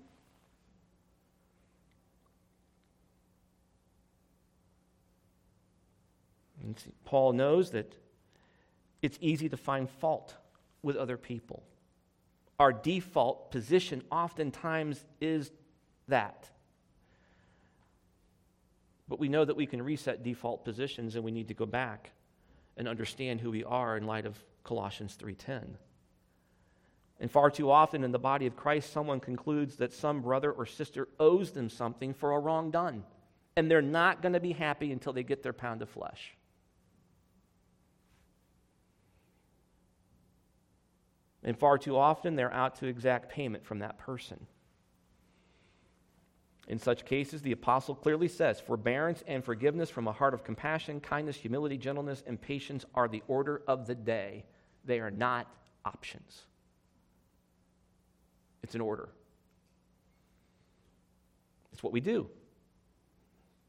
And 6.64 6.80
Paul 7.04 7.34
knows 7.34 7.70
that 7.72 7.94
it's 9.02 9.18
easy 9.20 9.48
to 9.50 9.56
find 9.56 9.88
fault 9.88 10.34
with 10.82 10.96
other 10.96 11.18
people. 11.18 11.62
Our 12.58 12.72
default 12.72 13.50
position 13.50 14.02
oftentimes 14.10 15.04
is 15.20 15.50
that. 16.08 16.48
But 19.08 19.18
we 19.18 19.28
know 19.28 19.44
that 19.44 19.56
we 19.56 19.66
can 19.66 19.82
reset 19.82 20.22
default 20.22 20.64
positions 20.64 21.16
and 21.16 21.24
we 21.24 21.32
need 21.32 21.48
to 21.48 21.54
go 21.54 21.66
back 21.66 22.12
and 22.76 22.88
understand 22.88 23.40
who 23.40 23.50
we 23.50 23.62
are 23.62 23.96
in 23.96 24.06
light 24.06 24.24
of 24.24 24.42
Colossians 24.62 25.16
3:10. 25.16 25.76
And 27.20 27.30
far 27.30 27.50
too 27.50 27.70
often 27.70 28.02
in 28.02 28.12
the 28.12 28.18
body 28.18 28.46
of 28.46 28.56
Christ 28.56 28.90
someone 28.90 29.20
concludes 29.20 29.76
that 29.76 29.92
some 29.92 30.22
brother 30.22 30.50
or 30.50 30.64
sister 30.64 31.08
owes 31.20 31.52
them 31.52 31.68
something 31.68 32.14
for 32.14 32.32
a 32.32 32.38
wrong 32.38 32.70
done 32.70 33.04
and 33.56 33.70
they're 33.70 33.82
not 33.82 34.22
going 34.22 34.32
to 34.32 34.40
be 34.40 34.52
happy 34.52 34.92
until 34.92 35.12
they 35.12 35.22
get 35.22 35.42
their 35.42 35.52
pound 35.52 35.82
of 35.82 35.88
flesh. 35.88 36.36
And 41.44 41.58
far 41.58 41.78
too 41.78 41.96
often 41.96 42.36
they're 42.36 42.52
out 42.52 42.76
to 42.76 42.86
exact 42.86 43.30
payment 43.30 43.64
from 43.64 43.80
that 43.80 43.98
person. 43.98 44.46
In 46.66 46.78
such 46.78 47.04
cases, 47.04 47.42
the 47.42 47.52
apostle 47.52 47.94
clearly 47.94 48.28
says 48.28 48.58
forbearance 48.58 49.22
and 49.26 49.44
forgiveness 49.44 49.90
from 49.90 50.08
a 50.08 50.12
heart 50.12 50.32
of 50.32 50.44
compassion, 50.44 51.00
kindness, 51.00 51.36
humility, 51.36 51.76
gentleness, 51.76 52.22
and 52.26 52.40
patience 52.40 52.86
are 52.94 53.06
the 53.06 53.22
order 53.28 53.62
of 53.68 53.86
the 53.86 53.94
day. 53.94 54.44
They 54.86 55.00
are 55.00 55.10
not 55.10 55.46
options. 55.84 56.42
It's 58.62 58.74
an 58.74 58.80
order. 58.80 59.10
It's 61.74 61.82
what 61.82 61.92
we 61.92 62.00
do. 62.00 62.28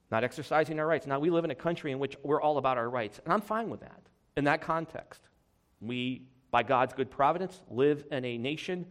Not 0.10 0.24
exercising 0.24 0.80
our 0.80 0.88
rights. 0.88 1.06
Now, 1.06 1.20
we 1.20 1.30
live 1.30 1.44
in 1.44 1.52
a 1.52 1.56
country 1.56 1.92
in 1.92 2.00
which 2.00 2.16
we're 2.24 2.42
all 2.42 2.58
about 2.58 2.78
our 2.78 2.90
rights, 2.90 3.20
and 3.26 3.34
I'm 3.34 3.42
fine 3.42 3.70
with 3.70 3.82
that 3.82 4.02
in 4.38 4.46
that 4.46 4.62
context. 4.62 5.22
We, 5.82 6.24
by 6.56 6.64
God's 6.64 6.94
good 6.94 7.12
providence, 7.12 7.60
live 7.70 8.06
in 8.12 8.24
a 8.24 8.38
nation 8.38 8.86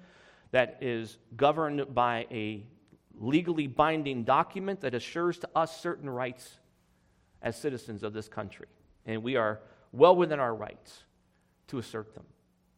that 0.51 0.77
is 0.83 1.17
governed 1.35 1.95
by 1.95 2.27
a 2.31 2.63
legally 3.19 3.67
binding 3.67 4.23
document 4.23 4.83
that 4.83 4.93
assures 4.93 5.39
to 5.39 5.49
us 5.57 5.81
certain 5.81 6.11
rights 6.11 6.59
as 7.41 7.57
citizens 7.57 8.03
of 8.03 8.13
this 8.13 8.29
country. 8.29 8.67
And 9.07 9.23
we 9.23 9.37
are 9.37 9.61
well 9.93 10.15
within 10.15 10.41
our 10.41 10.55
rights 10.55 11.05
to 11.69 11.79
assert 11.79 12.15
them. 12.15 12.27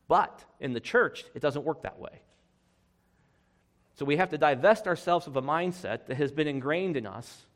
But 0.06 0.44
in 0.60 0.72
the 0.72 0.78
church, 0.78 1.24
it 1.34 1.42
doesn't 1.42 1.64
work 1.64 1.82
that 1.82 1.98
way. 1.98 2.20
So 3.94 4.04
we 4.04 4.18
have 4.18 4.30
to 4.30 4.38
divest 4.38 4.86
ourselves 4.86 5.26
of 5.26 5.34
a 5.36 5.42
mindset 5.42 6.06
that 6.06 6.16
has 6.16 6.30
been 6.30 6.46
ingrained 6.46 6.96
in 6.96 7.08
us, 7.08 7.46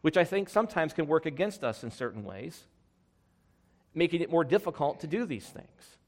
which 0.00 0.16
I 0.16 0.24
think 0.24 0.48
sometimes 0.48 0.94
can 0.94 1.08
work 1.08 1.26
against 1.26 1.62
us 1.62 1.84
in 1.84 1.90
certain 1.90 2.24
ways, 2.24 2.64
making 3.94 4.22
it 4.22 4.30
more 4.30 4.44
difficult 4.44 5.00
to 5.00 5.06
do 5.06 5.26
these 5.26 5.46
things. 5.46 5.98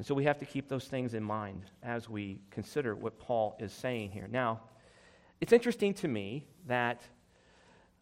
And 0.00 0.06
so 0.06 0.14
we 0.14 0.24
have 0.24 0.38
to 0.38 0.46
keep 0.46 0.66
those 0.66 0.86
things 0.86 1.12
in 1.12 1.22
mind 1.22 1.64
as 1.82 2.08
we 2.08 2.40
consider 2.50 2.96
what 2.96 3.18
Paul 3.18 3.54
is 3.60 3.70
saying 3.70 4.12
here. 4.12 4.26
Now, 4.32 4.60
it's 5.42 5.52
interesting 5.52 5.92
to 5.92 6.08
me 6.08 6.46
that 6.68 7.02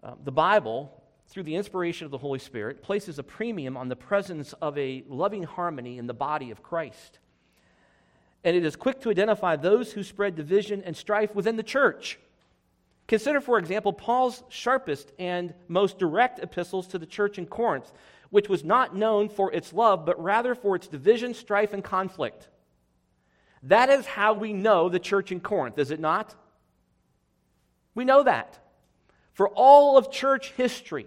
uh, 0.04 0.14
the 0.22 0.30
Bible, 0.30 0.92
through 1.26 1.42
the 1.42 1.56
inspiration 1.56 2.04
of 2.04 2.12
the 2.12 2.18
Holy 2.18 2.38
Spirit, 2.38 2.84
places 2.84 3.18
a 3.18 3.24
premium 3.24 3.76
on 3.76 3.88
the 3.88 3.96
presence 3.96 4.52
of 4.62 4.78
a 4.78 5.02
loving 5.08 5.42
harmony 5.42 5.98
in 5.98 6.06
the 6.06 6.14
body 6.14 6.52
of 6.52 6.62
Christ. 6.62 7.18
And 8.44 8.54
it 8.54 8.64
is 8.64 8.76
quick 8.76 9.00
to 9.00 9.10
identify 9.10 9.56
those 9.56 9.90
who 9.90 10.04
spread 10.04 10.36
division 10.36 10.84
and 10.84 10.96
strife 10.96 11.34
within 11.34 11.56
the 11.56 11.64
church. 11.64 12.20
Consider, 13.08 13.40
for 13.40 13.58
example, 13.58 13.92
Paul's 13.92 14.44
sharpest 14.50 15.10
and 15.18 15.52
most 15.66 15.98
direct 15.98 16.38
epistles 16.38 16.86
to 16.86 16.98
the 17.00 17.06
church 17.06 17.38
in 17.38 17.46
Corinth 17.46 17.90
which 18.30 18.48
was 18.48 18.64
not 18.64 18.94
known 18.94 19.28
for 19.28 19.52
its 19.52 19.72
love, 19.72 20.04
but 20.04 20.22
rather 20.22 20.54
for 20.54 20.76
its 20.76 20.86
division, 20.86 21.34
strife, 21.34 21.72
and 21.72 21.82
conflict. 21.82 22.48
That 23.62 23.90
is 23.90 24.06
how 24.06 24.34
we 24.34 24.52
know 24.52 24.88
the 24.88 24.98
church 24.98 25.32
in 25.32 25.40
Corinth, 25.40 25.78
is 25.78 25.90
it 25.90 26.00
not? 26.00 26.34
We 27.94 28.04
know 28.04 28.22
that. 28.22 28.58
For 29.32 29.48
all 29.48 29.96
of 29.96 30.10
church 30.10 30.52
history, 30.52 31.06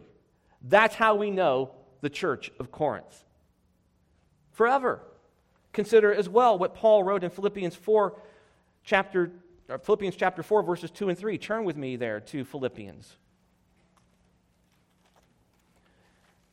that's 0.61 0.95
how 0.95 1.15
we 1.15 1.31
know 1.31 1.71
the 2.01 2.09
church 2.09 2.51
of 2.59 2.71
Corinth. 2.71 3.23
Forever. 4.51 5.01
Consider 5.73 6.13
as 6.13 6.27
well 6.27 6.57
what 6.57 6.75
Paul 6.75 7.03
wrote 7.03 7.23
in 7.23 7.29
Philippians 7.29 7.75
4, 7.75 8.19
chapter, 8.83 9.31
uh, 9.69 9.77
Philippians 9.77 10.15
chapter 10.15 10.43
4, 10.43 10.63
verses 10.63 10.91
2 10.91 11.09
and 11.09 11.17
3. 11.17 11.37
Turn 11.37 11.63
with 11.63 11.77
me 11.77 11.95
there 11.95 12.19
to 12.19 12.43
Philippians. 12.43 13.15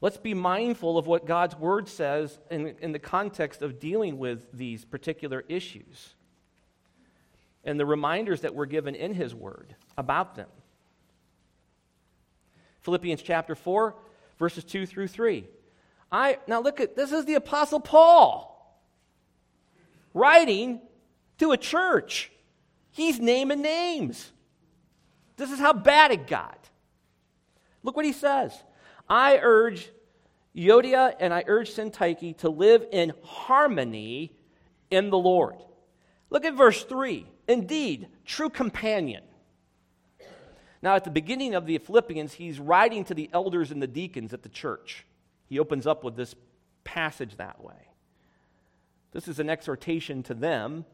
Let's 0.01 0.17
be 0.17 0.35
mindful 0.35 0.97
of 0.97 1.07
what 1.07 1.27
God's 1.27 1.57
word 1.57 1.89
says 1.89 2.39
in, 2.51 2.77
in 2.81 2.93
the 2.93 3.01
context 3.01 3.63
of 3.63 3.81
dealing 3.81 4.19
with 4.19 4.47
these 4.53 4.85
particular 4.85 5.45
issues 5.49 6.15
and 7.65 7.79
the 7.81 7.87
reminders 7.87 8.43
that 8.43 8.55
we're 8.55 8.67
given 8.67 8.95
in 8.95 9.13
his 9.13 9.35
word 9.35 9.75
about 9.97 10.37
them. 10.37 10.49
Philippians 12.81 13.23
chapter 13.23 13.57
4, 13.57 13.97
verses 14.39 14.65
2 14.65 14.87
through 14.87 15.09
3. 15.09 15.45
I 16.11 16.39
now 16.47 16.61
look 16.61 16.81
at 16.81 16.97
this 16.97 17.13
is 17.13 17.25
the 17.25 17.35
apostle 17.35 17.81
Paul 17.81 18.55
writing 20.15 20.81
to 21.39 21.53
a 21.53 21.57
church. 21.57 22.31
He's 22.93 23.19
naming 23.21 23.63
names. 23.63 24.33
This 25.37 25.51
is 25.51 25.59
how 25.59 25.73
bad 25.73 26.13
it 26.13 26.27
got. 26.27 26.69
Look 27.83 27.97
what 27.97 28.05
he 28.05 28.13
says. 28.13 28.53
I 29.09 29.39
urge 29.43 29.91
Euodia 30.57 31.15
and 31.21 31.33
I 31.33 31.45
urge 31.47 31.71
Syntyche 31.71 32.37
to 32.39 32.49
live 32.49 32.85
in 32.93 33.13
harmony 33.23 34.37
in 34.91 35.11
the 35.11 35.19
Lord. 35.19 35.57
Look 36.31 36.45
at 36.45 36.55
verse 36.55 36.85
3. 36.85 37.27
Indeed, 37.47 38.09
true 38.25 38.51
companion. 38.51 39.23
Now, 40.83 40.95
at 40.95 41.05
the 41.05 41.11
beginning 41.11 41.55
of 41.55 41.67
the 41.67 41.79
Philippians, 41.79 42.35
he's 42.35 42.61
writing 42.61 43.05
to 43.05 43.15
the 43.15 43.31
elders 43.33 43.71
and 43.71 43.83
the 43.83 43.87
deacons 43.87 44.33
at 44.33 44.43
the 44.43 44.49
church. 44.49 45.07
He 45.47 45.59
opens 45.59 45.87
up 45.87 46.05
with 46.05 46.15
this 46.15 46.35
passage 46.85 47.37
that 47.37 47.63
way. 47.63 47.89
This 49.13 49.27
is 49.27 49.41
an 49.41 49.49
exhortation 49.49 50.23
to 50.25 50.35
them. 50.35 50.85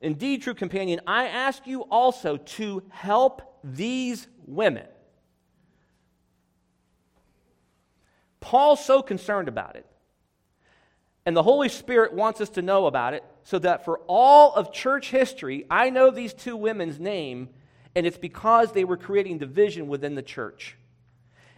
Indeed, 0.00 0.42
true 0.42 0.54
companion, 0.54 1.00
I 1.06 1.26
ask 1.26 1.66
you 1.66 1.82
also 1.82 2.36
to 2.36 2.82
help 2.90 3.58
these 3.62 4.28
women 4.46 4.86
Paul's 8.44 8.84
so 8.84 9.00
concerned 9.00 9.48
about 9.48 9.74
it. 9.74 9.86
And 11.24 11.34
the 11.34 11.42
Holy 11.42 11.70
Spirit 11.70 12.12
wants 12.12 12.42
us 12.42 12.50
to 12.50 12.62
know 12.62 12.84
about 12.84 13.14
it 13.14 13.24
so 13.42 13.58
that 13.60 13.86
for 13.86 14.00
all 14.06 14.52
of 14.52 14.70
church 14.70 15.10
history, 15.10 15.64
I 15.70 15.88
know 15.88 16.10
these 16.10 16.34
two 16.34 16.54
women's 16.54 17.00
name, 17.00 17.48
and 17.94 18.06
it's 18.06 18.18
because 18.18 18.72
they 18.72 18.84
were 18.84 18.98
creating 18.98 19.38
division 19.38 19.88
within 19.88 20.14
the 20.14 20.22
church. 20.22 20.76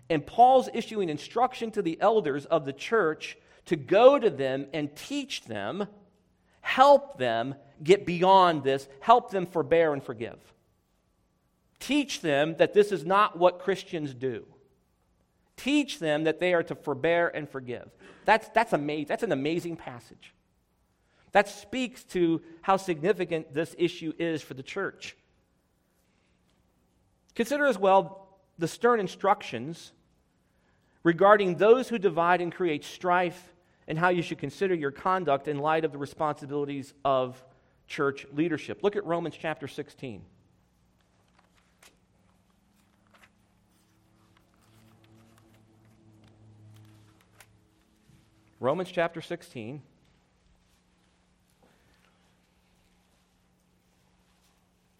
And 0.08 0.24
Paul's 0.24 0.68
issuing 0.72 1.08
instruction 1.08 1.72
to 1.72 1.82
the 1.82 2.00
elders 2.00 2.44
of 2.46 2.64
the 2.64 2.72
church 2.72 3.36
to 3.64 3.74
go 3.74 4.16
to 4.16 4.30
them 4.30 4.66
and 4.72 4.94
teach 4.94 5.42
them, 5.42 5.88
help 6.60 7.18
them 7.18 7.56
get 7.82 8.06
beyond 8.06 8.62
this, 8.62 8.86
help 9.00 9.32
them 9.32 9.46
forbear 9.46 9.92
and 9.92 10.04
forgive. 10.04 10.38
Teach 11.80 12.20
them 12.20 12.54
that 12.58 12.74
this 12.74 12.92
is 12.92 13.04
not 13.04 13.36
what 13.36 13.58
Christians 13.58 14.14
do. 14.14 14.46
Teach 15.56 15.98
them 15.98 16.24
that 16.24 16.38
they 16.38 16.54
are 16.54 16.62
to 16.64 16.74
forbear 16.74 17.28
and 17.28 17.48
forgive. 17.48 17.88
That's, 18.24 18.48
that's, 18.50 18.72
amazing. 18.72 19.06
that's 19.06 19.22
an 19.22 19.32
amazing 19.32 19.76
passage. 19.76 20.34
That 21.32 21.48
speaks 21.48 22.04
to 22.04 22.42
how 22.62 22.76
significant 22.76 23.52
this 23.52 23.74
issue 23.78 24.12
is 24.18 24.42
for 24.42 24.54
the 24.54 24.62
church. 24.62 25.16
Consider 27.34 27.66
as 27.66 27.78
well 27.78 28.38
the 28.58 28.68
stern 28.68 29.00
instructions 29.00 29.92
regarding 31.02 31.56
those 31.56 31.88
who 31.88 31.98
divide 31.98 32.40
and 32.40 32.52
create 32.52 32.84
strife 32.84 33.54
and 33.86 33.98
how 33.98 34.08
you 34.08 34.22
should 34.22 34.38
consider 34.38 34.74
your 34.74 34.90
conduct 34.90 35.46
in 35.46 35.58
light 35.58 35.84
of 35.84 35.92
the 35.92 35.98
responsibilities 35.98 36.94
of 37.04 37.42
church 37.86 38.26
leadership. 38.32 38.82
Look 38.82 38.96
at 38.96 39.04
Romans 39.04 39.36
chapter 39.38 39.68
16. 39.68 40.24
Romans 48.58 48.90
chapter 48.90 49.20
16. 49.20 49.82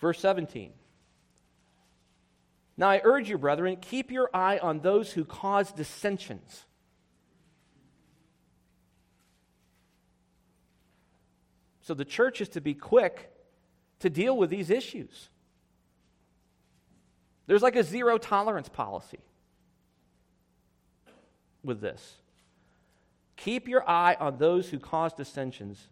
Verse 0.01 0.21
17. 0.21 0.73
Now 2.77 2.91
I 2.91 3.01
urge 3.03 3.31
you, 3.31 3.39
brethren, 3.39 3.77
keep 3.81 4.11
your 4.11 4.29
eye 4.35 4.59
on 4.59 4.81
those 4.81 5.13
who 5.13 5.25
cause 5.25 5.73
dissensions. 5.73 6.65
So 11.81 11.95
the 11.95 12.05
church 12.05 12.41
is 12.41 12.49
to 12.51 12.61
be 12.61 12.75
quick 12.75 13.31
to 14.01 14.11
deal 14.11 14.37
with 14.37 14.51
these 14.51 14.71
issues. 14.71 15.31
There's 17.47 17.63
like 17.63 17.77
a 17.77 17.85
zero 17.85 18.19
tolerance 18.19 18.69
policy 18.69 19.21
with 21.63 21.81
this. 21.81 22.17
Keep 23.37 23.69
your 23.69 23.89
eye 23.89 24.17
on 24.19 24.39
those 24.39 24.69
who 24.71 24.79
cause 24.79 25.13
dissensions 25.13 25.89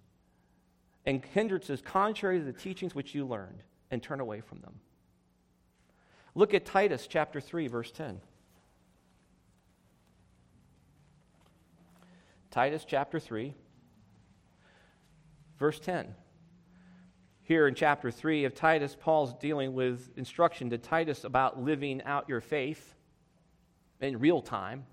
and 1.07 1.25
hindrances 1.25 1.83
contrary 1.83 2.39
to 2.39 2.45
the 2.45 2.53
teachings 2.53 2.95
which 2.95 3.15
you 3.15 3.27
learned, 3.27 3.63
and 3.91 4.03
turn 4.03 4.21
away 4.21 4.41
from 4.41 4.61
them. 4.61 4.75
Look 6.35 6.55
at 6.55 6.65
Titus 6.65 7.07
chapter 7.07 7.41
3, 7.41 7.69
verse 7.69 7.93
10. 7.93 8.21
Titus 12.51 12.85
chapter 12.87 13.21
3, 13.21 13.55
verse 15.59 15.79
10. 15.81 16.15
Here 17.43 17.69
in 17.69 17.75
chapter 17.75 18.11
3 18.11 18.45
of 18.45 18.55
Titus, 18.55 18.97
Paul's 18.99 19.35
dealing 19.35 19.75
with 19.75 20.11
instruction 20.17 20.71
to 20.71 20.79
Titus 20.79 21.25
about 21.25 21.63
living 21.63 22.03
out 22.05 22.29
your 22.29 22.41
faith 22.41 22.95
in 24.01 24.19
real 24.19 24.41
time. 24.41 24.87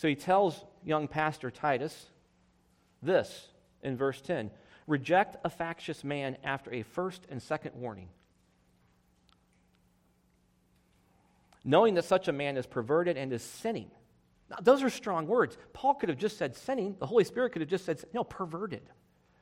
So 0.00 0.08
he 0.08 0.14
tells 0.14 0.64
young 0.82 1.08
pastor 1.08 1.50
Titus 1.50 2.06
this 3.02 3.48
in 3.82 3.98
verse 3.98 4.18
10 4.22 4.50
Reject 4.86 5.36
a 5.44 5.50
factious 5.50 6.02
man 6.02 6.38
after 6.42 6.72
a 6.72 6.82
first 6.82 7.26
and 7.28 7.42
second 7.42 7.74
warning. 7.74 8.08
Knowing 11.64 11.92
that 11.96 12.06
such 12.06 12.28
a 12.28 12.32
man 12.32 12.56
is 12.56 12.66
perverted 12.66 13.18
and 13.18 13.30
is 13.30 13.42
sinning. 13.42 13.90
Now, 14.48 14.56
those 14.62 14.82
are 14.82 14.88
strong 14.88 15.26
words. 15.26 15.58
Paul 15.74 15.96
could 15.96 16.08
have 16.08 16.16
just 16.16 16.38
said 16.38 16.56
sinning. 16.56 16.96
The 16.98 17.04
Holy 17.04 17.24
Spirit 17.24 17.52
could 17.52 17.60
have 17.60 17.68
just 17.68 17.84
said, 17.84 18.02
no, 18.14 18.24
perverted. 18.24 18.88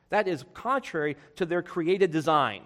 That 0.09 0.27
is 0.27 0.43
contrary 0.53 1.15
to 1.37 1.45
their 1.45 1.61
created 1.61 2.11
design. 2.11 2.63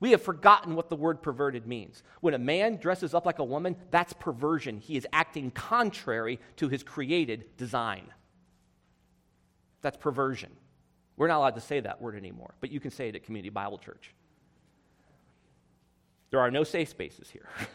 We 0.00 0.12
have 0.12 0.22
forgotten 0.22 0.76
what 0.76 0.90
the 0.90 0.96
word 0.96 1.22
perverted 1.22 1.66
means. 1.66 2.02
When 2.20 2.34
a 2.34 2.38
man 2.38 2.76
dresses 2.76 3.14
up 3.14 3.26
like 3.26 3.40
a 3.40 3.44
woman, 3.44 3.76
that's 3.90 4.12
perversion. 4.12 4.78
He 4.78 4.96
is 4.96 5.06
acting 5.12 5.50
contrary 5.50 6.38
to 6.56 6.68
his 6.68 6.82
created 6.84 7.56
design. 7.56 8.06
That's 9.82 9.96
perversion. 9.96 10.50
We're 11.16 11.26
not 11.26 11.38
allowed 11.38 11.56
to 11.56 11.60
say 11.60 11.80
that 11.80 12.00
word 12.00 12.14
anymore, 12.14 12.54
but 12.60 12.70
you 12.70 12.78
can 12.78 12.92
say 12.92 13.08
it 13.08 13.16
at 13.16 13.24
Community 13.24 13.50
Bible 13.50 13.78
Church. 13.78 14.14
There 16.30 16.38
are 16.40 16.50
no 16.50 16.62
safe 16.62 16.88
spaces 16.88 17.28
here. 17.30 17.48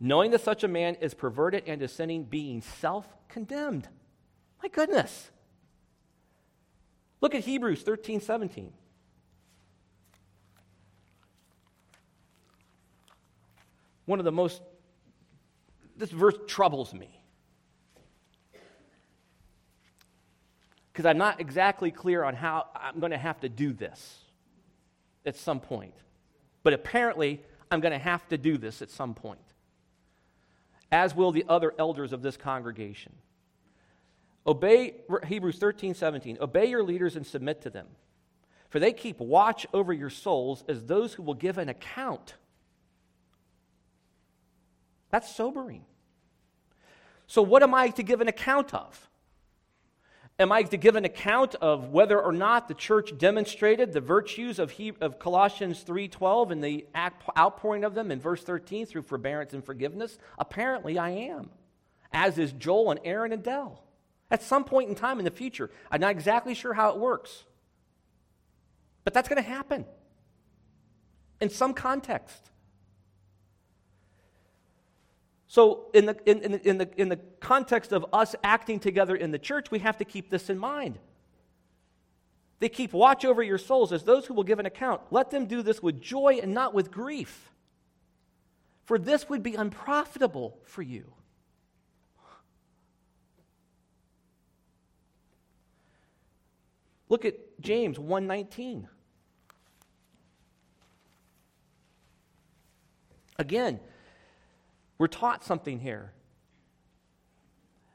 Knowing 0.00 0.32
that 0.32 0.40
such 0.40 0.64
a 0.64 0.68
man 0.68 0.96
is 0.96 1.14
perverted 1.14 1.62
and 1.66 1.80
is 1.82 1.92
sinning, 1.92 2.24
being 2.24 2.60
self 2.62 3.06
condemned. 3.28 3.88
My 4.60 4.68
goodness. 4.68 5.30
Look 7.24 7.34
at 7.34 7.42
Hebrews 7.42 7.80
13 7.80 8.20
17. 8.20 8.70
One 14.04 14.18
of 14.18 14.26
the 14.26 14.30
most, 14.30 14.60
this 15.96 16.10
verse 16.10 16.34
troubles 16.46 16.92
me. 16.92 17.18
Because 20.92 21.06
I'm 21.06 21.16
not 21.16 21.40
exactly 21.40 21.90
clear 21.90 22.24
on 22.24 22.34
how 22.34 22.66
I'm 22.74 23.00
going 23.00 23.12
to 23.12 23.16
have 23.16 23.40
to 23.40 23.48
do 23.48 23.72
this 23.72 24.18
at 25.24 25.34
some 25.34 25.60
point. 25.60 25.94
But 26.62 26.74
apparently, 26.74 27.40
I'm 27.70 27.80
going 27.80 27.92
to 27.92 27.98
have 27.98 28.28
to 28.28 28.36
do 28.36 28.58
this 28.58 28.82
at 28.82 28.90
some 28.90 29.14
point, 29.14 29.40
as 30.92 31.14
will 31.14 31.32
the 31.32 31.46
other 31.48 31.72
elders 31.78 32.12
of 32.12 32.20
this 32.20 32.36
congregation. 32.36 33.14
Obey, 34.46 34.94
Hebrews 35.26 35.58
13, 35.58 35.94
17. 35.94 36.38
Obey 36.40 36.66
your 36.66 36.82
leaders 36.82 37.16
and 37.16 37.26
submit 37.26 37.62
to 37.62 37.70
them, 37.70 37.86
for 38.68 38.78
they 38.78 38.92
keep 38.92 39.20
watch 39.20 39.66
over 39.72 39.92
your 39.92 40.10
souls 40.10 40.64
as 40.68 40.84
those 40.84 41.14
who 41.14 41.22
will 41.22 41.34
give 41.34 41.56
an 41.56 41.68
account. 41.68 42.34
That's 45.10 45.34
sobering. 45.34 45.84
So, 47.26 47.40
what 47.40 47.62
am 47.62 47.74
I 47.74 47.88
to 47.90 48.02
give 48.02 48.20
an 48.20 48.28
account 48.28 48.74
of? 48.74 49.08
Am 50.38 50.50
I 50.50 50.62
to 50.64 50.76
give 50.76 50.96
an 50.96 51.04
account 51.04 51.54
of 51.54 51.90
whether 51.90 52.20
or 52.20 52.32
not 52.32 52.66
the 52.66 52.74
church 52.74 53.16
demonstrated 53.16 53.92
the 53.92 54.00
virtues 54.00 54.58
of, 54.58 54.72
he, 54.72 54.92
of 55.00 55.20
Colossians 55.20 55.84
3:12 55.84 56.50
and 56.50 56.62
the 56.62 56.86
outpouring 57.38 57.84
of 57.84 57.94
them 57.94 58.10
in 58.10 58.20
verse 58.20 58.42
13 58.42 58.84
through 58.84 59.02
forbearance 59.02 59.54
and 59.54 59.64
forgiveness? 59.64 60.18
Apparently 60.36 60.98
I 60.98 61.10
am. 61.10 61.50
As 62.12 62.36
is 62.36 62.52
Joel 62.52 62.90
and 62.90 63.00
Aaron 63.04 63.32
and 63.32 63.42
Dell 63.42 63.83
at 64.34 64.42
some 64.42 64.64
point 64.64 64.88
in 64.88 64.96
time 64.96 65.20
in 65.20 65.24
the 65.24 65.30
future. 65.30 65.70
I'm 65.92 66.00
not 66.00 66.10
exactly 66.10 66.54
sure 66.54 66.74
how 66.74 66.90
it 66.90 66.98
works, 66.98 67.44
but 69.04 69.14
that's 69.14 69.28
going 69.28 69.40
to 69.40 69.48
happen 69.48 69.84
in 71.40 71.50
some 71.50 71.72
context. 71.72 72.50
So, 75.46 75.86
in 75.94 76.06
the, 76.06 76.16
in, 76.26 76.40
in, 76.40 76.54
in, 76.64 76.78
the, 76.78 76.90
in 76.96 77.08
the 77.08 77.20
context 77.38 77.92
of 77.92 78.06
us 78.12 78.34
acting 78.42 78.80
together 78.80 79.14
in 79.14 79.30
the 79.30 79.38
church, 79.38 79.70
we 79.70 79.78
have 79.78 79.98
to 79.98 80.04
keep 80.04 80.30
this 80.30 80.50
in 80.50 80.58
mind. 80.58 80.98
They 82.58 82.68
keep 82.68 82.92
watch 82.92 83.24
over 83.24 83.40
your 83.40 83.58
souls 83.58 83.92
as 83.92 84.02
those 84.02 84.26
who 84.26 84.34
will 84.34 84.42
give 84.42 84.58
an 84.58 84.66
account. 84.66 85.00
Let 85.12 85.30
them 85.30 85.46
do 85.46 85.62
this 85.62 85.80
with 85.80 86.00
joy 86.00 86.40
and 86.42 86.52
not 86.52 86.74
with 86.74 86.90
grief, 86.90 87.52
for 88.82 88.98
this 88.98 89.28
would 89.28 89.44
be 89.44 89.54
unprofitable 89.54 90.58
for 90.64 90.82
you. 90.82 91.12
Look 97.14 97.24
at 97.24 97.60
James 97.60 97.96
1:19. 97.96 98.88
Again, 103.38 103.78
we're 104.98 105.06
taught 105.06 105.44
something 105.44 105.78
here. 105.78 106.12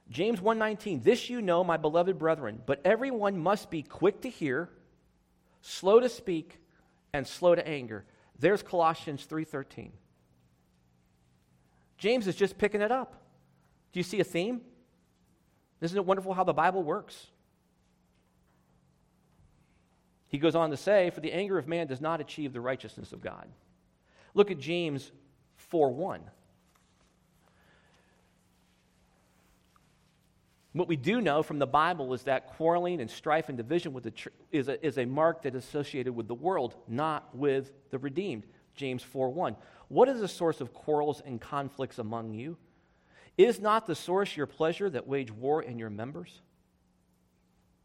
James 0.10 0.40
1:19 0.40 1.04
This 1.04 1.30
you 1.30 1.42
know 1.42 1.66
my 1.66 1.76
beloved 1.76 2.18
brethren 2.18 2.64
but 2.66 2.80
everyone 2.86 3.38
must 3.38 3.70
be 3.70 3.84
quick 3.84 4.22
to 4.22 4.30
hear 4.30 4.70
slow 5.60 6.00
to 6.00 6.08
speak 6.08 6.62
and 7.12 7.28
slow 7.28 7.56
to 7.56 7.68
anger. 7.68 8.06
There's 8.38 8.64
Colossians 8.64 9.26
3:13. 9.26 9.92
James 11.98 12.26
is 12.26 12.38
just 12.38 12.58
picking 12.58 12.80
it 12.80 12.90
up. 12.94 13.22
Do 13.92 14.00
you 14.00 14.04
see 14.06 14.22
a 14.22 14.24
theme? 14.24 14.62
Isn't 15.82 15.98
it 15.98 16.06
wonderful 16.06 16.34
how 16.34 16.46
the 16.46 16.54
Bible 16.54 16.84
works? 16.84 17.28
He 20.30 20.38
goes 20.38 20.56
on 20.56 20.70
to 20.70 20.78
say, 20.78 21.10
For 21.10 21.20
the 21.20 21.34
anger 21.34 21.58
of 21.58 21.68
man 21.68 21.88
does 21.88 22.00
not 22.00 22.22
achieve 22.22 22.54
the 22.54 22.62
righteousness 22.62 23.12
of 23.12 23.22
God. 23.22 23.48
Look 24.34 24.52
at 24.52 24.60
James 24.60 25.12
4 25.58 25.92
1. 25.92 26.22
What 30.74 30.88
we 30.88 30.96
do 30.96 31.20
know 31.20 31.42
from 31.42 31.58
the 31.58 31.68
Bible 31.68 32.14
is 32.14 32.24
that 32.24 32.46
quarreling 32.56 33.02
and 33.02 33.10
strife 33.10 33.50
and 33.50 33.58
division 33.58 33.92
with 33.92 34.04
the 34.04 34.12
tr- 34.12 34.30
is, 34.52 34.68
a, 34.68 34.86
is 34.86 35.00
a 35.00 35.06
mark 35.06 35.42
that 35.42 35.56
is 35.56 35.64
associated 35.64 36.16
with 36.16 36.28
the 36.28 36.36
world, 36.36 36.76
not 36.88 37.36
with 37.36 37.72
the 37.90 37.98
redeemed. 37.98 38.46
James 38.76 39.02
4 39.02 39.30
1. 39.30 39.56
What 39.88 40.08
is 40.08 40.22
the 40.22 40.28
source 40.28 40.62
of 40.62 40.74
quarrels 40.74 41.22
and 41.26 41.42
conflicts 41.42 41.98
among 41.98 42.36
you? 42.36 42.56
Is 43.36 43.60
not 43.60 43.88
the 43.88 43.96
source 43.96 44.38
your 44.38 44.46
pleasure 44.46 44.90
that 44.92 45.08
wage 45.08 45.32
war 45.32 45.64
in 45.64 45.80
your 45.80 45.90
members? 45.90 46.42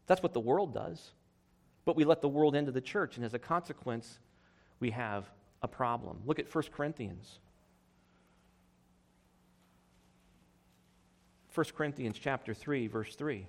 That's 0.05 0.21
what 0.21 0.33
the 0.33 0.39
world 0.39 0.71
does 0.71 1.11
but 1.85 1.95
we 1.95 2.03
let 2.03 2.21
the 2.21 2.27
world 2.27 2.55
into 2.55 2.71
the 2.71 2.81
church, 2.81 3.15
and 3.15 3.25
as 3.25 3.33
a 3.33 3.39
consequence, 3.39 4.19
we 4.79 4.89
have 4.91 5.29
a 5.61 5.67
problem. 5.67 6.19
Look 6.25 6.39
at 6.39 6.53
1 6.53 6.63
Corinthians. 6.75 7.39
1 11.55 11.65
Corinthians 11.75 12.17
chapter 12.19 12.53
3 12.53 12.87
verse 12.87 13.15
3. 13.15 13.47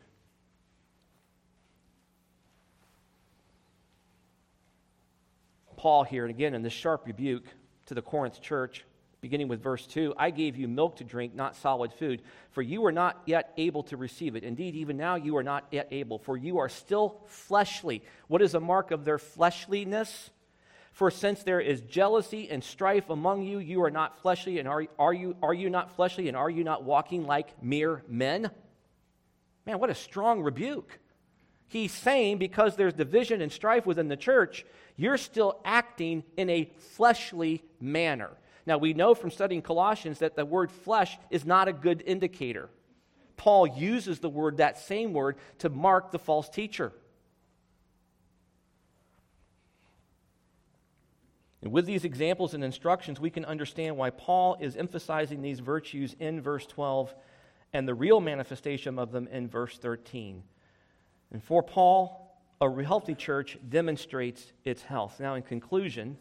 Paul 5.77 6.05
here 6.05 6.25
and 6.25 6.31
again 6.31 6.55
in 6.55 6.63
this 6.63 6.73
sharp 6.73 7.05
rebuke 7.05 7.45
to 7.87 7.95
the 7.95 8.03
Corinth 8.03 8.41
church 8.41 8.85
beginning 9.21 9.49
with 9.49 9.63
verse 9.63 9.87
2 9.87 10.15
I 10.17 10.31
gave 10.31 10.57
you 10.57 10.69
milk 10.69 10.97
to 10.97 11.05
drink, 11.05 11.35
not 11.35 11.57
solid 11.57 11.93
food, 11.93 12.23
for 12.51 12.63
you 12.63 12.83
were 12.83 12.93
not 12.93 13.23
yet 13.27 13.53
able 13.57 13.83
to 13.85 13.97
receive 13.97 14.37
it. 14.37 14.45
Indeed, 14.45 14.75
even 14.75 14.97
now 14.97 15.17
you 15.17 15.37
are 15.37 15.43
not 15.43 15.67
yet 15.71 15.89
able, 15.91 16.19
for 16.19 16.37
you 16.37 16.59
are 16.59 16.69
still 16.69 17.21
fleshly. 17.27 18.03
What 18.29 18.43
is 18.43 18.55
a 18.55 18.61
mark 18.61 18.91
of 18.91 19.05
their 19.05 19.19
fleshliness? 19.19 20.31
For 20.93 21.11
since 21.11 21.43
there 21.43 21.61
is 21.61 21.83
jealousy 21.83 22.49
and 22.49 22.65
strife 22.65 23.11
among 23.11 23.43
you, 23.43 23.59
you 23.59 23.83
are 23.83 23.91
not 23.91 24.19
fleshly, 24.23 24.59
and 24.59 24.67
are, 24.67 24.87
are, 24.99 25.13
you, 25.13 25.37
are 25.43 25.53
you 25.53 25.69
not 25.69 25.95
fleshly, 25.95 26.29
and 26.29 26.37
are 26.37 26.49
you 26.49 26.65
not 26.65 26.85
walking 26.85 27.27
like 27.27 27.63
mere 27.63 28.03
men? 28.09 28.51
Man, 29.67 29.79
what 29.79 29.91
a 29.91 29.95
strong 29.95 30.41
rebuke. 30.41 30.99
He's 31.69 31.93
saying 31.93 32.39
because 32.39 32.77
there's 32.77 32.95
division 32.95 33.43
and 33.43 33.51
strife 33.51 33.85
within 33.85 34.09
the 34.09 34.17
church, 34.17 34.65
you're 34.97 35.19
still 35.19 35.61
acting 35.65 36.23
in 36.37 36.49
a 36.49 36.71
fleshly 36.79 37.63
manner. 37.81 38.31
Now, 38.67 38.79
we 38.79 38.95
know 38.95 39.15
from 39.15 39.31
studying 39.31 39.63
Colossians 39.63 40.19
that 40.19 40.35
the 40.35 40.45
word 40.45 40.73
flesh 40.73 41.17
is 41.31 41.47
not 41.47 41.69
a 41.69 41.73
good 41.73 42.03
indicator. 42.05 42.69
Paul 43.37 43.67
uses 43.67 44.19
the 44.19 44.29
word, 44.29 44.57
that 44.57 44.79
same 44.79 45.13
word, 45.13 45.37
to 45.59 45.69
mark 45.69 46.11
the 46.11 46.19
false 46.19 46.49
teacher. 46.49 46.93
And 51.63 51.73
with 51.73 51.87
these 51.87 52.05
examples 52.05 52.55
and 52.55 52.65
instructions, 52.65 53.21
we 53.21 53.31
can 53.31 53.45
understand 53.45 53.97
why 53.97 54.11
Paul 54.11 54.57
is 54.61 54.77
emphasizing 54.77 55.43
these 55.43 55.61
virtues 55.61 56.15
in 56.19 56.41
verse 56.41 56.67
12 56.67 57.15
and 57.73 57.87
the 57.87 57.95
real 57.95 58.21
manifestation 58.21 58.99
of 58.99 59.13
them 59.13 59.29
in 59.29 59.49
verse 59.49 59.77
13. 59.79 60.43
And 61.33 61.43
for 61.43 61.63
Paul, 61.63 62.41
a 62.61 62.83
healthy 62.83 63.15
church 63.15 63.59
demonstrates 63.69 64.53
its 64.65 64.83
health. 64.83 65.21
Now, 65.21 65.35
in 65.35 65.43
conclusion, 65.43 66.17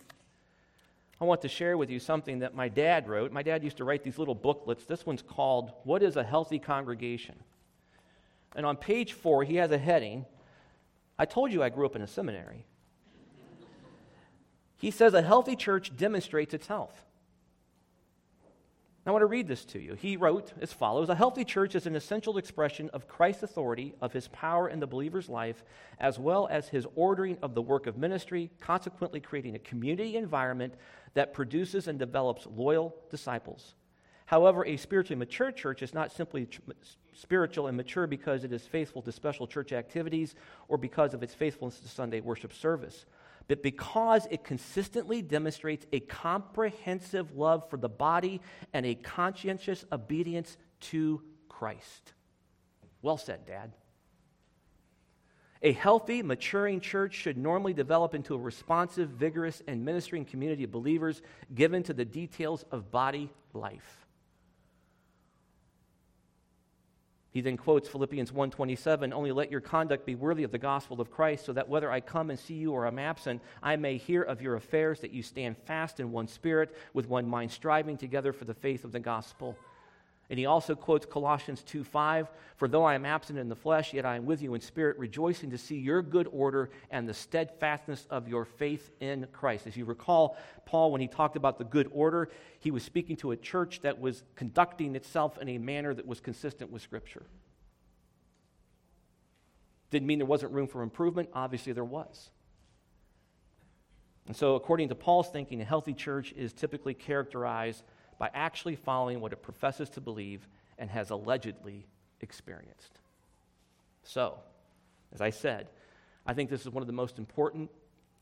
I 1.20 1.24
want 1.24 1.41
to 1.41 1.47
share 1.47 1.78
with 1.78 1.89
you 1.89 1.99
something 1.99 2.39
that 2.39 2.55
my 2.55 2.68
dad 2.68 3.07
wrote. 3.07 3.32
My 3.32 3.43
dad 3.43 3.63
used 3.63 3.78
to 3.78 3.86
write 3.86 4.03
these 4.03 4.18
little 4.18 4.36
booklets. 4.36 4.86
This 4.86 5.05
one's 5.05 5.22
called 5.22 5.72
What 5.84 6.03
is 6.03 6.18
a 6.18 6.24
Healthy 6.24 6.59
Congregation? 6.59 7.36
And 8.55 8.66
on 8.66 8.76
page 8.76 9.13
four, 9.13 9.43
he 9.43 9.55
has 9.55 9.72
a 9.72 9.78
heading. 9.78 10.26
I 11.18 11.26
told 11.26 11.51
you 11.51 11.63
I 11.63 11.70
grew 11.70 11.86
up 11.86 11.95
in 11.95 12.01
a 12.01 12.07
seminary. 12.07 12.66
He 14.78 14.91
says 14.91 15.13
a 15.13 15.22
healthy 15.22 15.55
church 15.55 15.95
demonstrates 15.95 16.53
its 16.53 16.68
health. 16.68 17.01
I 19.07 19.11
want 19.11 19.22
to 19.22 19.28
read 19.28 19.47
this 19.47 19.66
to 19.66 19.80
you. 19.80 19.93
He 19.93 20.18
wrote 20.18 20.51
as 20.59 20.74
follows 20.74 21.09
A 21.09 21.16
healthy 21.16 21.45
church 21.45 21.76
is 21.76 21.86
an 21.86 21.95
essential 21.95 22.39
expression 22.39 22.89
of 22.91 23.07
Christ's 23.07 23.43
authority, 23.43 23.93
of 24.01 24.13
his 24.13 24.28
power 24.30 24.68
in 24.68 24.80
the 24.80 24.88
believer's 24.88 25.30
life, 25.30 25.63
as 25.99 26.18
well 26.18 26.47
as 26.49 26.70
his 26.70 26.88
ordering 26.95 27.38
of 27.43 27.53
the 27.53 27.61
work 27.61 27.86
of 27.86 27.97
ministry, 27.97 28.49
consequently 28.59 29.20
creating 29.20 29.55
a 29.55 29.59
community 29.59 30.18
environment 30.18 30.74
that 31.16 31.34
produces 31.34 31.88
and 31.88 31.99
develops 31.99 32.45
loyal 32.45 32.95
disciples. 33.09 33.76
However, 34.28 34.66
a 34.66 34.78
spiritually 34.78 35.18
mature 35.18 35.51
church 35.51 35.82
is 35.82 35.93
not 35.93 36.11
simply 36.11 36.47
spiritual 37.13 37.68
and 37.68 37.78
mature 37.78 38.07
because 38.07 38.43
it 38.43 38.53
is 38.53 38.66
faithful 38.66 39.01
to 39.01 39.11
special 39.11 39.47
church 39.47 39.72
activities 39.74 40.36
or 40.68 40.78
because 40.78 41.13
of 41.13 41.24
its 41.24 41.34
faithfulness 41.34 41.80
to 41.80 41.88
Sunday 41.88 42.22
worship 42.22 42.53
service 42.53 43.05
but 43.47 43.61
because 43.61 44.28
it 44.32 44.43
consistently 44.43 45.22
demonstrates 45.22 45.86
a 45.93 45.99
comprehensive 45.99 47.36
love 47.36 47.70
for 47.70 47.78
the 47.78 47.89
body 47.89 48.41
and 48.74 48.86
a 48.86 48.95
conscientious 48.95 49.86
obedience 49.91 50.57
to 50.80 51.22
Christ. 51.47 52.13
Well 53.01 53.18
said, 53.18 53.45
Dad. 53.45 53.72
A 55.62 55.72
healthy, 55.72 56.22
maturing 56.22 56.80
church 56.80 57.14
should 57.14 57.38
normally 57.38 57.74
develop 57.74 58.14
into 58.14 58.36
a 58.36 58.38
responsive, 58.38 59.10
vigorous, 59.10 59.62
and 59.68 59.86
ministering 59.86 60.26
community 60.26 60.64
of 60.66 60.72
believers 60.72 61.22
given 61.53 61.82
to 61.84 61.93
the 61.93 62.06
details 62.06 62.64
of 62.72 62.91
body 62.91 63.32
life. 63.53 64.06
He 67.32 67.41
then 67.41 67.58
quotes 67.58 67.89
Philippians 67.89 68.32
1:27, 68.32 69.12
"Only 69.12 69.34
let 69.34 69.51
your 69.51 69.60
conduct 69.60 70.06
be 70.06 70.16
worthy 70.16 70.43
of 70.43 70.51
the 70.51 70.58
gospel 70.58 71.01
of 71.01 71.12
Christ, 71.12 71.45
so 71.45 71.51
that 71.51 71.68
whether 71.68 71.91
I 71.91 71.99
come 71.99 72.30
and 72.30 72.39
see 72.39 72.53
you 72.53 72.72
or 72.72 72.88
am 72.88 72.97
absent, 72.97 73.41
I 73.62 73.76
may 73.76 73.97
hear 73.97 74.22
of 74.22 74.41
your 74.41 74.56
affairs 74.56 75.01
that 75.01 75.12
you 75.12 75.22
stand 75.22 75.58
fast 75.58 75.99
in 75.99 76.14
one 76.14 76.28
spirit, 76.28 76.74
with 76.93 77.10
one 77.10 77.28
mind 77.28 77.51
striving 77.51 77.97
together 77.97 78.32
for 78.32 78.45
the 78.45 78.53
faith 78.53 78.86
of 78.86 78.93
the 78.93 79.01
gospel." 79.01 79.58
And 80.30 80.39
he 80.39 80.47
also 80.47 80.73
quotes 80.73 81.05
Colossians 81.05 81.61
2 81.63 81.84
5 81.84 82.30
For 82.55 82.67
though 82.67 82.84
I 82.84 82.95
am 82.95 83.05
absent 83.05 83.38
in 83.38 83.47
the 83.47 83.55
flesh, 83.55 83.93
yet 83.93 84.05
I 84.05 84.15
am 84.15 84.26
with 84.26 84.41
you 84.41 84.55
in 84.55 84.61
spirit, 84.61 84.97
rejoicing 84.97 85.51
to 85.51 85.57
see 85.57 85.78
your 85.78 86.01
good 86.01 86.28
order 86.32 86.71
and 86.89 87.07
the 87.07 87.13
steadfastness 87.13 88.07
of 88.09 88.28
your 88.28 88.45
faith 88.45 88.89
in 88.99 89.28
Christ. 89.32 89.67
As 89.67 89.78
you 89.78 89.86
recall, 89.86 90.38
Paul, 90.65 90.91
when 90.91 91.01
he 91.01 91.07
talked 91.07 91.36
about 91.36 91.59
the 91.59 91.63
good 91.63 91.89
order, 91.91 92.30
he 92.59 92.71
was 92.71 92.84
speaking 92.84 93.17
to 93.17 93.32
a 93.32 93.38
church 93.38 93.82
that 93.82 93.99
was 93.99 94.23
conducting 94.36 94.95
itself 94.95 95.38
in 95.38 95.49
a 95.49 95.57
manner 95.59 95.93
that 95.93 96.07
was 96.07 96.19
consistent 96.19 96.71
with 96.71 96.82
Scripture. 96.82 97.23
Didn't 99.91 100.07
mean 100.07 100.17
there 100.17 100.26
wasn't 100.26 100.51
room 100.53 100.67
for 100.67 100.82
improvement. 100.82 101.30
Obviously, 101.34 101.71
there 101.71 101.86
was. 101.86 102.32
And 104.28 104.36
so, 104.36 104.55
according 104.55 104.89
to 104.89 104.95
Paul's 104.95 105.30
thinking, 105.30 105.61
a 105.61 105.65
healthy 105.65 105.93
church 105.93 106.34
is 106.36 106.51
typically 106.51 106.95
characterized 106.95 107.84
by 108.18 108.30
actually 108.34 108.76
following 108.76 109.20
what 109.20 109.34
it 109.34 109.41
professes 109.41 109.89
to 109.91 110.01
believe 110.01 110.47
and 110.78 110.89
has 110.89 111.09
allegedly 111.09 111.86
experienced. 112.22 112.99
So, 114.03 114.38
as 115.13 115.22
I 115.22 115.30
said, 115.30 115.70
I 116.26 116.34
think 116.34 116.49
this 116.49 116.61
is 116.61 116.70
one 116.70 116.82
of 116.82 116.88
the 116.88 116.93
most 116.93 117.18
important 117.20 117.70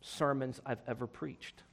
sermons 0.01 0.61
I've 0.65 0.81
ever 0.87 1.07
preached. 1.07 1.63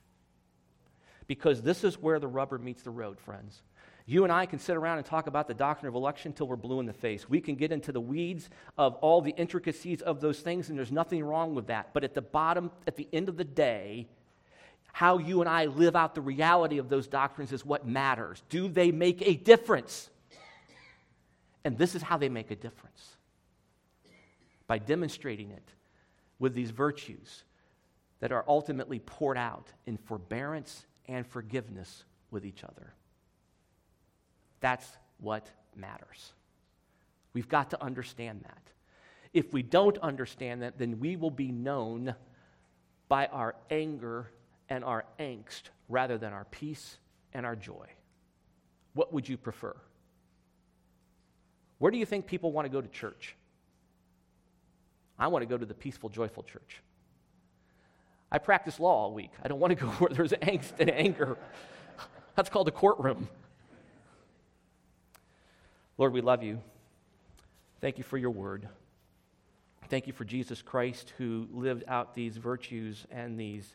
Because 1.27 1.63
this 1.63 1.85
is 1.85 2.01
where 2.01 2.19
the 2.19 2.29
rubber 2.29 2.59
meets 2.59 2.83
the 2.83 2.91
road, 2.91 3.21
friends. 3.21 3.63
You 4.07 4.25
and 4.25 4.33
I 4.33 4.47
can 4.47 4.59
sit 4.59 4.77
around 4.77 4.99
and 4.99 5.07
talk 5.07 5.29
about 5.29 5.47
the 5.47 5.55
doctrine 5.55 5.89
of 5.89 5.95
election 5.95 6.33
until 6.33 6.49
we're 6.49 6.57
blue 6.57 6.81
in 6.81 6.87
the 6.87 6.93
face. 6.93 7.29
We 7.29 7.41
can 7.41 7.55
get 7.55 7.71
into 7.71 7.93
the 7.93 8.01
weeds 8.01 8.51
of 8.77 8.97
all 8.97 9.21
the 9.21 9.31
intricacies 9.37 10.03
of 10.03 10.21
those 10.21 10.41
things, 10.41 10.69
and 10.69 10.77
there's 10.77 10.91
nothing 10.91 11.23
wrong 11.23 11.55
with 11.55 11.69
that. 11.69 11.91
But 11.93 12.03
at 12.03 12.15
the 12.15 12.23
bottom, 12.23 12.73
at 12.89 12.97
the 12.97 13.07
end 13.13 13.29
of 13.29 13.37
the 13.37 13.45
day, 13.45 14.09
how 14.93 15.19
you 15.19 15.41
and 15.41 15.49
I 15.49 15.67
live 15.67 15.97
out 15.97 16.15
the 16.15 16.21
reality 16.21 16.79
of 16.79 16.89
those 16.89 17.07
doctrines 17.07 17.53
is 17.53 17.65
what 17.65 17.87
matters. 17.87 18.43
Do 18.49 18.69
they 18.69 18.91
make 18.91 19.27
a 19.27 19.35
difference? 19.35 20.11
And 21.65 21.77
this 21.77 21.95
is 21.95 22.03
how 22.03 22.17
they 22.17 22.29
make 22.29 22.51
a 22.51 22.57
difference 22.57 23.17
by 24.67 24.79
demonstrating 24.79 25.51
it 25.51 25.69
with 26.39 26.55
these 26.55 26.71
virtues 26.71 27.45
that 28.21 28.33
are 28.33 28.45
ultimately 28.47 28.99
poured 28.99 29.37
out 29.37 29.69
in 29.87 29.97
forbearance 29.97 30.87
and 31.07 31.27
forgiveness 31.27 32.05
with 32.31 32.45
each 32.45 32.65
other. 32.65 32.95
That's 34.61 34.87
what 35.19 35.49
matters. 35.75 36.33
We've 37.33 37.49
got 37.49 37.71
to 37.71 37.83
understand 37.83 38.43
that. 38.45 38.63
If 39.33 39.53
we 39.53 39.63
don't 39.63 39.99
understand 39.99 40.63
that, 40.63 40.79
then 40.79 40.99
we 40.99 41.17
will 41.17 41.31
be 41.31 41.53
known 41.53 42.15
by 43.09 43.27
our 43.27 43.55
anger 43.71 44.31
and 44.71 44.85
our 44.85 45.05
angst 45.19 45.65
rather 45.89 46.17
than 46.17 46.33
our 46.33 46.45
peace 46.47 46.97
and 47.35 47.45
our 47.45 47.57
joy. 47.57 47.87
What 48.95 49.13
would 49.13 49.29
you 49.29 49.37
prefer? 49.37 49.77
Where 51.79 51.91
do 51.91 51.99
you 51.99 52.07
think 52.07 52.27
people 52.27 52.53
want 52.53 52.67
to 52.67 52.71
go 52.71 52.81
to 52.81 52.89
church? 52.89 53.37
I 55.19 55.27
want 55.27 55.43
to 55.43 55.47
go 55.47 55.59
to 55.59 55.67
the 55.67 55.75
peaceful, 55.75 56.09
joyful 56.09 56.45
church. 56.45 56.83
I 58.33 58.39
practice 58.39 58.79
law 58.79 58.95
all 59.05 59.13
week. 59.13 59.33
I 59.43 59.49
don't 59.49 59.59
want 59.59 59.77
to 59.77 59.85
go 59.85 59.87
where 59.99 60.11
there's 60.11 60.33
angst 60.33 60.73
and 60.79 60.91
anger. 60.91 61.37
That's 62.37 62.49
called 62.49 62.69
a 62.69 62.73
courtroom. 62.73 63.29
Lord, 65.99 66.13
we 66.13 66.21
love 66.21 66.43
you. 66.43 66.61
Thank 67.81 67.99
you 67.99 68.05
for 68.05 68.17
your 68.17 68.31
word. 68.31 68.69
Thank 69.89 70.07
you 70.07 70.13
for 70.13 70.25
Jesus 70.25 70.63
Christ 70.63 71.13
who 71.19 71.49
lived 71.53 71.83
out 71.89 72.15
these 72.15 72.37
virtues 72.37 73.07
and 73.11 73.39
these 73.39 73.75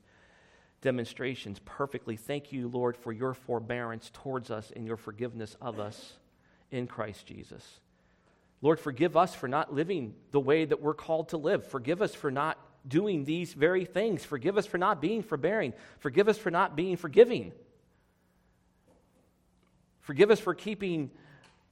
demonstrations 0.85 1.59
perfectly. 1.65 2.15
Thank 2.15 2.53
you, 2.53 2.67
Lord, 2.67 2.95
for 2.95 3.11
your 3.11 3.33
forbearance 3.33 4.11
towards 4.13 4.51
us 4.51 4.71
and 4.75 4.85
your 4.85 4.97
forgiveness 4.97 5.57
of 5.59 5.79
us 5.79 6.13
in 6.69 6.85
Christ 6.85 7.25
Jesus. 7.25 7.79
Lord, 8.61 8.79
forgive 8.79 9.17
us 9.17 9.33
for 9.33 9.47
not 9.47 9.73
living 9.73 10.13
the 10.29 10.39
way 10.39 10.63
that 10.63 10.83
we're 10.83 10.93
called 10.93 11.29
to 11.29 11.37
live. 11.37 11.65
Forgive 11.65 12.03
us 12.03 12.13
for 12.13 12.29
not 12.29 12.59
doing 12.87 13.25
these 13.25 13.51
very 13.55 13.83
things. 13.83 14.23
Forgive 14.23 14.59
us 14.59 14.67
for 14.67 14.77
not 14.77 15.01
being 15.01 15.23
forbearing. 15.23 15.73
Forgive 15.97 16.29
us 16.29 16.37
for 16.37 16.51
not 16.51 16.75
being 16.75 16.97
forgiving. 16.97 17.51
Forgive 20.01 20.29
us 20.29 20.39
for 20.39 20.53
keeping 20.53 21.09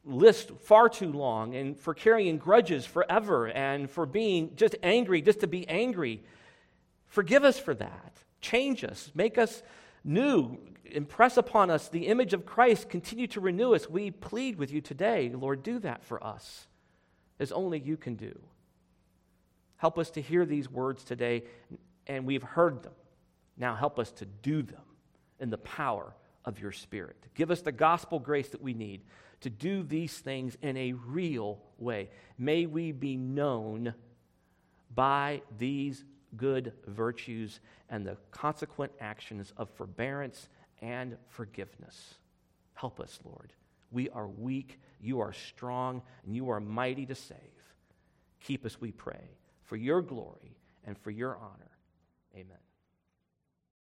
lists 0.04 0.52
far 0.64 0.90
too 0.90 1.12
long 1.12 1.54
and 1.54 1.80
for 1.80 1.94
carrying 1.94 2.40
grudges 2.40 2.84
forever 2.84 3.48
and 3.48 3.92
for 3.92 4.08
being 4.08 4.56
just 4.56 4.76
angry 4.82 5.22
just 5.22 5.42
to 5.42 5.48
be 5.48 5.70
angry. 5.70 6.24
Forgive 7.06 7.44
us 7.44 7.60
for 7.60 7.76
that. 7.76 8.23
Change 8.44 8.84
us, 8.84 9.10
make 9.16 9.38
us 9.38 9.64
new, 10.04 10.58
impress 10.84 11.38
upon 11.38 11.72
us 11.72 11.88
the 11.88 12.08
image 12.08 12.34
of 12.34 12.46
Christ, 12.46 12.90
continue 12.90 13.26
to 13.28 13.40
renew 13.40 13.74
us. 13.74 13.90
We 13.90 14.12
plead 14.12 14.58
with 14.58 14.70
you 14.70 14.82
today, 14.82 15.32
Lord, 15.34 15.64
do 15.64 15.80
that 15.80 16.04
for 16.04 16.22
us 16.22 16.68
as 17.40 17.54
only 17.54 17.80
you 17.80 17.96
can 17.96 18.16
do. 18.16 18.38
Help 19.78 19.98
us 19.98 20.12
to 20.12 20.22
hear 20.22 20.46
these 20.46 20.70
words 20.70 21.06
today, 21.06 21.44
and 22.06 22.26
we've 22.26 22.44
heard 22.44 22.84
them. 22.84 22.92
Now 23.58 23.76
help 23.76 23.98
us 23.98 24.12
to 24.14 24.26
do 24.26 24.62
them 24.62 24.84
in 25.40 25.50
the 25.50 25.58
power 25.58 26.14
of 26.44 26.60
your 26.60 26.74
Spirit. 26.74 27.16
Give 27.36 27.50
us 27.50 27.62
the 27.62 27.72
gospel 27.72 28.20
grace 28.20 28.50
that 28.50 28.62
we 28.62 28.74
need 28.74 29.02
to 29.40 29.50
do 29.50 29.84
these 29.84 30.18
things 30.18 30.58
in 30.62 30.76
a 30.76 30.94
real 30.94 31.60
way. 31.78 32.10
May 32.38 32.66
we 32.66 32.92
be 32.92 33.16
known 33.16 33.94
by 34.94 35.42
these 35.58 36.04
good 36.38 36.74
virtues 36.88 37.60
and 37.90 38.06
the 38.06 38.18
consequent 38.32 38.92
actions 39.00 39.54
of 39.58 39.70
forbearance 39.70 40.50
and 40.82 41.18
forgiveness. 41.28 42.16
Help 42.74 43.00
us, 43.00 43.20
Lord. 43.24 43.54
We 43.92 44.10
are 44.10 44.28
weak, 44.28 44.80
you 45.00 45.20
are 45.20 45.34
strong, 45.34 46.02
and 46.26 46.36
you 46.36 46.50
are 46.50 46.60
mighty 46.60 47.06
to 47.06 47.16
save. 47.16 47.38
Keep 48.42 48.66
us, 48.66 48.82
we 48.82 48.92
pray. 48.92 49.38
For 49.64 49.78
your 49.78 50.02
glory 50.02 50.58
and 50.86 50.98
for 50.98 51.12
your 51.12 51.38
honor. 51.38 51.72
Amen. 52.36 52.58